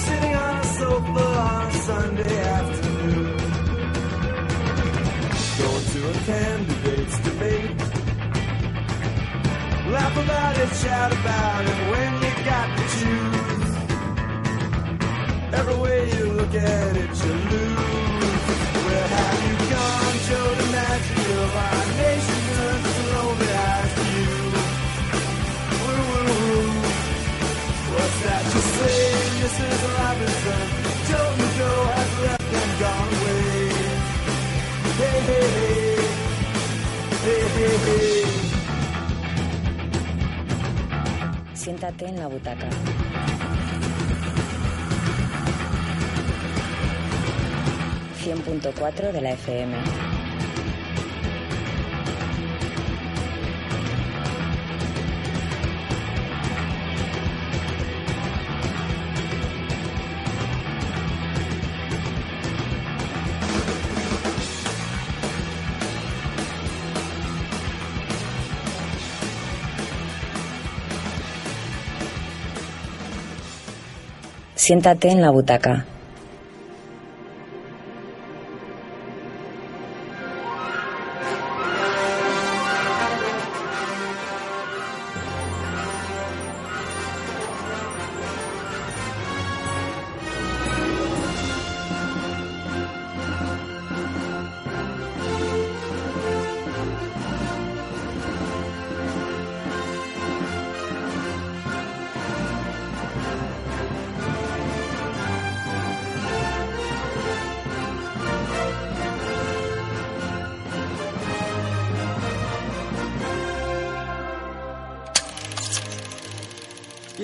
Sitting 0.06 0.36
on 0.36 0.56
a 0.56 0.64
sofa 0.64 1.26
on 1.50 1.66
a 1.68 1.72
Sunday 1.88 2.40
afternoon. 2.58 3.38
Going 5.60 5.86
to 5.94 6.00
a 6.10 6.14
candidate's 6.32 7.18
debate. 7.28 7.78
Laugh 9.94 10.18
about 10.24 10.58
it, 10.58 10.70
shout 10.76 11.12
about 11.14 11.66
it 11.66 11.80
when 11.92 12.14
you 12.22 12.46
got. 12.46 12.77
Siéntate 41.54 42.06
en 42.06 42.20
la 42.20 42.28
butaca. 42.28 43.07
100.4 48.28 49.14
de 49.14 49.22
la 49.22 49.32
FM. 49.32 49.74
Siéntate 74.56 75.12
en 75.12 75.22
la 75.22 75.32
butaca. 75.32 75.97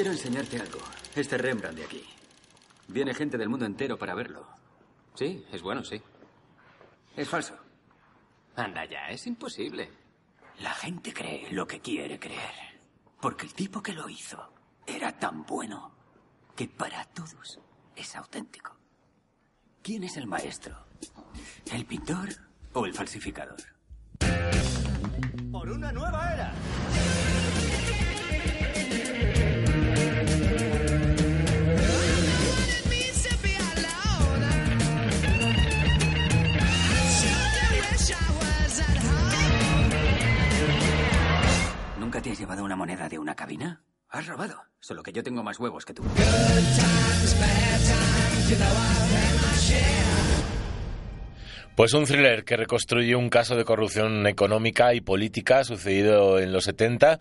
Quiero 0.03 0.17
enseñarte 0.17 0.59
algo. 0.59 0.79
Este 1.15 1.37
Rembrandt 1.37 1.77
de 1.77 1.85
aquí. 1.85 2.03
Viene 2.89 3.13
gente 3.13 3.37
del 3.37 3.47
mundo 3.47 3.65
entero 3.65 3.97
para 3.97 4.13
verlo. 4.13 4.45
Sí, 5.15 5.45
es 5.49 5.61
bueno, 5.61 5.81
sí. 5.81 6.01
Es 7.15 7.29
falso. 7.29 7.55
Anda 8.57 8.83
ya, 8.83 9.07
es 9.07 9.25
imposible. 9.27 9.89
La 10.59 10.73
gente 10.73 11.13
cree 11.13 11.49
lo 11.53 11.65
que 11.65 11.79
quiere 11.79 12.19
creer. 12.19 12.81
Porque 13.21 13.45
el 13.45 13.53
tipo 13.53 13.81
que 13.81 13.93
lo 13.93 14.09
hizo 14.09 14.51
era 14.85 15.17
tan 15.17 15.45
bueno 15.45 15.95
que 16.53 16.67
para 16.67 17.05
todos 17.05 17.61
es 17.95 18.15
auténtico. 18.17 18.75
¿Quién 19.81 20.03
es 20.03 20.17
el 20.17 20.27
maestro? 20.27 20.85
¿El 21.71 21.85
pintor 21.85 22.27
o 22.73 22.85
el 22.85 22.93
falsificador? 22.93 23.55
Por 25.49 25.69
una 25.69 25.93
nueva 25.93 26.33
era. 26.33 26.53
Te 42.23 42.31
has 42.31 42.39
llevado 42.39 42.63
una 42.63 42.77
moneda 42.77 43.09
de 43.09 43.19
una 43.19 43.35
cabina? 43.35 43.83
Has 44.07 44.27
robado. 44.27 44.63
Solo 44.79 45.03
que 45.03 45.11
yo 45.11 45.23
tengo 45.23 45.43
más 45.43 45.59
huevos 45.59 45.83
que 45.83 45.93
tú. 45.93 46.03
Pues 51.75 51.95
un 51.95 52.05
thriller 52.05 52.43
que 52.43 52.55
reconstruye 52.55 53.15
un 53.15 53.31
caso 53.31 53.55
de 53.55 53.65
corrupción 53.65 54.27
económica 54.27 54.93
y 54.93 55.01
política 55.01 55.63
sucedido 55.63 56.37
en 56.37 56.53
los 56.53 56.65
70. 56.65 57.19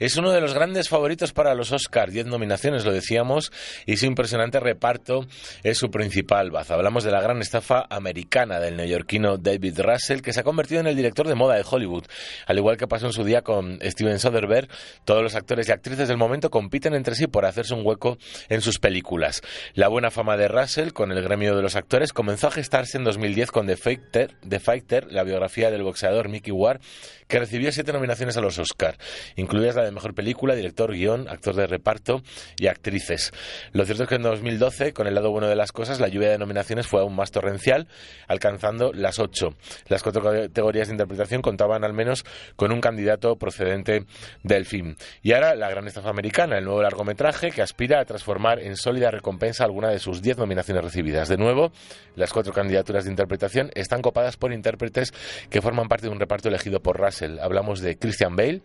Es 0.00 0.16
uno 0.16 0.32
de 0.32 0.40
los 0.40 0.54
grandes 0.54 0.88
favoritos 0.88 1.32
para 1.32 1.54
los 1.54 1.70
Oscars. 1.70 2.12
Diez 2.12 2.26
nominaciones, 2.26 2.84
lo 2.84 2.90
decíamos, 2.90 3.52
y 3.86 3.98
su 3.98 4.06
impresionante 4.06 4.58
reparto 4.58 5.28
es 5.62 5.78
su 5.78 5.88
principal 5.92 6.50
baza. 6.50 6.74
Hablamos 6.74 7.04
de 7.04 7.12
la 7.12 7.20
gran 7.20 7.40
estafa 7.40 7.86
americana 7.88 8.58
del 8.58 8.76
neoyorquino 8.76 9.38
David 9.38 9.78
Russell, 9.80 10.20
que 10.20 10.32
se 10.32 10.40
ha 10.40 10.42
convertido 10.42 10.80
en 10.80 10.88
el 10.88 10.96
director 10.96 11.28
de 11.28 11.36
moda 11.36 11.54
de 11.54 11.64
Hollywood. 11.64 12.06
Al 12.46 12.58
igual 12.58 12.78
que 12.78 12.88
pasó 12.88 13.06
en 13.06 13.12
su 13.12 13.22
día 13.22 13.42
con 13.42 13.78
Steven 13.80 14.18
Soderbergh, 14.18 14.68
todos 15.04 15.22
los 15.22 15.36
actores 15.36 15.68
y 15.68 15.72
actrices 15.72 16.08
del 16.08 16.16
momento 16.16 16.50
compiten 16.50 16.94
entre 16.94 17.14
sí 17.14 17.28
por 17.28 17.46
hacerse 17.46 17.74
un 17.74 17.86
hueco 17.86 18.18
en 18.48 18.62
sus 18.62 18.80
películas. 18.80 19.42
La 19.74 19.86
buena 19.86 20.10
fama 20.10 20.36
de 20.36 20.48
Russell 20.48 20.90
con 20.90 21.12
el 21.12 21.22
gremio 21.22 21.54
de 21.54 21.62
los 21.62 21.76
actores 21.76 22.12
comenzó 22.12 22.48
a 22.48 22.50
gestarse 22.50 22.98
en 22.98 23.04
2010 23.04 23.52
con 23.52 23.68
The 23.68 23.76
Fighter, 23.92 24.34
The 24.48 24.58
Fighter, 24.58 25.12
la 25.12 25.22
biografía 25.22 25.70
del 25.70 25.82
boxeador 25.82 26.28
Mickey 26.28 26.52
Ward, 26.52 26.80
que 27.28 27.38
recibió 27.38 27.72
siete 27.72 27.92
nominaciones 27.92 28.36
a 28.36 28.40
los 28.40 28.58
Oscar, 28.58 28.96
incluidas 29.36 29.76
la 29.76 29.84
de 29.84 29.90
mejor 29.90 30.14
película, 30.14 30.54
director, 30.54 30.92
guion, 30.92 31.28
actor 31.28 31.54
de 31.54 31.66
reparto 31.66 32.22
y 32.58 32.66
actrices. 32.66 33.32
Lo 33.72 33.84
cierto 33.84 34.04
es 34.04 34.08
que 34.08 34.14
en 34.16 34.22
2012, 34.22 34.92
con 34.92 35.06
el 35.06 35.14
lado 35.14 35.30
bueno 35.30 35.48
de 35.48 35.56
las 35.56 35.72
cosas, 35.72 36.00
la 36.00 36.08
lluvia 36.08 36.30
de 36.30 36.38
nominaciones 36.38 36.86
fue 36.86 37.00
aún 37.00 37.14
más 37.14 37.30
torrencial, 37.30 37.88
alcanzando 38.28 38.92
las 38.92 39.18
ocho. 39.18 39.54
Las 39.88 40.02
cuatro 40.02 40.22
categorías 40.22 40.88
de 40.88 40.94
interpretación 40.94 41.42
contaban 41.42 41.84
al 41.84 41.92
menos 41.92 42.24
con 42.56 42.72
un 42.72 42.80
candidato 42.80 43.36
procedente 43.36 44.04
del 44.42 44.66
film. 44.66 44.96
Y 45.22 45.32
ahora 45.32 45.54
la 45.54 45.70
gran 45.70 45.86
estafa 45.86 46.10
americana, 46.10 46.58
el 46.58 46.64
nuevo 46.64 46.82
largometraje 46.82 47.50
que 47.50 47.62
aspira 47.62 48.00
a 48.00 48.04
transformar 48.04 48.58
en 48.58 48.76
sólida 48.76 49.10
recompensa 49.10 49.64
alguna 49.64 49.88
de 49.88 49.98
sus 49.98 50.22
diez 50.22 50.38
nominaciones 50.38 50.84
recibidas. 50.84 51.28
De 51.28 51.36
nuevo, 51.36 51.72
las 52.14 52.32
cuatro 52.32 52.52
candidaturas 52.52 53.04
de 53.04 53.10
interpretación 53.10 53.70
están 53.82 54.02
copadas 54.02 54.36
por 54.36 54.52
intérpretes 54.52 55.12
que 55.50 55.60
forman 55.60 55.88
parte 55.88 56.06
de 56.06 56.12
un 56.12 56.20
reparto 56.20 56.48
elegido 56.48 56.80
por 56.80 56.98
Russell. 56.98 57.38
Hablamos 57.40 57.80
de 57.80 57.98
Christian 57.98 58.36
Bale, 58.36 58.62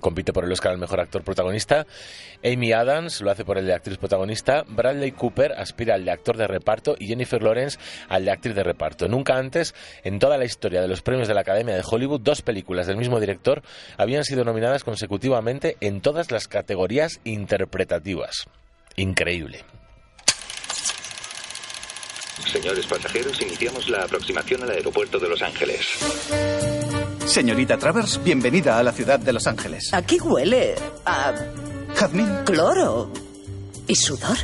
compite 0.00 0.32
por 0.32 0.44
el 0.44 0.52
Oscar 0.52 0.72
al 0.72 0.78
mejor 0.78 1.00
actor 1.00 1.22
protagonista. 1.22 1.86
Amy 2.44 2.72
Adams 2.72 3.20
lo 3.20 3.30
hace 3.30 3.44
por 3.44 3.58
el 3.58 3.66
de 3.66 3.74
actriz 3.74 3.98
protagonista. 3.98 4.64
Bradley 4.68 5.12
Cooper 5.12 5.52
aspira 5.52 5.94
al 5.94 6.04
de 6.04 6.10
actor 6.10 6.36
de 6.36 6.46
reparto 6.46 6.96
y 6.98 7.06
Jennifer 7.06 7.42
Lawrence 7.42 7.78
al 8.08 8.24
de 8.24 8.30
actriz 8.30 8.54
de 8.54 8.62
reparto. 8.62 9.08
Nunca 9.08 9.36
antes, 9.36 9.74
en 10.04 10.18
toda 10.18 10.38
la 10.38 10.44
historia 10.44 10.80
de 10.80 10.88
los 10.88 11.02
premios 11.02 11.28
de 11.28 11.34
la 11.34 11.40
Academia 11.40 11.74
de 11.74 11.82
Hollywood, 11.88 12.20
dos 12.20 12.42
películas 12.42 12.86
del 12.86 12.96
mismo 12.96 13.20
director 13.20 13.62
habían 13.96 14.24
sido 14.24 14.44
nominadas 14.44 14.84
consecutivamente 14.84 15.76
en 15.80 16.00
todas 16.00 16.30
las 16.30 16.48
categorías 16.48 17.20
interpretativas. 17.24 18.46
Increíble. 18.96 19.64
Señores 22.44 22.86
pasajeros, 22.86 23.40
iniciamos 23.40 23.88
la 23.88 24.02
aproximación 24.04 24.62
al 24.62 24.70
aeropuerto 24.70 25.18
de 25.18 25.28
Los 25.28 25.42
Ángeles. 25.42 25.80
Señorita 27.26 27.76
Travers, 27.78 28.22
bienvenida 28.22 28.78
a 28.78 28.82
la 28.82 28.92
ciudad 28.92 29.18
de 29.18 29.32
Los 29.32 29.46
Ángeles. 29.46 29.88
Aquí 29.92 30.18
huele 30.20 30.74
a 31.04 31.34
Jazmín. 31.94 32.28
cloro 32.44 33.10
y 33.86 33.94
sudor. 33.94 34.36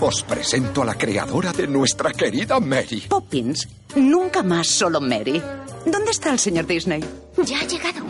Os 0.00 0.22
presento 0.22 0.82
a 0.82 0.84
la 0.86 0.94
creadora 0.94 1.52
de 1.52 1.66
nuestra 1.66 2.12
querida 2.12 2.58
Mary. 2.60 3.04
Poppins, 3.08 3.68
nunca 3.96 4.42
más 4.42 4.68
solo 4.68 5.00
Mary. 5.00 5.42
¿Dónde 5.84 6.10
está 6.12 6.30
el 6.32 6.38
señor 6.38 6.66
Disney? 6.66 7.02
Ya 7.44 7.58
ha 7.60 7.64
llegado. 7.66 8.04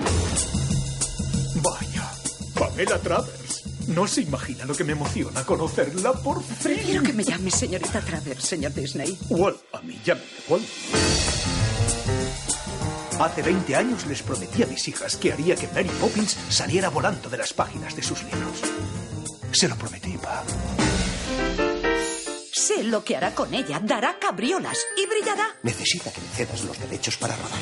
Vaya, 1.63 2.13
Pamela 2.55 2.99
Travers. 2.99 3.65
No 3.89 4.07
se 4.07 4.21
imagina 4.21 4.67
lo 4.67 4.75
que 4.75 4.85
me 4.85 4.93
emociona 4.93 5.45
conocerla 5.45 6.13
por 6.13 6.43
fin. 6.43 6.57
Prefiero 6.63 7.03
que 7.03 7.13
me 7.15 7.25
llame 7.25 7.51
señorita 7.51 8.01
Travers, 8.01 8.45
señor 8.45 8.75
Disney. 8.75 9.19
Walt, 9.31 9.59
a 9.73 9.81
mí 9.81 9.99
llámeme 10.05 10.27
Walt. 10.47 10.67
Hace 13.19 13.43
20 13.43 13.77
años 13.77 14.07
les 14.07 14.23
prometí 14.23 14.63
a 14.63 14.67
mis 14.67 14.87
hijas 14.89 15.17
que 15.17 15.33
haría 15.33 15.57
que 15.57 15.69
Mary 15.69 15.91
Poppins 16.01 16.37
saliera 16.51 16.91
volando 16.91 17.31
de 17.31 17.39
las 17.39 17.55
páginas 17.55 17.97
de 17.97 18.03
sus 18.03 18.23
libros. 18.25 18.61
Se 19.53 19.67
lo 19.69 19.77
prometí, 19.77 20.19
pa. 20.19 20.45
Sé 22.53 22.85
lo 22.85 23.03
que 23.03 23.17
hará 23.17 23.35
con 23.35 23.55
ella. 23.55 23.81
Dará 23.83 24.19
cabriolas 24.19 24.79
y 24.97 25.07
brillará. 25.07 25.57
Necesita 25.63 26.13
que 26.13 26.21
le 26.21 26.29
cedas 26.29 26.63
los 26.63 26.79
derechos 26.79 27.17
para 27.17 27.35
rodar. 27.37 27.59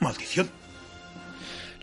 Maldición. 0.00 0.63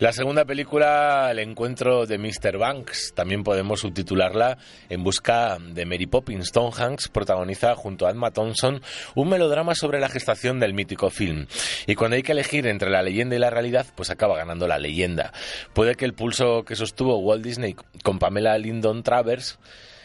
La 0.01 0.11
segunda 0.11 0.45
película, 0.45 1.29
El 1.29 1.37
encuentro 1.37 2.07
de 2.07 2.17
Mr. 2.17 2.57
Banks, 2.57 3.13
también 3.13 3.43
podemos 3.43 3.81
subtitularla 3.81 4.57
En 4.89 5.03
busca 5.03 5.59
de 5.59 5.85
Mary 5.85 6.07
Poppins. 6.07 6.51
Tom 6.51 6.71
Hanks 6.75 7.07
protagoniza 7.09 7.75
junto 7.75 8.07
a 8.07 8.09
Emma 8.09 8.31
Thompson 8.31 8.81
un 9.13 9.29
melodrama 9.29 9.75
sobre 9.75 9.99
la 9.99 10.09
gestación 10.09 10.59
del 10.59 10.73
mítico 10.73 11.11
film. 11.11 11.45
Y 11.85 11.93
cuando 11.93 12.15
hay 12.15 12.23
que 12.23 12.31
elegir 12.31 12.65
entre 12.65 12.89
la 12.89 13.03
leyenda 13.03 13.35
y 13.35 13.39
la 13.39 13.51
realidad, 13.51 13.85
pues 13.95 14.09
acaba 14.09 14.35
ganando 14.37 14.67
la 14.67 14.79
leyenda. 14.79 15.33
Puede 15.73 15.93
que 15.93 16.05
el 16.05 16.15
pulso 16.15 16.63
que 16.63 16.75
sostuvo 16.75 17.19
Walt 17.19 17.43
Disney 17.43 17.75
con 18.01 18.17
Pamela 18.17 18.57
Lyndon 18.57 19.03
Travers 19.03 19.59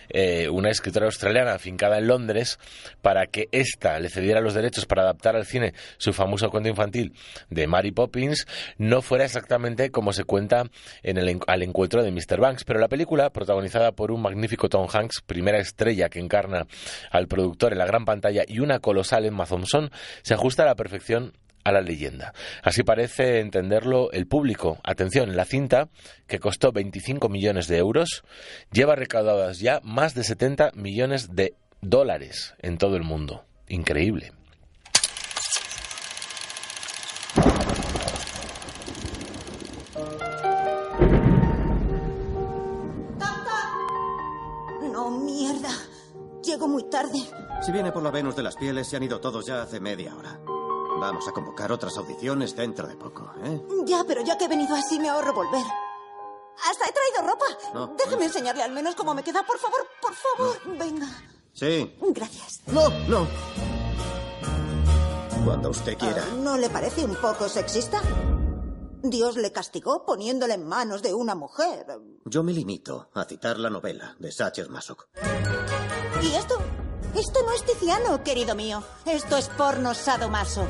eh, 0.09 0.48
una 0.48 0.70
escritora 0.70 1.07
australiana 1.07 1.54
afincada 1.54 1.98
en 1.98 2.07
Londres 2.07 2.59
para 3.02 3.26
que 3.26 3.48
ésta 3.52 3.98
le 3.98 4.09
cediera 4.09 4.40
los 4.40 4.54
derechos 4.54 4.86
para 4.86 5.02
adaptar 5.02 5.36
al 5.36 5.46
cine 5.46 5.74
su 5.98 6.12
famoso 6.12 6.50
cuento 6.50 6.68
infantil 6.68 7.14
de 7.50 7.66
Mary 7.66 7.92
Poppins, 7.92 8.46
no 8.78 9.02
fuera 9.02 9.24
exactamente 9.24 9.90
como 9.90 10.12
se 10.12 10.24
cuenta 10.24 10.64
en 11.02 11.18
el, 11.18 11.38
al 11.46 11.62
encuentro 11.62 12.02
de 12.02 12.11
Mr. 12.11 12.40
Banks. 12.40 12.64
Pero 12.64 12.80
la 12.80 12.88
película, 12.88 13.30
protagonizada 13.30 13.92
por 13.92 14.11
un 14.11 14.22
magnífico 14.22 14.68
Tom 14.68 14.86
Hanks, 14.92 15.22
primera 15.26 15.59
estrella 15.59 16.09
que 16.09 16.20
encarna 16.20 16.66
al 17.11 17.28
productor 17.28 17.72
en 17.72 17.78
la 17.78 17.86
gran 17.86 18.04
pantalla, 18.04 18.44
y 18.46 18.61
una 18.61 18.80
colosal 18.80 19.24
Emma 19.24 19.46
Thompson, 19.46 19.90
se 20.22 20.34
ajusta 20.34 20.62
a 20.62 20.66
la 20.66 20.74
perfección 20.74 21.32
a 21.66 21.72
la 21.72 21.80
leyenda. 21.80 22.32
Así 22.62 22.84
parece 22.84 23.40
entenderlo 23.40 24.12
el 24.12 24.28
público. 24.28 24.78
Atención, 24.84 25.34
la 25.34 25.44
cinta, 25.44 25.88
que 26.28 26.38
costó 26.38 26.70
25 26.70 27.28
millones 27.28 27.66
de 27.66 27.78
euros, 27.78 28.22
lleva 28.70 28.94
recaudadas 28.94 29.58
ya 29.58 29.80
más 29.82 30.14
de 30.14 30.22
70 30.22 30.70
millones 30.74 31.34
de 31.34 31.56
dólares 31.80 32.54
en 32.60 32.78
todo 32.78 32.94
el 32.94 33.02
mundo. 33.02 33.46
Increíble. 33.66 34.30
Llego 46.44 46.68
muy 46.68 46.84
tarde. 46.84 47.18
Si 47.60 47.72
viene 47.72 47.90
por 47.90 48.04
la 48.04 48.12
Venus 48.12 48.36
de 48.36 48.44
las 48.44 48.54
Pieles, 48.54 48.86
se 48.86 48.96
han 48.96 49.02
ido 49.02 49.20
todos 49.20 49.44
ya 49.44 49.62
hace 49.62 49.80
media 49.80 50.14
hora. 50.14 50.38
Vamos 50.99 51.28
a 51.28 51.32
convocar 51.32 51.70
otras 51.72 51.97
audiciones 51.99 52.57
dentro 52.57 52.86
de 52.86 52.97
poco, 52.97 53.30
¿eh? 53.44 53.61
Ya, 53.84 54.03
pero 54.07 54.22
ya 54.22 54.36
que 54.38 54.47
he 54.47 54.49
venido 54.49 54.74
así 54.74 54.99
me 54.99 55.09
ahorro 55.09 55.34
volver. 55.34 55.64
Hasta 56.68 56.86
he 56.88 56.92
traído 56.92 57.30
ropa. 57.32 57.44
No, 57.74 57.86
Déjeme 57.99 58.24
enseñarle 58.24 58.62
al 58.62 58.72
menos 58.72 58.94
cómo 58.94 59.14
me 59.14 59.22
queda, 59.22 59.44
por 59.44 59.59
favor, 59.59 59.80
por 60.01 60.14
favor. 60.14 60.78
Venga. 60.78 61.07
Sí. 61.53 61.94
Gracias. 62.01 62.62
No, 62.66 62.88
no. 63.09 63.26
Cuando 65.44 65.70
usted 65.70 65.97
quiera. 65.99 66.24
Ah, 66.26 66.34
¿No 66.38 66.57
le 66.57 66.70
parece 66.70 67.05
un 67.05 67.14
poco 67.16 67.49
sexista? 67.49 68.01
Dios 69.03 69.36
le 69.36 69.53
castigó 69.53 70.05
poniéndole 70.05 70.55
en 70.55 70.66
manos 70.66 71.03
de 71.03 71.14
una 71.14 71.34
mujer. 71.34 71.86
Yo 72.24 72.42
me 72.42 72.53
limito 72.53 73.11
a 73.14 73.24
citar 73.24 73.59
la 73.59 73.70
novela 73.70 74.16
de 74.18 74.32
Sacher 74.32 74.68
Masok. 74.70 75.07
¿Y 76.22 76.34
esto? 76.34 76.59
Esto 77.18 77.40
no 77.42 77.52
es 77.52 77.64
Tiziano, 77.64 78.22
querido 78.22 78.54
mío. 78.54 78.82
Esto 79.06 79.38
es 79.38 79.48
porno 79.48 79.94
sadomaso. 79.94 80.68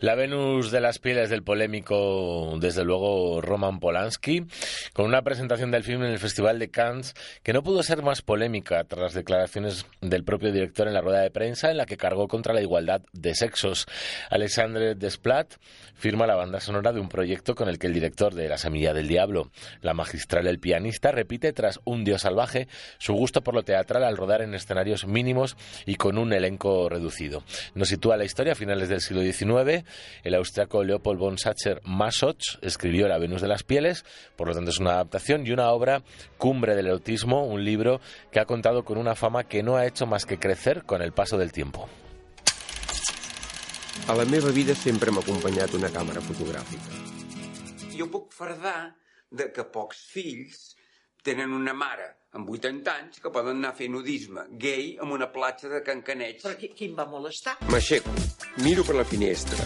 La 0.00 0.14
Venus 0.14 0.70
de 0.70 0.80
las 0.80 1.00
pieles 1.00 1.28
del 1.28 1.42
polémico, 1.42 2.56
desde 2.60 2.84
luego, 2.84 3.40
Roman 3.40 3.80
Polanski, 3.80 4.44
con 4.92 5.06
una 5.06 5.22
presentación 5.22 5.72
del 5.72 5.82
film 5.82 6.04
en 6.04 6.12
el 6.12 6.20
Festival 6.20 6.60
de 6.60 6.70
Cannes 6.70 7.14
que 7.42 7.52
no 7.52 7.64
pudo 7.64 7.82
ser 7.82 8.04
más 8.04 8.22
polémica 8.22 8.84
tras 8.84 9.00
las 9.00 9.14
declaraciones 9.14 9.86
del 10.00 10.22
propio 10.22 10.52
director 10.52 10.86
en 10.86 10.94
la 10.94 11.00
rueda 11.00 11.22
de 11.22 11.32
prensa 11.32 11.72
en 11.72 11.78
la 11.78 11.84
que 11.84 11.96
cargó 11.96 12.28
contra 12.28 12.54
la 12.54 12.62
igualdad 12.62 13.02
de 13.12 13.34
sexos. 13.34 13.86
Alexandre 14.30 14.94
Desplat 14.94 15.54
firma 15.94 16.28
la 16.28 16.36
banda 16.36 16.60
sonora 16.60 16.92
de 16.92 17.00
un 17.00 17.08
proyecto 17.08 17.56
con 17.56 17.68
el 17.68 17.80
que 17.80 17.88
el 17.88 17.94
director 17.94 18.36
de 18.36 18.48
La 18.48 18.56
Semilla 18.56 18.94
del 18.94 19.08
Diablo, 19.08 19.50
la 19.82 19.94
magistral 19.94 20.46
El 20.46 20.60
Pianista, 20.60 21.10
repite 21.10 21.52
tras 21.52 21.80
Un 21.82 22.04
Dios 22.04 22.22
Salvaje 22.22 22.68
su 22.98 23.14
gusto 23.14 23.42
por 23.42 23.54
lo 23.54 23.64
teatral 23.64 24.04
al 24.04 24.16
rodar 24.16 24.42
en 24.42 24.54
escenarios 24.54 25.08
mínimos 25.08 25.56
y 25.86 25.96
con 25.96 26.18
un 26.18 26.32
elenco 26.32 26.88
reducido. 26.88 27.42
Nos 27.74 27.88
sitúa 27.88 28.16
la 28.16 28.24
historia 28.24 28.52
a 28.52 28.56
finales 28.56 28.88
del 28.88 29.00
siglo 29.00 29.22
XIX 29.22 29.87
el 30.22 30.34
austriaco 30.34 30.84
Leopold 30.84 31.18
von 31.18 31.38
Sacher 31.38 31.80
Masoch 31.84 32.58
escribió 32.62 33.08
La 33.08 33.18
Venus 33.18 33.40
de 33.40 33.48
las 33.48 33.62
Pieles, 33.62 34.04
por 34.36 34.48
lo 34.48 34.54
tanto 34.54 34.70
es 34.70 34.78
una 34.78 34.92
adaptación 34.92 35.46
y 35.46 35.52
una 35.52 35.70
obra 35.70 36.02
cumbre 36.36 36.74
del 36.74 36.86
erotismo, 36.86 37.44
un 37.44 37.64
libro 37.64 38.00
que 38.30 38.40
ha 38.40 38.46
contado 38.46 38.84
con 38.84 38.98
una 38.98 39.14
fama 39.14 39.44
que 39.44 39.62
no 39.62 39.76
ha 39.76 39.86
hecho 39.86 40.06
más 40.06 40.26
que 40.26 40.38
crecer 40.38 40.84
con 40.84 41.02
el 41.02 41.12
paso 41.12 41.38
del 41.38 41.52
tiempo. 41.52 41.88
A 44.06 44.14
la 44.14 44.24
meva 44.24 44.50
vida 44.50 44.74
sempre 44.74 45.10
m'ha 45.10 45.20
acompanyat 45.20 45.74
una 45.76 45.90
càmera 45.92 46.22
fotogràfica. 46.24 47.02
Jo 47.98 48.06
puc 48.08 48.30
fardar 48.32 48.94
de 49.28 49.50
que 49.52 49.66
pocs 49.68 49.98
fills 50.12 50.76
tenen 51.26 51.52
una 51.52 51.74
mare 51.74 52.17
amb 52.36 52.50
80 52.50 52.92
anys 52.92 53.22
que 53.22 53.30
poden 53.32 53.56
anar 53.58 53.72
a 53.72 53.76
fer 53.78 53.88
nudisme 53.88 54.44
gay 54.60 54.96
en 55.00 55.12
una 55.14 55.30
platja 55.32 55.70
de 55.72 55.80
Cancaneig. 55.84 56.42
Però 56.42 56.56
qui, 56.60 56.70
qui 56.76 56.90
em 56.90 56.98
va 56.98 57.06
molestar? 57.08 57.56
M'aixeco, 57.72 58.12
miro 58.66 58.84
per 58.84 58.98
la 58.98 59.06
finestra, 59.08 59.64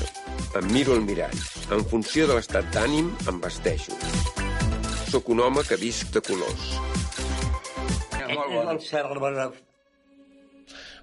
em 0.60 0.70
miro 0.70 0.94
al 0.94 1.02
mirall. 1.06 1.34
En 1.74 1.84
funció 1.90 2.28
de 2.30 2.38
l'estat 2.38 2.70
d'ànim, 2.74 3.10
em 3.28 3.42
vesteixo. 3.42 3.98
Sóc 5.10 5.28
un 5.34 5.42
home 5.44 5.66
que 5.68 5.80
visc 5.80 6.14
de 6.14 6.22
colors. 6.24 6.72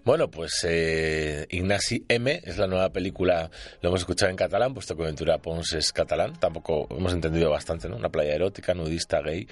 Bueno, 0.05 0.31
pues 0.31 0.65
eh, 0.67 1.45
Ignasi 1.49 2.05
M 2.07 2.41
es 2.43 2.57
la 2.57 2.67
nueva 2.67 2.89
película, 2.89 3.51
lo 3.81 3.89
hemos 3.89 4.01
escuchado 4.01 4.29
en 4.29 4.37
catalán, 4.37 4.73
puesto 4.73 4.95
que 4.95 5.03
Ventura 5.03 5.37
Pons 5.39 5.73
es 5.73 5.91
catalán, 5.91 6.39
tampoco 6.39 6.87
hemos 6.89 7.13
entendido 7.13 7.49
bastante, 7.49 7.89
¿no? 7.89 7.97
Una 7.97 8.09
playa 8.09 8.33
erótica, 8.33 8.73
nudista, 8.73 9.21
gay, 9.21 9.47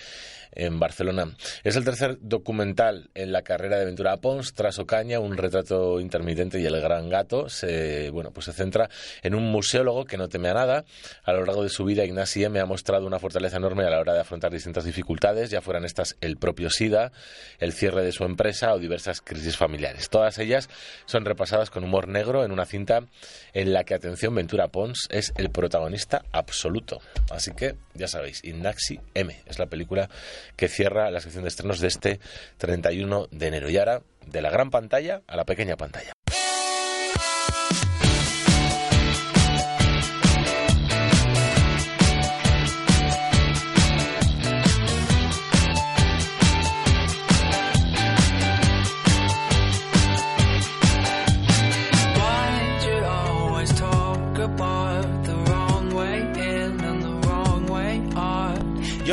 en 0.51 0.79
Barcelona. 0.79 1.35
Es 1.63 1.75
el 1.75 1.83
tercer 1.83 2.17
documental 2.21 3.09
en 3.13 3.31
la 3.31 3.41
carrera 3.41 3.77
de 3.77 3.85
Ventura 3.85 4.17
Pons, 4.17 4.53
tras 4.53 4.79
Ocaña, 4.79 5.19
un 5.19 5.37
retrato 5.37 5.99
intermitente 5.99 6.59
y 6.59 6.65
el 6.65 6.79
gran 6.81 7.09
gato, 7.09 7.49
se, 7.49 8.09
bueno, 8.09 8.31
pues 8.31 8.45
se 8.45 8.53
centra 8.53 8.89
en 9.21 9.35
un 9.35 9.51
museólogo 9.51 10.05
que 10.05 10.17
no 10.17 10.29
teme 10.29 10.49
a 10.49 10.53
nada. 10.53 10.85
A 11.23 11.33
lo 11.33 11.45
largo 11.45 11.63
de 11.63 11.69
su 11.69 11.85
vida, 11.85 12.05
Ignasi 12.05 12.45
M 12.45 12.59
ha 12.59 12.65
mostrado 12.65 13.05
una 13.05 13.19
fortaleza 13.19 13.57
enorme 13.57 13.83
a 13.83 13.89
la 13.89 13.99
hora 13.99 14.13
de 14.13 14.21
afrontar 14.21 14.51
distintas 14.51 14.85
dificultades, 14.85 15.49
ya 15.49 15.61
fueran 15.61 15.85
estas 15.85 16.15
el 16.21 16.37
propio 16.37 16.69
SIDA, 16.69 17.11
el 17.59 17.73
cierre 17.73 18.03
de 18.03 18.11
su 18.11 18.23
empresa 18.23 18.73
o 18.73 18.79
diversas 18.79 19.21
crisis 19.21 19.57
familiares. 19.57 20.09
Todas 20.09 20.36
ellas 20.39 20.69
son 21.05 21.25
repasadas 21.25 21.69
con 21.69 21.83
humor 21.83 22.07
negro 22.07 22.43
en 22.43 22.51
una 22.51 22.65
cinta 22.65 23.01
en 23.53 23.73
la 23.73 23.83
que, 23.83 23.93
atención, 23.93 24.35
Ventura 24.35 24.67
Pons 24.67 25.07
es 25.09 25.33
el 25.37 25.49
protagonista 25.49 26.23
absoluto. 26.31 26.99
Así 27.31 27.51
que, 27.51 27.75
ya 27.93 28.07
sabéis, 28.07 28.43
Ignaxi 28.43 28.99
M 29.13 29.41
es 29.45 29.59
la 29.59 29.67
película 29.67 30.09
que 30.55 30.67
cierra 30.67 31.11
la 31.11 31.19
sección 31.19 31.43
de 31.43 31.49
estrenos 31.49 31.79
de 31.79 31.87
este 31.87 32.19
31 32.57 33.27
de 33.31 33.47
enero. 33.47 33.69
Y 33.69 33.77
ahora, 33.77 34.01
de 34.25 34.41
la 34.41 34.49
gran 34.49 34.69
pantalla 34.69 35.21
a 35.27 35.35
la 35.35 35.45
pequeña 35.45 35.77
pantalla. 35.77 36.16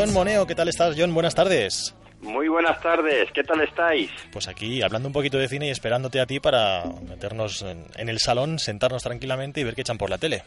John 0.04 0.12
Moneo, 0.12 0.46
¿qué 0.46 0.54
tal 0.54 0.68
estás, 0.68 0.94
John? 0.98 1.14
Buenas 1.14 1.34
tardes. 1.34 1.94
Muy 2.20 2.46
buenas 2.48 2.78
tardes, 2.82 3.30
¿qué 3.32 3.42
tal 3.42 3.62
estáis? 3.62 4.10
Pues 4.30 4.48
aquí 4.48 4.82
hablando 4.82 5.08
un 5.08 5.14
poquito 5.14 5.38
de 5.38 5.48
cine 5.48 5.68
y 5.68 5.70
esperándote 5.70 6.20
a 6.20 6.26
ti 6.26 6.40
para 6.40 6.84
meternos 7.08 7.62
en, 7.62 7.86
en 7.96 8.10
el 8.10 8.18
salón, 8.18 8.58
sentarnos 8.58 9.02
tranquilamente 9.02 9.62
y 9.62 9.64
ver 9.64 9.74
qué 9.74 9.80
echan 9.80 9.96
por 9.96 10.10
la 10.10 10.18
tele. 10.18 10.42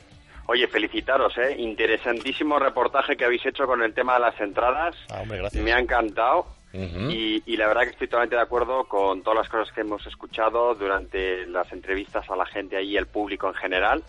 Oye, 0.45 0.68
felicitaros, 0.68 1.36
¿eh? 1.39 1.55
Interesantísimo 1.58 2.60
reportaje 2.60 3.18
que 3.18 3.26
habéis 3.26 3.47
hecho 3.47 3.66
con 3.66 3.82
el 3.82 3.95
tema 3.95 4.14
de 4.14 4.20
las 4.20 4.39
entradas. 4.39 4.95
Ah, 5.10 5.22
hombre, 5.24 5.39
gracias. 5.39 5.64
Me 5.64 5.74
ha 5.74 5.80
encantado. 5.80 6.45
y, 6.72 7.41
y 7.51 7.58
la 7.58 7.68
verdad 7.68 7.82
que 7.86 7.89
estoy 7.89 8.08
totalmente 8.08 8.36
de 8.36 8.41
acuerdo 8.43 8.84
con 8.84 9.24
todas 9.24 9.39
las 9.39 9.49
cosas 9.49 9.74
que 9.74 9.82
hemos 9.82 10.05
escuchado 10.05 10.76
durante 10.76 11.47
las 11.47 11.72
entrevistas 11.72 12.30
a 12.30 12.36
la 12.36 12.45
gente 12.45 12.78
ahí, 12.78 12.95
el 12.95 13.08
público 13.08 13.47
en 13.47 13.55
general. 13.55 14.03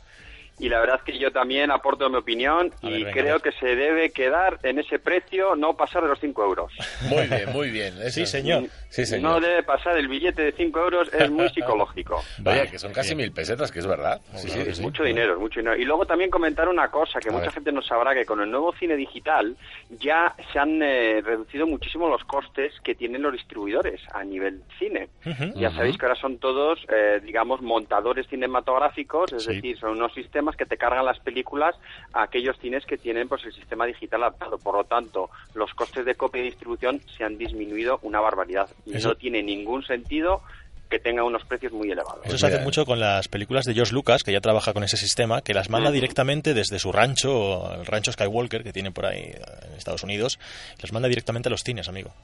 Y 0.59 0.69
la 0.69 0.81
verdad 0.81 0.97
es 0.97 1.03
que 1.13 1.19
yo 1.19 1.31
también 1.31 1.71
aporto 1.71 2.09
mi 2.11 2.17
opinión 2.17 2.73
A 2.83 2.87
y 2.87 2.91
ver, 2.91 2.99
venga, 3.05 3.13
creo 3.13 3.39
ver. 3.39 3.43
que 3.43 3.53
se 3.53 3.77
debe 3.77 4.11
quedar 4.11 4.59
en 4.63 4.79
ese 4.79 4.99
precio, 4.99 5.55
no 5.57 5.75
pasar 5.77 6.03
de 6.03 6.09
los 6.09 6.19
5 6.21 6.45
euros. 6.45 6.73
Muy 7.09 7.27
bien, 7.27 7.53
muy 7.53 7.71
bien. 7.71 7.95
Eso 8.03 8.11
Sí, 8.21 8.27
señor. 8.27 8.65
Sí, 8.89 9.03
No 9.21 9.39
debe 9.41 9.63
pasar 9.63 9.97
el 9.99 10.09
billete 10.09 10.43
de 10.43 10.53
5 10.53 10.79
euros, 10.81 11.13
es 11.13 11.31
muy 11.31 11.49
psicológico. 11.55 12.21
Vaya, 12.39 12.67
que 12.67 12.79
son 12.79 12.93
casi 12.93 13.15
mil 13.15 13.31
pesetas, 13.33 13.71
que 13.71 13.79
es 13.79 13.87
verdad. 13.87 14.21
Sí, 14.35 14.49
sí, 14.49 14.61
Es 14.61 14.79
sí. 14.79 14.83
mucho 14.83 15.05
dinero, 15.05 15.35
es 15.35 15.39
mucho 15.41 15.61
dinero. 15.61 15.77
Y 15.77 15.85
luego 15.85 16.07
también 16.07 16.31
comentar 16.31 16.69
una 16.69 16.91
cosa 16.91 17.21
que 17.21 17.29
A 17.29 17.33
mucha 17.33 17.45
ver. 17.47 17.53
gente 17.55 17.73
no 17.73 17.83
sabrá, 17.83 18.15
que 18.15 18.25
con 18.25 18.41
el 18.41 18.51
nuevo 18.51 18.73
cine 18.79 18.97
digital 18.97 19.57
ya 19.91 20.35
se 20.53 20.59
han 20.59 20.83
eh, 20.83 21.21
reducido 21.23 21.67
muchísimo 21.67 22.09
los 22.09 22.25
costes 22.25 22.73
que 22.83 22.95
tienen 22.95 23.23
los 23.23 23.33
distribuidores 23.33 24.01
a 24.13 24.25
nivel 24.25 24.63
cine. 24.79 25.09
Ya 25.55 25.71
sabéis 25.71 25.97
que 25.99 26.07
ahora 26.07 26.19
son 26.21 26.39
todos, 26.39 26.79
eh, 26.89 27.21
digamos, 27.23 27.61
montadores 27.63 28.27
cinematográficos, 28.29 29.33
es 29.33 29.47
decir, 29.47 29.79
son 29.79 29.91
unos 29.93 30.13
sistemas 30.15 30.48
que 30.57 30.67
te 30.67 30.77
cargan 30.77 31.05
las 31.05 31.19
películas 31.21 31.75
a 32.13 32.23
aquellos 32.23 32.59
cines 32.59 32.85
que 32.87 32.97
tienen 32.99 33.29
pues 33.29 33.45
el 33.45 33.53
sistema 33.53 33.87
digital 33.87 34.23
adaptado. 34.23 34.59
Por 34.59 34.75
lo 34.77 34.85
tanto, 34.85 35.31
los 35.55 35.73
costes 35.75 36.05
de 36.05 36.15
copia 36.15 36.41
y 36.41 36.45
distribución 36.47 37.01
se 37.17 37.25
han 37.25 37.39
disminuido 37.39 37.99
una 38.03 38.21
barbaridad. 38.21 38.69
Y 38.87 38.97
Eso- 38.97 39.09
no 39.09 39.15
tiene 39.15 39.43
ningún 39.43 39.83
sentido 39.85 40.43
que 40.91 40.99
tenga 40.99 41.23
unos 41.23 41.45
precios 41.45 41.71
muy 41.73 41.91
elevados. 41.91 42.25
Eso 42.25 42.39
se 42.39 42.47
hace 42.47 42.61
mucho 42.61 42.87
con 42.87 42.99
las 42.99 43.29
películas 43.29 43.67
de 43.67 43.75
George 43.75 43.93
Lucas, 43.93 44.23
que 44.23 44.33
ya 44.33 44.41
trabaja 44.41 44.73
con 44.73 44.85
ese 44.85 44.97
sistema, 44.97 45.43
que 45.43 45.53
las 45.53 45.69
manda 45.69 45.91
Ujú. 45.91 45.95
directamente 45.97 46.55
desde 46.55 46.79
su 46.79 46.93
rancho, 46.93 47.75
el 47.75 47.85
rancho 47.85 48.11
Skywalker, 48.11 48.63
que 48.65 48.73
tiene 48.73 48.91
por 48.91 49.05
ahí 49.05 49.21
en 49.67 49.73
Estados 49.77 50.03
Unidos, 50.03 50.39
las 50.81 50.91
manda 50.93 51.07
directamente 51.09 51.49
a 51.49 51.51
los 51.51 51.61
cines, 51.63 51.89
amigo. 51.89 52.15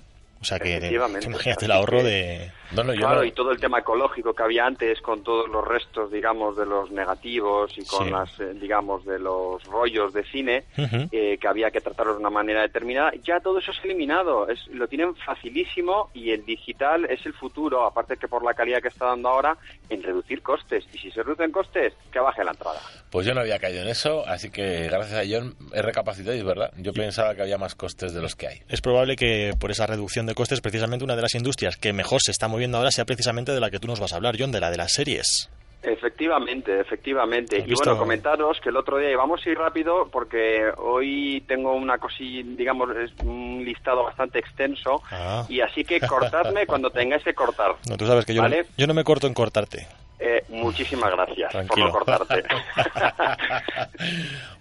O 0.45 0.47
sea 0.47 0.59
que, 0.59 0.77
Efectivamente. 0.77 1.27
imagínate 1.27 1.65
el 1.65 1.71
ahorro 1.73 1.99
que- 1.99 2.05
de... 2.05 2.51
claro, 2.99 3.25
y 3.25 3.33
todo 3.33 3.51
el 3.51 3.59
tema 3.59 3.79
ecológico 3.79 4.35
que 4.35 4.43
había 4.43 4.67
antes 4.67 5.01
con 5.01 5.23
todos 5.23 5.49
los 5.49 5.67
restos, 5.67 6.13
digamos, 6.13 6.55
de 6.59 6.67
los 6.67 6.91
negativos 6.91 7.73
y 7.79 7.85
con 7.87 8.05
Sí. 8.05 8.11
las, 8.11 8.41
eh, 8.41 8.53
digamos, 8.61 9.07
de 9.07 9.19
los 9.19 9.65
rollos 9.65 10.13
de 10.13 10.23
cine 10.25 10.65
eh, 10.77 11.39
que 11.41 11.49
había 11.49 11.71
que 11.71 11.81
tratarlos 11.81 12.17
de 12.17 12.21
una 12.21 12.29
manera 12.31 12.61
determinada, 12.61 13.13
ya 13.23 13.41
todo 13.41 13.59
eso 13.59 13.71
es 13.71 13.79
eliminado, 13.85 14.47
es, 14.51 14.67
lo 14.69 14.87
tienen 14.87 15.15
facilísimo 15.17 16.11
y 16.13 16.31
el 16.33 16.45
digital 16.45 17.07
es 17.07 17.25
el 17.25 17.33
futuro, 17.33 17.85
aparte 17.87 18.17
que 18.19 18.29
por 18.29 18.45
la 18.45 18.53
calidad 18.53 18.83
que 18.83 18.89
está 18.89 19.07
dando 19.07 19.31
ahora, 19.31 19.57
en 19.89 20.03
reducir 20.03 20.43
costes. 20.43 20.85
Y 20.93 20.99
si 20.99 21.11
se 21.11 21.23
reducen 21.23 21.53
costes, 21.53 21.95
que 22.13 22.19
baje 22.19 22.45
la 22.45 22.51
entrada. 22.51 22.81
Pues 23.11 23.27
yo 23.27 23.33
no 23.35 23.41
había 23.41 23.59
caído 23.59 23.81
en 23.83 23.89
eso, 23.89 24.27
así 24.27 24.51
que 24.51 24.89
gracias 24.89 25.19
a 25.19 25.25
John 25.27 25.55
he 25.73 25.81
recapacitado 25.81 26.35
y 26.35 26.39
es 26.41 26.45
verdad. 26.45 26.71
Yo 26.77 26.93
pensaba 26.93 27.35
que 27.35 27.43
había 27.43 27.57
más 27.59 27.75
costes 27.75 28.13
de 28.13 28.21
los 28.21 28.35
que 28.37 28.49
hay. 28.49 28.63
Es 28.69 28.81
probable 28.81 29.17
que 29.17 29.53
por 29.59 29.71
esa 29.71 29.87
reducción 29.87 30.27
de 30.27 30.34
costes, 30.35 30.61
precisamente 30.61 31.05
una 31.05 31.17
de 31.17 31.23
las 31.23 31.35
industrias 31.35 31.77
que 31.77 31.93
mejor 31.93 32.21
se 32.23 32.31
está 32.31 32.49
moviendo 32.49 32.79
ahora 32.79 32.91
sea 32.91 33.05
precisamente 33.05 33.53
de 33.53 33.61
la 33.61 33.71
que 33.71 33.79
tú 33.79 33.87
nos 33.89 34.01
vas 34.01 34.13
a 34.13 34.17
hablar, 34.17 34.37
John, 34.39 34.53
de 34.53 34.61
la 34.61 34.71
de 34.71 34.77
las 34.77 34.93
series. 34.93 35.51
Efectivamente, 35.83 36.81
efectivamente. 36.81 37.59
¿Has 37.63 37.69
Y 37.69 37.75
bueno, 37.75 37.99
comentaros 37.99 38.59
que 38.63 38.71
el 38.71 38.77
otro 38.77 38.97
día, 38.99 39.11
y 39.11 39.15
vamos 39.17 39.41
a 39.45 39.51
ir 39.51 39.59
rápido 39.59 40.09
porque 40.11 40.65
hoy 40.79 41.43
tengo 41.47 41.75
una 41.75 41.99
cosilla, 41.99 42.43
digamos, 42.57 42.89
es 42.97 43.11
un 43.23 43.63
listado 43.65 44.03
bastante 44.03 44.39
extenso, 44.39 45.03
Ah. 45.11 45.45
y 45.49 45.61
así 45.61 45.85
que 45.85 46.01
cortadme 46.01 46.67
cuando 46.67 46.89
tengáis 46.91 47.23
que 47.23 47.35
cortar. 47.35 47.77
No, 47.89 47.97
tú 47.99 48.07
sabes 48.07 48.25
que 48.25 48.33
yo, 48.33 48.41
¿Vale? 48.43 48.63
no, 48.63 48.69
yo 48.79 48.87
no 48.87 48.95
me 48.95 49.05
corto 49.05 49.27
en 49.27 49.35
cortarte. 49.35 49.87
Eh, 50.19 50.43
muchísimas 50.49 51.11
gracias 51.11 51.51
Tranquilo. 51.51 51.93
por 51.93 52.09
no 52.09 52.17
cortarte. 52.17 52.49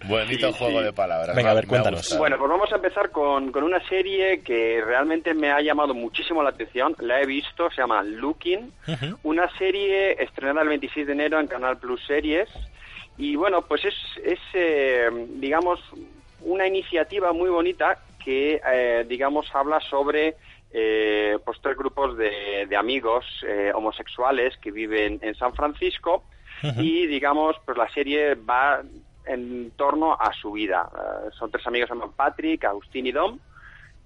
Bonito 0.04 0.52
Sí, 0.52 0.58
juego 0.58 0.78
sí. 0.80 0.84
de 0.84 0.92
palabras. 0.92 1.34
Venga, 1.36 1.52
a 1.52 1.54
ver, 1.54 1.66
cuéntanos. 1.66 2.16
Bueno, 2.18 2.36
pues 2.38 2.50
vamos 2.50 2.70
a 2.72 2.76
empezar 2.76 3.10
con, 3.10 3.52
con 3.52 3.62
una 3.62 3.80
serie 3.88 4.42
que 4.42 4.82
realmente 4.84 5.32
me 5.34 5.50
ha 5.50 5.60
llamado 5.60 5.94
muchísimo 5.94 6.42
la 6.42 6.50
atención. 6.50 6.94
La 6.98 7.20
he 7.20 7.26
visto, 7.26 7.70
se 7.70 7.80
llama 7.80 8.02
Looking. 8.02 8.72
Una 9.22 9.48
serie 9.56 10.22
estrenada 10.22 10.62
el 10.62 10.68
26 10.68 11.06
de 11.06 11.12
enero 11.12 11.40
en 11.40 11.46
Canal 11.46 11.78
Plus 11.78 12.04
Series. 12.06 12.48
Y 13.16 13.36
bueno, 13.36 13.62
pues 13.62 13.84
es, 13.84 13.94
es 14.24 14.40
eh, 14.54 15.08
digamos, 15.36 15.80
una 16.42 16.66
iniciativa 16.66 17.32
muy 17.32 17.48
bonita 17.48 17.98
que, 18.22 18.60
eh, 18.72 19.04
digamos, 19.08 19.46
habla 19.54 19.80
sobre 19.80 20.36
eh, 20.76 21.38
pues 21.44 21.58
tres 21.62 21.76
grupos 21.76 22.16
de, 22.16 22.66
de 22.68 22.76
amigos 22.76 23.24
eh, 23.46 23.70
homosexuales 23.72 24.56
que 24.58 24.72
viven 24.72 25.20
en 25.22 25.34
San 25.36 25.54
Francisco 25.54 26.24
y, 26.78 27.06
digamos, 27.06 27.56
pues 27.64 27.76
la 27.76 27.88
serie 27.90 28.34
va 28.34 28.82
en 29.26 29.70
torno 29.72 30.14
a 30.14 30.32
su 30.32 30.52
vida. 30.52 30.88
Eh, 30.96 31.30
son 31.38 31.50
tres 31.50 31.66
amigos, 31.66 31.88
se 31.88 31.94
llaman 31.94 32.12
Patrick, 32.12 32.64
Agustín 32.64 33.06
y 33.06 33.12
Dom. 33.12 33.38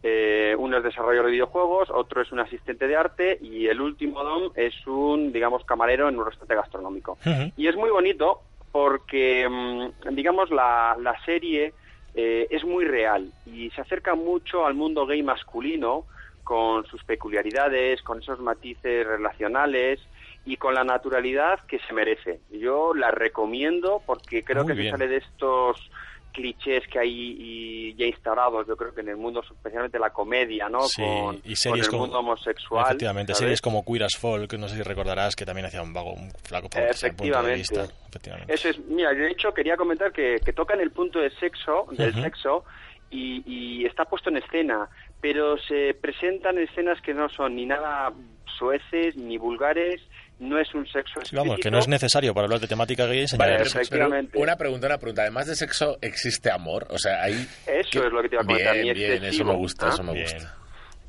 Eh, 0.03 0.55
uno 0.59 0.77
es 0.77 0.85
desarrollador 0.85 1.27
de 1.27 1.33
videojuegos, 1.33 1.89
otro 1.91 2.21
es 2.21 2.31
un 2.33 2.41
asistente 2.41 2.87
de 2.87 2.97
arte 2.97 3.39
y 3.41 3.67
el 3.67 3.81
último 3.81 4.23
Dom 4.23 4.53
es 4.55 4.75
un, 4.87 5.33
digamos, 5.33 5.65
camarero 5.65 6.09
en 6.09 6.19
un 6.19 6.27
restaurante 6.27 6.55
gastronómico. 6.55 7.19
Y 7.57 7.67
es 7.67 7.77
muy 7.77 7.91
bonito 7.91 8.43
porque, 8.73 9.49
mm, 9.49 10.15
digamos, 10.15 10.51
la, 10.51 10.97
la 11.01 11.19
serie 11.25 11.73
eh, 12.15 12.47
es 12.51 12.65
muy 12.65 12.85
real 12.85 13.33
y 13.47 13.71
se 13.71 13.81
acerca 13.81 14.15
mucho 14.15 14.67
al 14.67 14.75
mundo 14.75 15.07
gay 15.07 15.23
masculino 15.23 16.05
con 16.49 16.87
sus 16.87 17.05
peculiaridades, 17.05 18.01
con 18.01 18.23
esos 18.23 18.41
matices 18.41 19.07
relacionales 19.07 20.01
y 20.47 20.57
con 20.57 20.73
la 20.75 20.83
naturalidad 20.83 21.61
que 21.69 21.79
se 21.81 21.93
merece. 21.93 22.41
Yo 22.51 22.95
la 22.95 23.11
recomiendo 23.11 24.01
porque 24.07 24.43
creo 24.43 24.63
Muy 24.65 24.73
que 24.73 24.81
bien. 24.81 24.95
se 24.95 24.99
sale 24.99 25.09
de 25.09 25.19
estos 25.19 25.91
clichés 26.33 26.85
que 26.91 27.01
hay 27.01 27.37
y 27.39 27.95
ya 27.97 28.07
instaurados, 28.07 28.67
yo 28.67 28.77
creo 28.79 28.95
que 28.95 29.03
en 29.03 29.09
el 29.11 29.17
mundo, 29.19 29.43
especialmente 29.43 29.99
la 29.99 30.09
comedia, 30.09 30.71
¿no? 30.71 30.83
Sí, 30.85 31.03
con, 31.03 31.43
y 31.45 31.55
series 31.55 31.87
con 31.89 31.97
el 31.97 32.01
como- 32.01 32.03
mundo 32.05 32.19
homosexual. 32.21 32.87
Efectivamente, 32.87 33.33
¿sabes? 33.35 33.39
series 33.41 33.61
como 33.61 33.85
Queer 33.85 34.05
as 34.05 34.17
Folk, 34.17 34.51
no 34.55 34.69
sé 34.69 34.77
si 34.77 34.83
recordarás, 34.83 35.37
que 35.37 35.45
también 35.45 35.67
hacía 35.67 35.83
un 35.83 35.93
vago, 35.93 36.15
un 36.15 36.31
flaco 36.45 36.71
por 36.71 36.81
el 36.81 36.87
punto 36.89 37.01
de 37.03 37.09
Efectivamente. 37.09 37.57
vista. 37.59 37.85
Efectivamente. 38.09 38.55
Eso 38.55 38.69
es, 38.71 38.79
mira, 38.87 39.13
de 39.13 39.31
hecho 39.31 39.53
quería 39.53 39.77
comentar 39.77 40.13
que, 40.13 40.37
que 40.43 40.53
tocan 40.55 40.81
el 40.81 40.93
punto 40.93 41.19
de 41.19 41.29
sexo, 41.33 41.89
del 41.91 42.15
sexo, 42.15 42.65
y, 43.11 43.43
y 43.47 43.87
está 43.87 44.05
puesto 44.05 44.29
en 44.29 44.37
escena, 44.37 44.87
pero 45.21 45.57
se 45.59 45.95
presentan 46.01 46.59
escenas 46.59 47.01
que 47.03 47.15
no 47.15 47.29
son 47.29 47.57
ni 47.57 47.67
nada 47.67 48.13
sueces 48.59 49.17
ni 49.17 49.37
vulgares, 49.39 50.01
no 50.41 50.59
es 50.59 50.73
un 50.75 50.87
sexo 50.87 51.21
Sí, 51.25 51.35
vamos, 51.35 51.57
que 51.57 51.61
explícito. 51.61 51.71
no 51.71 51.79
es 51.79 51.89
necesario 51.89 52.33
para 52.35 52.45
hablar 52.47 52.61
de 52.61 52.69
temática 52.69 53.07
gay 53.07 53.21
enseñar 53.21 53.59
Vale, 53.61 54.29
una 54.35 54.57
pregunta, 54.57 54.87
una 54.87 54.99
pregunta. 54.99 55.23
Además 55.23 55.47
de 55.47 55.55
sexo, 55.57 55.99
¿existe 56.01 56.51
amor? 56.51 56.87
O 56.91 56.99
sea, 56.99 57.23
ahí... 57.23 57.47
Eso 57.67 58.05
es 58.07 58.13
lo 58.13 58.23
que 58.23 58.29
te 58.29 58.35
iba 58.37 58.43
a 58.43 58.47
comentar, 58.47 58.75
Bien, 58.75 58.87
ni 58.87 58.93
bien, 58.95 59.25
eso 59.25 59.45
me 59.45 59.55
gusta, 59.57 59.87
¿ah? 59.87 59.91
eso 59.91 60.03
me 60.03 60.13
Bien. 60.13 60.25
gusta. 60.25 60.55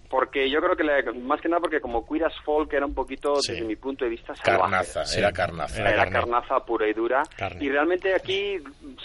Porque 0.09 0.49
yo 0.49 0.59
creo 0.59 0.75
que, 0.75 0.83
la- 0.83 1.03
más 1.13 1.39
que 1.39 1.47
nada 1.49 1.59
porque 1.59 1.79
como 1.79 2.03
Queer 2.07 2.31
Folk 2.43 2.73
era 2.73 2.85
un 2.85 2.95
poquito, 2.95 3.35
desde 3.35 3.61
mi 3.61 3.75
punto 3.75 4.05
de 4.05 4.09
vista, 4.09 4.35
salvaje. 4.35 4.59
Carnaza, 4.71 5.05
Sí. 5.05 5.19
era 5.19 5.31
carnaza. 5.31 5.87
Era, 5.87 6.09
carnaza 6.09 6.65
pura 6.65 6.87
y 6.87 6.93
dura. 6.93 7.21
Carne. 7.37 7.63
Y 7.63 7.69
realmente 7.69 8.15
aquí, 8.15 8.57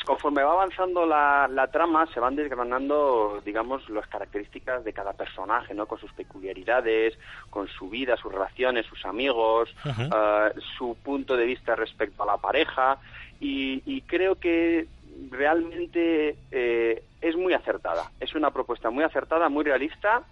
conforme 0.07 0.43
va 0.43 0.53
avanzando 0.53 1.05
la, 1.05 1.47
la 1.51 1.67
trama, 1.69 2.07
se 2.15 2.21
van 2.21 2.37
desgranando, 2.37 3.43
digamos, 3.45 3.87
las 3.91 4.07
características 4.09 4.83
de 4.83 4.95
cada 4.95 5.13
personaje, 5.13 5.75
¿no? 5.75 5.87
Con 5.87 5.99
sus 5.99 6.11
peculiaridades, 6.15 7.19
con 7.51 7.69
su 7.69 7.91
vida, 7.91 8.17
sus 8.17 8.33
relaciones, 8.33 8.87
sus 8.87 9.05
amigos, 9.05 9.69
eh, 9.85 10.53
su 10.79 10.97
punto 11.03 11.37
de 11.37 11.45
vista 11.45 11.77
respecto 11.77 12.23
a 12.23 12.27
la 12.27 12.39
pareja. 12.39 12.97
Y, 13.41 13.83
y 13.85 14.01
creo 14.03 14.37
que 14.37 14.87
realmente 15.31 16.37
eh, 16.51 17.03
es 17.21 17.37
muy 17.37 17.53
acertada. 17.53 18.11
Es 18.21 18.35
una 18.35 18.51
propuesta 18.51 18.89
muy 18.91 19.05
acertada, 19.05 19.49
muy 19.49 19.65
realista 19.65 20.23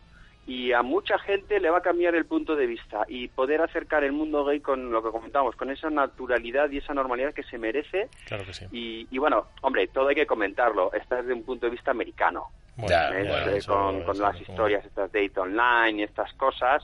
y 0.47 0.72
a 0.72 0.82
mucha 0.82 1.18
gente 1.20 1.61
le 1.61 1.70
va 1.70 1.78
a 1.78 1.82
cambiar 1.82 2.14
el 2.16 2.26
punto 2.26 2.57
de 2.57 2.66
vista 2.66 3.05
y 3.09 3.28
poder 3.28 3.61
acercar 3.62 4.03
el 4.03 4.12
mundo 4.12 4.45
gay 4.45 4.61
con 4.61 4.90
lo 4.90 5.03
que 5.03 5.11
comentamos, 5.11 5.55
con 5.55 5.70
esa 5.70 5.88
naturalidad 5.90 6.68
y 6.70 6.78
esa 6.78 6.95
normalidad 6.95 7.32
que 7.32 7.45
se 7.45 7.59
merece. 7.59 8.09
Claro 8.26 8.45
que 8.45 8.53
sí. 8.53 8.66
Y, 8.72 9.07
y 9.11 9.18
bueno, 9.18 9.47
hombre, 9.61 9.86
todo 9.88 10.09
hay 10.09 10.14
que 10.16 10.26
comentarlo. 10.26 10.93
Está 10.93 11.16
desde 11.22 11.32
un 11.32 11.45
punto 11.45 11.66
de 11.66 11.70
vista 11.70 11.93
americano. 11.93 12.47
¿eh? 12.78 12.82
bueno, 12.88 13.53
Eh, 13.53 13.57
eso- 13.59 13.72
con, 13.72 14.03
con 14.03 14.14
eso 14.16 14.22
las 14.22 14.40
historias 14.40 14.84
estas 14.84 15.12
de 15.12 15.28
Date 15.28 15.40
Online 15.40 16.01
y 16.01 16.03
estas 16.03 16.32
cosas. 16.34 16.82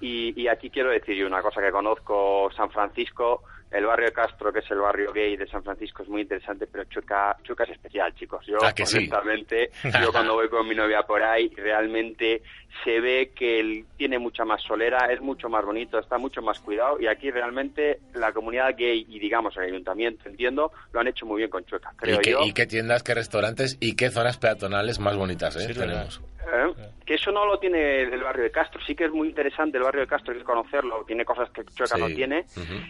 Y, 0.00 0.40
y 0.40 0.48
aquí 0.48 0.70
quiero 0.70 0.90
decir 0.90 1.16
yo 1.16 1.26
una 1.26 1.42
cosa 1.42 1.60
que 1.60 1.70
conozco 1.70 2.50
San 2.56 2.70
Francisco, 2.70 3.42
el 3.70 3.84
barrio 3.84 4.06
de 4.06 4.12
Castro, 4.12 4.52
que 4.52 4.60
es 4.60 4.70
el 4.70 4.78
barrio 4.78 5.12
gay 5.12 5.36
de 5.36 5.46
San 5.46 5.62
Francisco, 5.62 6.02
es 6.02 6.08
muy 6.08 6.22
interesante, 6.22 6.66
pero 6.66 6.84
Chueca, 6.84 7.36
Chueca 7.42 7.64
es 7.64 7.70
especial, 7.70 8.14
chicos. 8.14 8.44
Yo, 8.46 8.56
Ah, 8.62 8.72
sí. 8.84 8.96
honestamente, 8.98 9.70
yo 10.02 10.10
cuando 10.12 10.34
voy 10.34 10.48
con 10.48 10.66
mi 10.66 10.74
novia 10.74 11.02
por 11.02 11.22
ahí, 11.22 11.48
realmente 11.56 12.42
se 12.84 13.00
ve 13.00 13.32
que 13.34 13.60
él 13.60 13.84
tiene 13.96 14.18
mucha 14.18 14.44
más 14.44 14.62
solera, 14.62 15.12
es 15.12 15.20
mucho 15.20 15.48
más 15.48 15.64
bonito, 15.64 15.98
está 15.98 16.16
mucho 16.18 16.40
más 16.42 16.60
cuidado, 16.60 17.00
y 17.00 17.06
aquí 17.06 17.30
realmente 17.30 18.00
la 18.14 18.32
comunidad 18.32 18.74
gay 18.76 19.04
y, 19.08 19.18
digamos, 19.18 19.56
el 19.56 19.64
ayuntamiento, 19.64 20.28
entiendo, 20.28 20.72
lo 20.92 21.00
han 21.00 21.08
hecho 21.08 21.26
muy 21.26 21.38
bien 21.38 21.50
con 21.50 21.64
Chueca, 21.64 21.92
creo 21.96 22.16
¿Y 22.16 22.22
qué, 22.22 22.30
yo. 22.32 22.40
y 22.44 22.52
qué 22.52 22.66
tiendas, 22.66 23.02
qué 23.02 23.14
restaurantes 23.14 23.76
y 23.80 23.96
qué 23.96 24.10
zonas 24.10 24.38
peatonales 24.38 24.98
más 24.98 25.16
bonitas 25.16 25.56
eh, 25.56 25.74
tenemos? 25.74 26.20
¿Eh? 26.52 26.72
Que 27.04 27.14
eso 27.14 27.30
no 27.32 27.46
lo 27.46 27.58
tiene 27.58 28.02
el 28.02 28.22
barrio 28.22 28.44
de 28.44 28.50
Castro. 28.50 28.80
Sí 28.86 28.94
que 28.94 29.04
es 29.06 29.10
muy 29.12 29.28
interesante 29.28 29.76
el 29.78 29.84
barrio 29.84 30.02
de 30.02 30.06
Castro, 30.06 30.32
hay 30.32 30.38
que 30.40 30.44
conocerlo. 30.44 31.04
Tiene 31.06 31.24
cosas 31.24 31.50
que 31.50 31.64
Chueca 31.64 31.96
Sí. 31.96 32.00
no 32.00 32.06
tiene 32.08 32.44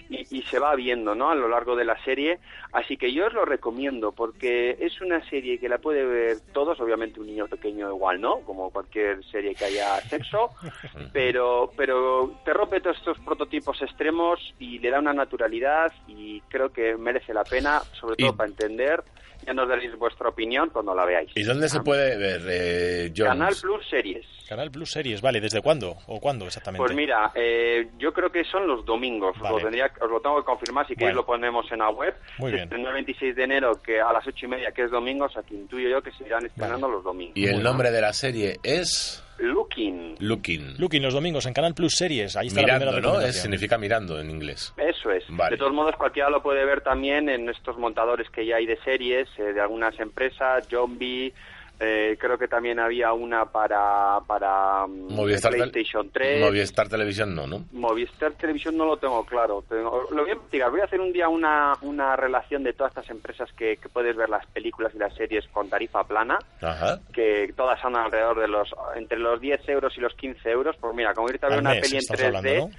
y, 0.08 0.38
y 0.38 0.42
se 0.42 0.58
va 0.58 0.74
viendo 0.74 1.14
¿no? 1.14 1.30
a 1.30 1.34
lo 1.34 1.48
largo 1.48 1.76
de 1.76 1.84
la 1.84 2.02
serie. 2.04 2.38
Así 2.72 2.96
que 2.96 3.12
yo 3.12 3.26
os 3.26 3.32
lo 3.32 3.44
recomiendo 3.44 4.12
porque 4.12 4.76
es 4.80 5.00
una 5.00 5.24
serie 5.28 5.58
que 5.58 5.68
la 5.68 5.78
puede 5.78 6.04
ver 6.04 6.36
todos. 6.52 6.80
Obviamente 6.80 7.20
un 7.20 7.26
niño 7.26 7.46
pequeño 7.46 7.88
igual, 7.90 8.20
¿no? 8.20 8.40
Como 8.40 8.70
cualquier 8.70 9.24
serie 9.24 9.54
que 9.54 9.64
haya 9.66 10.00
sexo. 10.02 10.50
pero, 11.12 11.70
pero 11.76 12.32
te 12.44 12.52
rompe 12.52 12.80
todos 12.80 12.96
estos 12.98 13.18
prototipos 13.20 13.80
extremos 13.82 14.54
y 14.58 14.78
le 14.78 14.90
da 14.90 14.98
una 14.98 15.12
naturalidad 15.12 15.92
y 16.06 16.40
creo 16.48 16.72
que 16.72 16.96
merece 16.96 17.32
la 17.34 17.44
pena, 17.44 17.80
sobre 17.92 18.16
todo 18.16 18.36
para 18.36 18.48
entender. 18.50 19.02
Ya 19.48 19.54
nos 19.54 19.66
daréis 19.66 19.96
vuestra 19.96 20.28
opinión 20.28 20.68
cuando 20.68 20.94
la 20.94 21.06
veáis. 21.06 21.30
¿Y 21.34 21.42
dónde 21.42 21.70
se 21.70 21.80
puede 21.80 22.18
ver, 22.18 22.42
eh? 22.50 23.12
Canal 23.16 23.54
Plus 23.58 23.88
Series. 23.88 24.26
Canal 24.48 24.70
Plus 24.70 24.90
Series, 24.90 25.20
vale, 25.20 25.40
¿desde 25.42 25.60
cuándo? 25.60 25.96
¿O 26.06 26.20
cuándo 26.20 26.46
exactamente? 26.46 26.82
Pues 26.82 26.96
mira, 26.96 27.30
eh, 27.34 27.90
yo 27.98 28.14
creo 28.14 28.32
que 28.32 28.44
son 28.44 28.66
los 28.66 28.82
domingos. 28.86 29.38
Vale. 29.38 29.56
Lo 29.56 29.60
tendría, 29.62 29.92
os 30.00 30.10
lo 30.10 30.20
tengo 30.20 30.38
que 30.38 30.44
confirmar, 30.44 30.86
si 30.86 30.94
queréis 30.94 31.14
Bueno. 31.14 31.20
lo 31.20 31.26
ponemos 31.26 31.70
en 31.70 31.78
la 31.80 31.90
web. 31.90 32.14
Muy 32.38 32.52
bien. 32.52 32.68
el 32.72 32.92
26 32.92 33.36
de 33.36 33.44
enero, 33.44 33.72
que 33.82 34.00
a 34.00 34.10
las 34.10 34.26
ocho 34.26 34.46
y 34.46 34.48
media, 34.48 34.72
que 34.72 34.84
es 34.84 34.90
domingo, 34.90 35.26
o 35.26 35.28
sea 35.28 35.42
que 35.42 35.54
intuyo 35.54 35.90
yo 35.90 36.02
que 36.02 36.10
se 36.12 36.24
irán 36.24 36.46
estrenando 36.46 36.88
los 36.88 37.04
domingos. 37.04 37.36
Y 37.36 37.44
el 37.46 37.62
nombre 37.62 37.90
de 37.90 38.00
la 38.00 38.12
serie 38.14 38.56
es... 38.62 39.22
Looking. 39.40 40.16
Looking. 40.18 40.74
Looking 40.78 41.02
los 41.02 41.14
domingos 41.14 41.46
en 41.46 41.52
Canal 41.52 41.74
Plus 41.74 41.94
Series, 41.94 42.34
ahí 42.36 42.48
está 42.48 42.62
la 42.62 42.66
Mirando, 42.78 42.92
primera 42.92 43.12
¿no? 43.12 43.20
Es, 43.20 43.40
significa 43.40 43.78
mirando 43.78 44.18
en 44.18 44.30
inglés. 44.30 44.74
Eso 44.76 45.12
es. 45.12 45.22
Vale. 45.28 45.52
De 45.52 45.58
todos 45.58 45.72
modos, 45.72 45.94
cualquiera 45.96 46.28
lo 46.30 46.42
puede 46.42 46.64
ver 46.64 46.80
también 46.80 47.28
en 47.28 47.48
estos 47.48 47.78
montadores 47.78 48.28
que 48.30 48.44
ya 48.44 48.56
hay 48.56 48.66
de 48.66 48.76
series, 48.82 49.28
eh, 49.38 49.52
de 49.52 49.60
algunas 49.60 49.96
empresas, 50.00 50.66
Zombie, 50.68 51.32
eh, 51.80 52.16
creo 52.18 52.36
que 52.36 52.48
también 52.48 52.80
había 52.80 53.12
una 53.12 53.44
para, 53.46 54.18
para 54.26 54.86
mm, 54.86 55.12
Movistar, 55.14 55.52
PlayStation 55.52 56.10
3. 56.10 56.40
Movistar 56.40 56.88
Televisión 56.88 57.34
no, 57.34 57.46
¿no? 57.46 57.64
Movistar 57.72 58.32
Televisión 58.32 58.76
no 58.76 58.84
lo 58.84 58.96
tengo 58.96 59.24
claro. 59.24 59.62
Tengo- 59.68 60.08
lo 60.10 60.22
voy 60.22 60.30
a 60.30 60.34
investigar. 60.34 60.70
Voy 60.70 60.80
a 60.80 60.84
hacer 60.84 61.00
un 61.00 61.12
día 61.12 61.28
una, 61.28 61.74
una 61.82 62.16
relación 62.16 62.62
de 62.64 62.72
todas 62.72 62.90
estas 62.90 63.08
empresas 63.10 63.52
que, 63.52 63.76
que 63.76 63.88
puedes 63.88 64.16
ver 64.16 64.28
las 64.28 64.44
películas 64.46 64.92
y 64.94 64.98
las 64.98 65.14
series 65.14 65.46
con 65.48 65.68
tarifa 65.68 66.02
plana, 66.04 66.38
Ajá. 66.60 66.98
que 67.12 67.52
todas 67.56 67.80
son 67.80 67.94
alrededor 67.96 68.40
de 68.40 68.48
los 68.48 68.74
entre 68.96 69.18
los 69.18 69.40
10 69.40 69.68
euros 69.68 69.96
y 69.96 70.00
los 70.00 70.14
15 70.14 70.50
euros. 70.50 70.76
Pues 70.80 70.94
mira, 70.94 71.14
como 71.14 71.28
irte 71.28 71.46
a 71.46 71.50
ver 71.50 71.60
una 71.60 71.70
mes, 71.70 71.80
peli 71.82 71.94
en 71.94 71.98
estás 71.98 72.18
3D, 72.18 72.26
hablando, 72.26 72.54
¿no? 72.68 72.70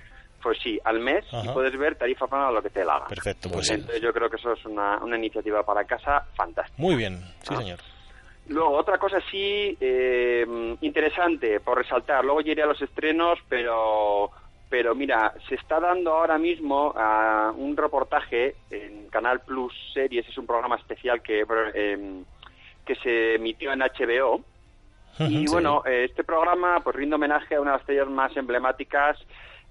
pues 0.43 0.57
sí, 0.63 0.79
al 0.83 0.99
mes 0.99 1.25
y 1.31 1.35
Ajá. 1.37 1.53
puedes 1.53 1.77
ver 1.77 1.95
tarifa 1.95 2.27
plana 2.27 2.51
lo 2.51 2.61
que 2.61 2.69
te 2.69 2.83
la 2.85 2.95
haga. 2.95 3.07
Perfecto, 3.07 3.49
pues 3.49 3.67
sí. 3.67 3.73
Entonces 3.73 4.01
yo 4.01 4.11
creo 4.13 4.29
que 4.29 4.35
eso 4.37 4.53
es 4.53 4.65
una, 4.65 4.97
una 4.97 5.17
iniciativa 5.17 5.63
para 5.63 5.83
casa 5.85 6.25
fantástica. 6.35 6.81
Muy 6.81 6.95
bien, 6.95 7.19
sí 7.43 7.53
Ah. 7.53 7.57
señor. 7.57 7.79
Luego, 8.49 8.71
otra 8.71 8.97
cosa 8.97 9.21
sí 9.31 9.77
eh, 9.79 10.75
interesante 10.81 11.59
por 11.59 11.77
resaltar, 11.77 12.25
luego 12.25 12.41
ya 12.41 12.51
iré 12.51 12.63
a 12.63 12.67
los 12.67 12.81
estrenos, 12.81 13.37
pero, 13.47 14.31
pero 14.69 14.95
mira, 14.95 15.33
se 15.47 15.55
está 15.55 15.79
dando 15.79 16.11
ahora 16.13 16.37
mismo 16.37 16.91
ah, 16.97 17.53
un 17.55 17.77
reportaje 17.77 18.55
en 18.71 19.07
Canal 19.09 19.41
Plus 19.41 19.71
Series, 19.93 20.27
es 20.27 20.37
un 20.37 20.47
programa 20.47 20.75
especial 20.77 21.21
que, 21.21 21.45
eh, 21.75 22.23
que 22.85 22.95
se 22.95 23.35
emitió 23.35 23.71
en 23.71 23.79
HBO. 23.79 24.41
Y 25.19 25.45
Sí. 25.45 25.45
bueno, 25.51 25.83
eh, 25.85 26.05
este 26.09 26.23
programa 26.23 26.79
pues 26.83 26.95
rinde 26.95 27.15
homenaje 27.15 27.55
a 27.55 27.61
una 27.61 27.71
de 27.71 27.75
las 27.77 27.81
estrellas 27.81 28.07
más 28.09 28.35
emblemáticas 28.37 29.17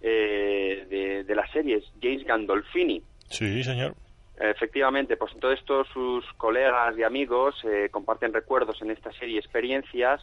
eh, 0.02 0.86
de, 0.88 1.24
de 1.24 1.34
las 1.34 1.50
series, 1.50 1.82
James 2.02 2.24
Gandolfini. 2.24 3.02
Sí, 3.30 3.64
señor. 3.64 3.94
Efectivamente, 4.40 5.16
pues 5.16 5.32
entonces 5.34 5.64
todos 5.64 5.88
sus 5.88 6.24
colegas 6.34 6.96
y 6.96 7.02
amigos 7.02 7.56
eh, 7.64 7.88
comparten 7.90 8.32
recuerdos 8.32 8.80
en 8.82 8.92
esta 8.92 9.10
serie, 9.12 9.38
experiencias, 9.38 10.20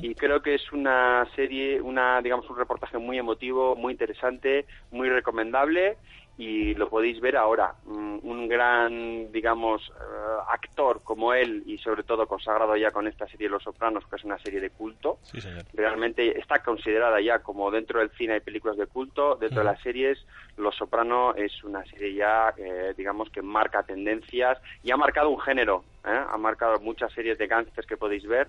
y 0.00 0.14
creo 0.14 0.40
que 0.40 0.54
es 0.54 0.72
una 0.72 1.26
serie, 1.36 1.80
una 1.80 2.22
digamos 2.22 2.48
un 2.48 2.56
reportaje 2.56 2.96
muy 2.96 3.18
emotivo, 3.18 3.76
muy 3.76 3.92
interesante, 3.92 4.66
muy 4.90 5.10
recomendable 5.10 5.98
y 6.38 6.72
lo 6.74 6.88
podéis 6.88 7.20
ver 7.20 7.36
ahora. 7.36 7.74
Mm, 7.84 8.18
Un 8.22 8.48
gran, 8.48 9.32
digamos, 9.32 9.82
eh, 9.88 10.38
actor 10.48 11.00
como 11.02 11.32
él 11.34 11.62
y 11.66 11.78
sobre 11.78 12.02
todo 12.02 12.26
consagrado 12.26 12.76
ya 12.76 12.90
con 12.90 13.06
esta 13.06 13.26
serie 13.26 13.48
Los 13.48 13.62
Sopranos, 13.62 14.06
que 14.06 14.16
es 14.16 14.24
una 14.24 14.38
serie 14.38 14.60
de 14.60 14.70
culto. 14.70 15.18
Sí, 15.22 15.40
señor. 15.40 15.64
Realmente 15.72 16.38
está 16.38 16.58
considerada 16.62 17.20
ya 17.20 17.40
como 17.40 17.70
dentro 17.70 18.00
del 18.00 18.10
cine 18.10 18.34
hay 18.34 18.40
películas 18.40 18.76
de 18.76 18.86
culto, 18.86 19.36
dentro 19.36 19.60
de 19.60 19.64
las 19.64 19.80
series 19.80 20.18
Los 20.56 20.76
Soprano 20.76 21.34
es 21.34 21.64
una 21.64 21.84
serie 21.86 22.14
ya, 22.14 22.54
eh, 22.56 22.94
digamos, 22.96 23.30
que 23.30 23.42
marca 23.42 23.82
tendencias 23.82 24.58
y 24.82 24.90
ha 24.90 24.96
marcado 24.96 25.30
un 25.30 25.40
género, 25.40 25.84
¿eh? 26.04 26.24
ha 26.28 26.36
marcado 26.36 26.78
muchas 26.80 27.12
series 27.12 27.38
de 27.38 27.46
gángsters 27.46 27.86
que 27.86 27.96
podéis 27.96 28.26
ver, 28.26 28.48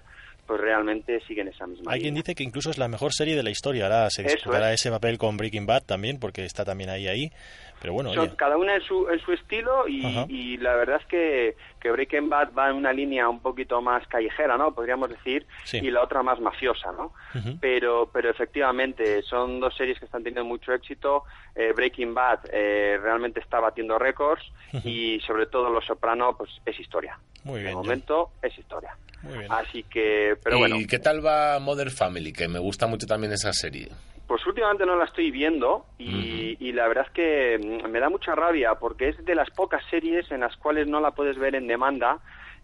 pues 0.50 0.62
realmente 0.62 1.22
siguen 1.28 1.48
esa 1.48 1.68
misma 1.68 1.92
Hay 1.92 2.02
quien 2.02 2.16
dice 2.16 2.34
que 2.34 2.42
incluso 2.42 2.72
es 2.72 2.80
la 2.80 2.88
mejor 2.88 3.14
serie 3.14 3.36
de 3.36 3.44
la 3.44 3.52
historia. 3.52 3.84
Ahora 3.84 4.10
se 4.10 4.24
disputará 4.24 4.74
es. 4.74 4.82
ese 4.82 4.90
papel 4.90 5.20
con 5.20 5.38
Breaking 5.38 5.68
Bad 5.68 5.84
también, 5.84 6.20
porque 6.20 6.44
está 6.44 6.66
también 6.66 6.90
ahí, 6.90 7.08
ahí. 7.08 7.32
Pero 7.80 7.94
bueno, 7.94 8.12
Son 8.16 8.30
cada 8.36 8.58
una 8.58 8.74
en 8.76 8.82
su, 8.82 9.08
en 9.10 9.20
su 9.20 9.32
estilo 9.32 9.88
y, 9.88 10.58
la 10.58 10.74
verdad 10.74 11.00
es 11.00 11.06
que, 11.06 11.56
que 11.80 11.92
Breaking 11.92 12.30
Bad 12.30 12.52
va 12.58 12.72
en 12.72 12.78
una 12.78 12.92
línea 12.92 13.30
un 13.30 13.42
poquito 13.42 13.80
más 13.80 14.08
callejera, 14.08 14.58
¿no? 14.58 14.74
Podríamos 14.74 15.08
decir, 15.12 15.46
Sí. 15.66 15.78
y 15.78 15.92
la 15.92 16.02
otra 16.02 16.24
más 16.24 16.40
mafiosa, 16.40 16.92
¿no? 16.94 17.14
pero, 17.62 18.10
pero 18.12 18.32
efectivamente 18.32 19.22
son 19.22 19.60
dos 19.60 19.78
series 19.78 20.00
que 20.00 20.06
están 20.06 20.24
teniendo 20.24 20.50
mucho 20.50 20.74
éxito. 20.74 21.26
Eh, 21.56 21.74
Breaking 21.76 22.16
Bad 22.16 22.40
eh, 22.52 22.98
realmente 23.00 23.40
está 23.40 23.60
batiendo 23.60 24.00
récords 24.00 24.44
y 24.84 25.20
sobre 25.28 25.46
todo 25.46 25.70
Los 25.70 25.86
Soprano, 25.86 26.36
pues 26.36 26.50
es 26.66 26.80
historia. 26.80 27.20
Muy 27.44 27.60
De 27.60 27.66
bien, 27.66 27.76
momento 27.76 28.32
es 28.42 28.58
historia. 28.58 28.98
Muy 29.24 29.40
bien. 29.40 29.52
Así 29.52 29.84
que, 29.84 30.36
pero 30.44 30.58
¿Y 30.58 30.60
bueno, 30.60 30.78
qué 30.90 31.00
tal 31.00 31.26
va 31.26 31.60
Mother 31.60 31.92
Family? 31.92 32.32
Que 32.32 32.48
me 32.48 32.60
gusta 32.60 32.88
mucho 32.88 33.06
también 33.06 33.34
esa 33.34 33.52
serie. 33.54 33.90
Pues 34.28 34.46
últimamente 34.46 34.86
no 34.86 34.96
la 34.96 35.06
estoy 35.06 35.32
viendo 35.32 35.86
y, 35.98 36.56
y 36.60 36.72
la 36.72 36.88
verdad 36.88 37.06
es 37.08 37.14
que 37.14 37.58
mm, 37.58 37.90
me 37.90 38.00
da 38.00 38.10
mucha 38.10 38.36
rabia 38.36 38.76
porque 38.76 39.10
es 39.10 39.26
de 39.26 39.34
las 39.34 39.50
pocas 39.50 39.84
series 39.90 40.32
en 40.32 40.42
las 40.42 40.56
cuales 40.58 40.88
no 40.88 41.00
la 41.02 41.12
puedes 41.12 41.38
ver 41.38 41.56
en 41.56 41.66
demanda, 41.68 42.20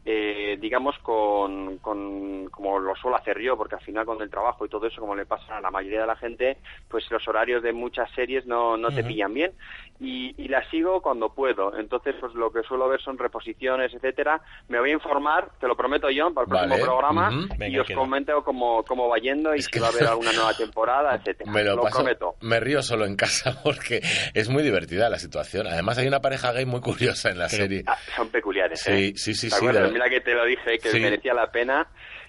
eh, 0.06 0.58
digamos, 0.62 0.96
con, 1.00 1.80
con, 1.80 2.48
como 2.52 2.80
lo 2.80 2.96
suelo 2.96 3.18
hacer 3.18 3.40
yo, 3.42 3.58
porque 3.58 3.76
al 3.76 3.82
final 3.82 4.06
con 4.06 4.22
el 4.22 4.30
trabajo 4.30 4.66
y 4.66 4.70
todo 4.70 4.86
eso, 4.88 5.02
como 5.02 5.16
le 5.16 5.26
pasa 5.26 5.58
a 5.58 5.62
la 5.62 5.72
mayoría 5.72 6.02
de 6.02 6.08
la 6.08 6.16
gente, 6.16 6.58
pues 6.88 7.10
los 7.10 7.28
horarios 7.28 7.64
de 7.64 7.74
muchas 7.74 8.10
series 8.12 8.46
no, 8.46 8.78
no 8.78 8.90
te 8.92 9.04
pillan 9.04 9.34
bien 9.34 9.52
y, 10.00 10.34
y 10.38 10.48
la 10.48 10.64
sigo 10.70 11.02
cuando 11.02 11.34
puedo. 11.34 11.76
Entonces, 11.78 12.16
pues 12.20 12.34
lo 12.36 12.52
que 12.52 12.62
suelo 12.64 12.88
ver 12.88 13.02
son 13.02 13.18
reposiciones, 13.18 13.94
etcétera. 13.94 14.42
Me 14.68 14.80
voy 14.80 14.92
a 14.92 14.94
informar, 14.94 15.50
te 15.60 15.68
lo 15.68 15.76
prometo, 15.76 16.08
John, 16.16 16.34
para 16.34 16.46
el 16.46 16.50
próximo 16.50 16.86
programa 16.86 17.32
y 17.34 17.58
Venga, 17.58 17.82
os 17.82 17.88
queda. 17.88 17.98
comento 17.98 18.44
cómo, 18.44 18.84
cómo 18.84 19.08
va 19.10 19.18
yendo 19.18 19.56
y 19.56 19.62
si 19.62 19.80
va 19.80 19.88
a 19.88 19.90
haber 19.90 20.04
alguna 20.08 20.34
nueva 20.34 20.54
temporada, 20.54 21.16
etcétera. 21.16 21.52
Me 21.52 21.64
lo, 21.64 21.82
paso, 21.82 21.98
prometo. 21.98 22.36
me 22.42 22.60
río 22.60 22.82
solo 22.82 23.06
en 23.06 23.16
casa 23.16 23.60
porque 23.64 24.02
es 24.34 24.50
muy 24.50 24.62
divertida 24.64 25.10
la 25.10 25.18
situación. 25.18 25.66
Además 25.68 25.98
hay 25.98 26.08
una 26.08 26.20
pareja 26.22 26.52
gay 26.52 26.66
muy 26.66 26.82
curiosa 26.82 27.30
en 27.32 27.40
la 27.40 27.50
serie. 27.50 27.84
Ah, 27.88 27.98
son 28.16 28.30
peculiares, 28.30 28.80
Sí, 28.82 28.92
¿eh? 28.92 29.14
sí, 29.16 29.34
sí, 29.34 29.50
¿Te 29.50 29.56
sí, 29.56 29.66
Mira 29.96 30.10
que 30.10 30.20
te 30.20 30.34
lo 30.34 30.44
dije, 30.44 30.78
que 30.78 30.90
Sí. 30.90 31.00
merecía 31.00 31.34
la 31.34 31.50
pena. 31.54 31.88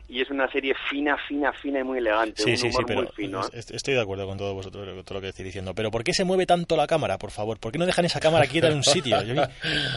Y 0.09 0.21
es 0.21 0.31
una 0.31 0.49
serie 0.51 0.73
fina, 0.89 1.17
fina, 1.29 1.53
fina 1.53 1.81
y 1.81 1.83
muy 1.85 1.99
elegante. 1.99 2.41
Sí, 2.43 2.51
un 2.51 2.57
sí, 2.57 2.63
sí, 2.63 2.69
humor 2.69 2.85
pero 2.87 3.01
muy 3.03 3.09
fino. 3.17 3.43
¿eh? 3.45 3.49
est- 3.55 3.73
estoy 3.73 3.95
de 3.95 4.01
acuerdo 4.01 4.25
con 4.27 4.39
todo 4.39 4.55
vosotros, 4.55 4.87
con 4.95 5.05
todo 5.05 5.15
lo 5.17 5.21
que 5.21 5.29
estáis 5.31 5.47
diciendo. 5.47 5.75
Pero 5.75 5.91
¿por 5.91 6.05
qué 6.05 6.13
se 6.13 6.23
mueve 6.25 6.47
tanto 6.47 6.77
la 6.77 6.87
cámara, 6.87 7.19
por 7.19 7.33
favor? 7.33 7.59
¿Por 7.59 7.73
qué 7.73 7.79
no 7.79 7.87
dejan 7.87 8.05
esa 8.05 8.21
cámara 8.21 8.47
quieta 8.47 8.69
en 8.69 8.75
un 8.75 8.85
sitio? 8.85 9.21
Yo, 9.23 9.35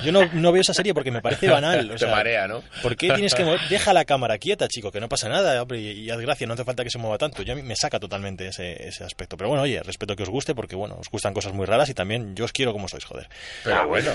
yo 0.04 0.12
no, 0.12 0.22
no 0.34 0.52
veo 0.52 0.62
esa 0.62 0.74
serie 0.74 0.94
porque 0.96 1.12
me 1.12 1.22
parece 1.22 1.48
banal. 1.52 1.92
O 1.92 1.96
Te 1.96 2.08
marea, 2.08 2.48
¿no? 2.48 2.64
¿Por 2.82 2.96
qué 2.96 3.12
tienes 3.14 3.36
que 3.36 3.44
mover? 3.46 3.60
Deja 3.70 3.94
la 3.94 4.04
cámara 4.06 4.38
quieta, 4.40 4.68
chico, 4.68 4.92
que 4.92 5.00
no 5.00 5.08
pasa 5.10 5.30
nada, 5.30 5.62
hombre, 5.62 5.80
y, 5.80 5.90
y 6.02 6.10
haz 6.10 6.20
gracia, 6.20 6.48
no 6.48 6.54
hace 6.56 6.64
falta 6.64 6.84
que 6.84 6.90
se 6.90 6.98
mueva 6.98 7.20
tanto. 7.20 7.44
Yo 7.44 7.54
a 7.54 7.56
mí 7.56 7.62
me 7.62 7.76
saca 7.76 8.00
totalmente 8.00 8.48
ese, 8.48 8.88
ese 8.88 9.04
aspecto. 9.04 9.38
Pero 9.38 9.50
bueno, 9.50 9.62
oye, 9.64 9.82
respeto 9.84 10.16
que 10.16 10.24
os 10.24 10.30
guste 10.30 10.56
porque, 10.56 10.76
bueno, 10.76 10.96
os 11.00 11.10
gustan 11.10 11.36
cosas 11.36 11.54
muy 11.54 11.68
raras 11.68 11.88
y 11.90 11.94
también 11.94 12.36
yo 12.36 12.46
os 12.46 12.52
quiero 12.52 12.74
como 12.74 12.88
sois, 12.88 13.06
joder. 13.06 13.28
Pero 13.64 13.88
bueno. 13.88 14.12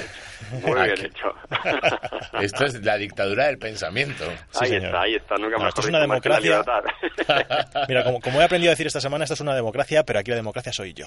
Muy 0.61 0.75
bien 0.75 1.07
hecho. 1.07 1.35
Esto 2.41 2.65
es 2.65 2.83
la 2.85 2.97
dictadura 2.97 3.47
del 3.47 3.59
pensamiento. 3.59 4.25
ahí 4.61 4.73
está, 4.75 5.01
ahí 5.03 5.15
está. 5.15 5.37
Nunca 5.37 5.57
No, 5.59 5.69
esto 5.69 5.83
es 5.85 5.89
una 5.91 6.01
democracia. 6.01 6.62
Mira, 7.89 8.05
como, 8.05 8.20
como 8.20 8.41
he 8.41 8.45
aprendido 8.45 8.70
a 8.70 8.74
decir 8.74 8.87
esta 8.87 9.01
semana, 9.01 9.24
esta 9.24 9.35
es 9.35 9.41
una 9.41 9.55
democracia, 9.55 10.03
pero 10.05 10.18
aquí 10.18 10.30
la 10.30 10.37
democracia 10.37 10.72
soy 10.72 10.93
yo. 10.95 11.07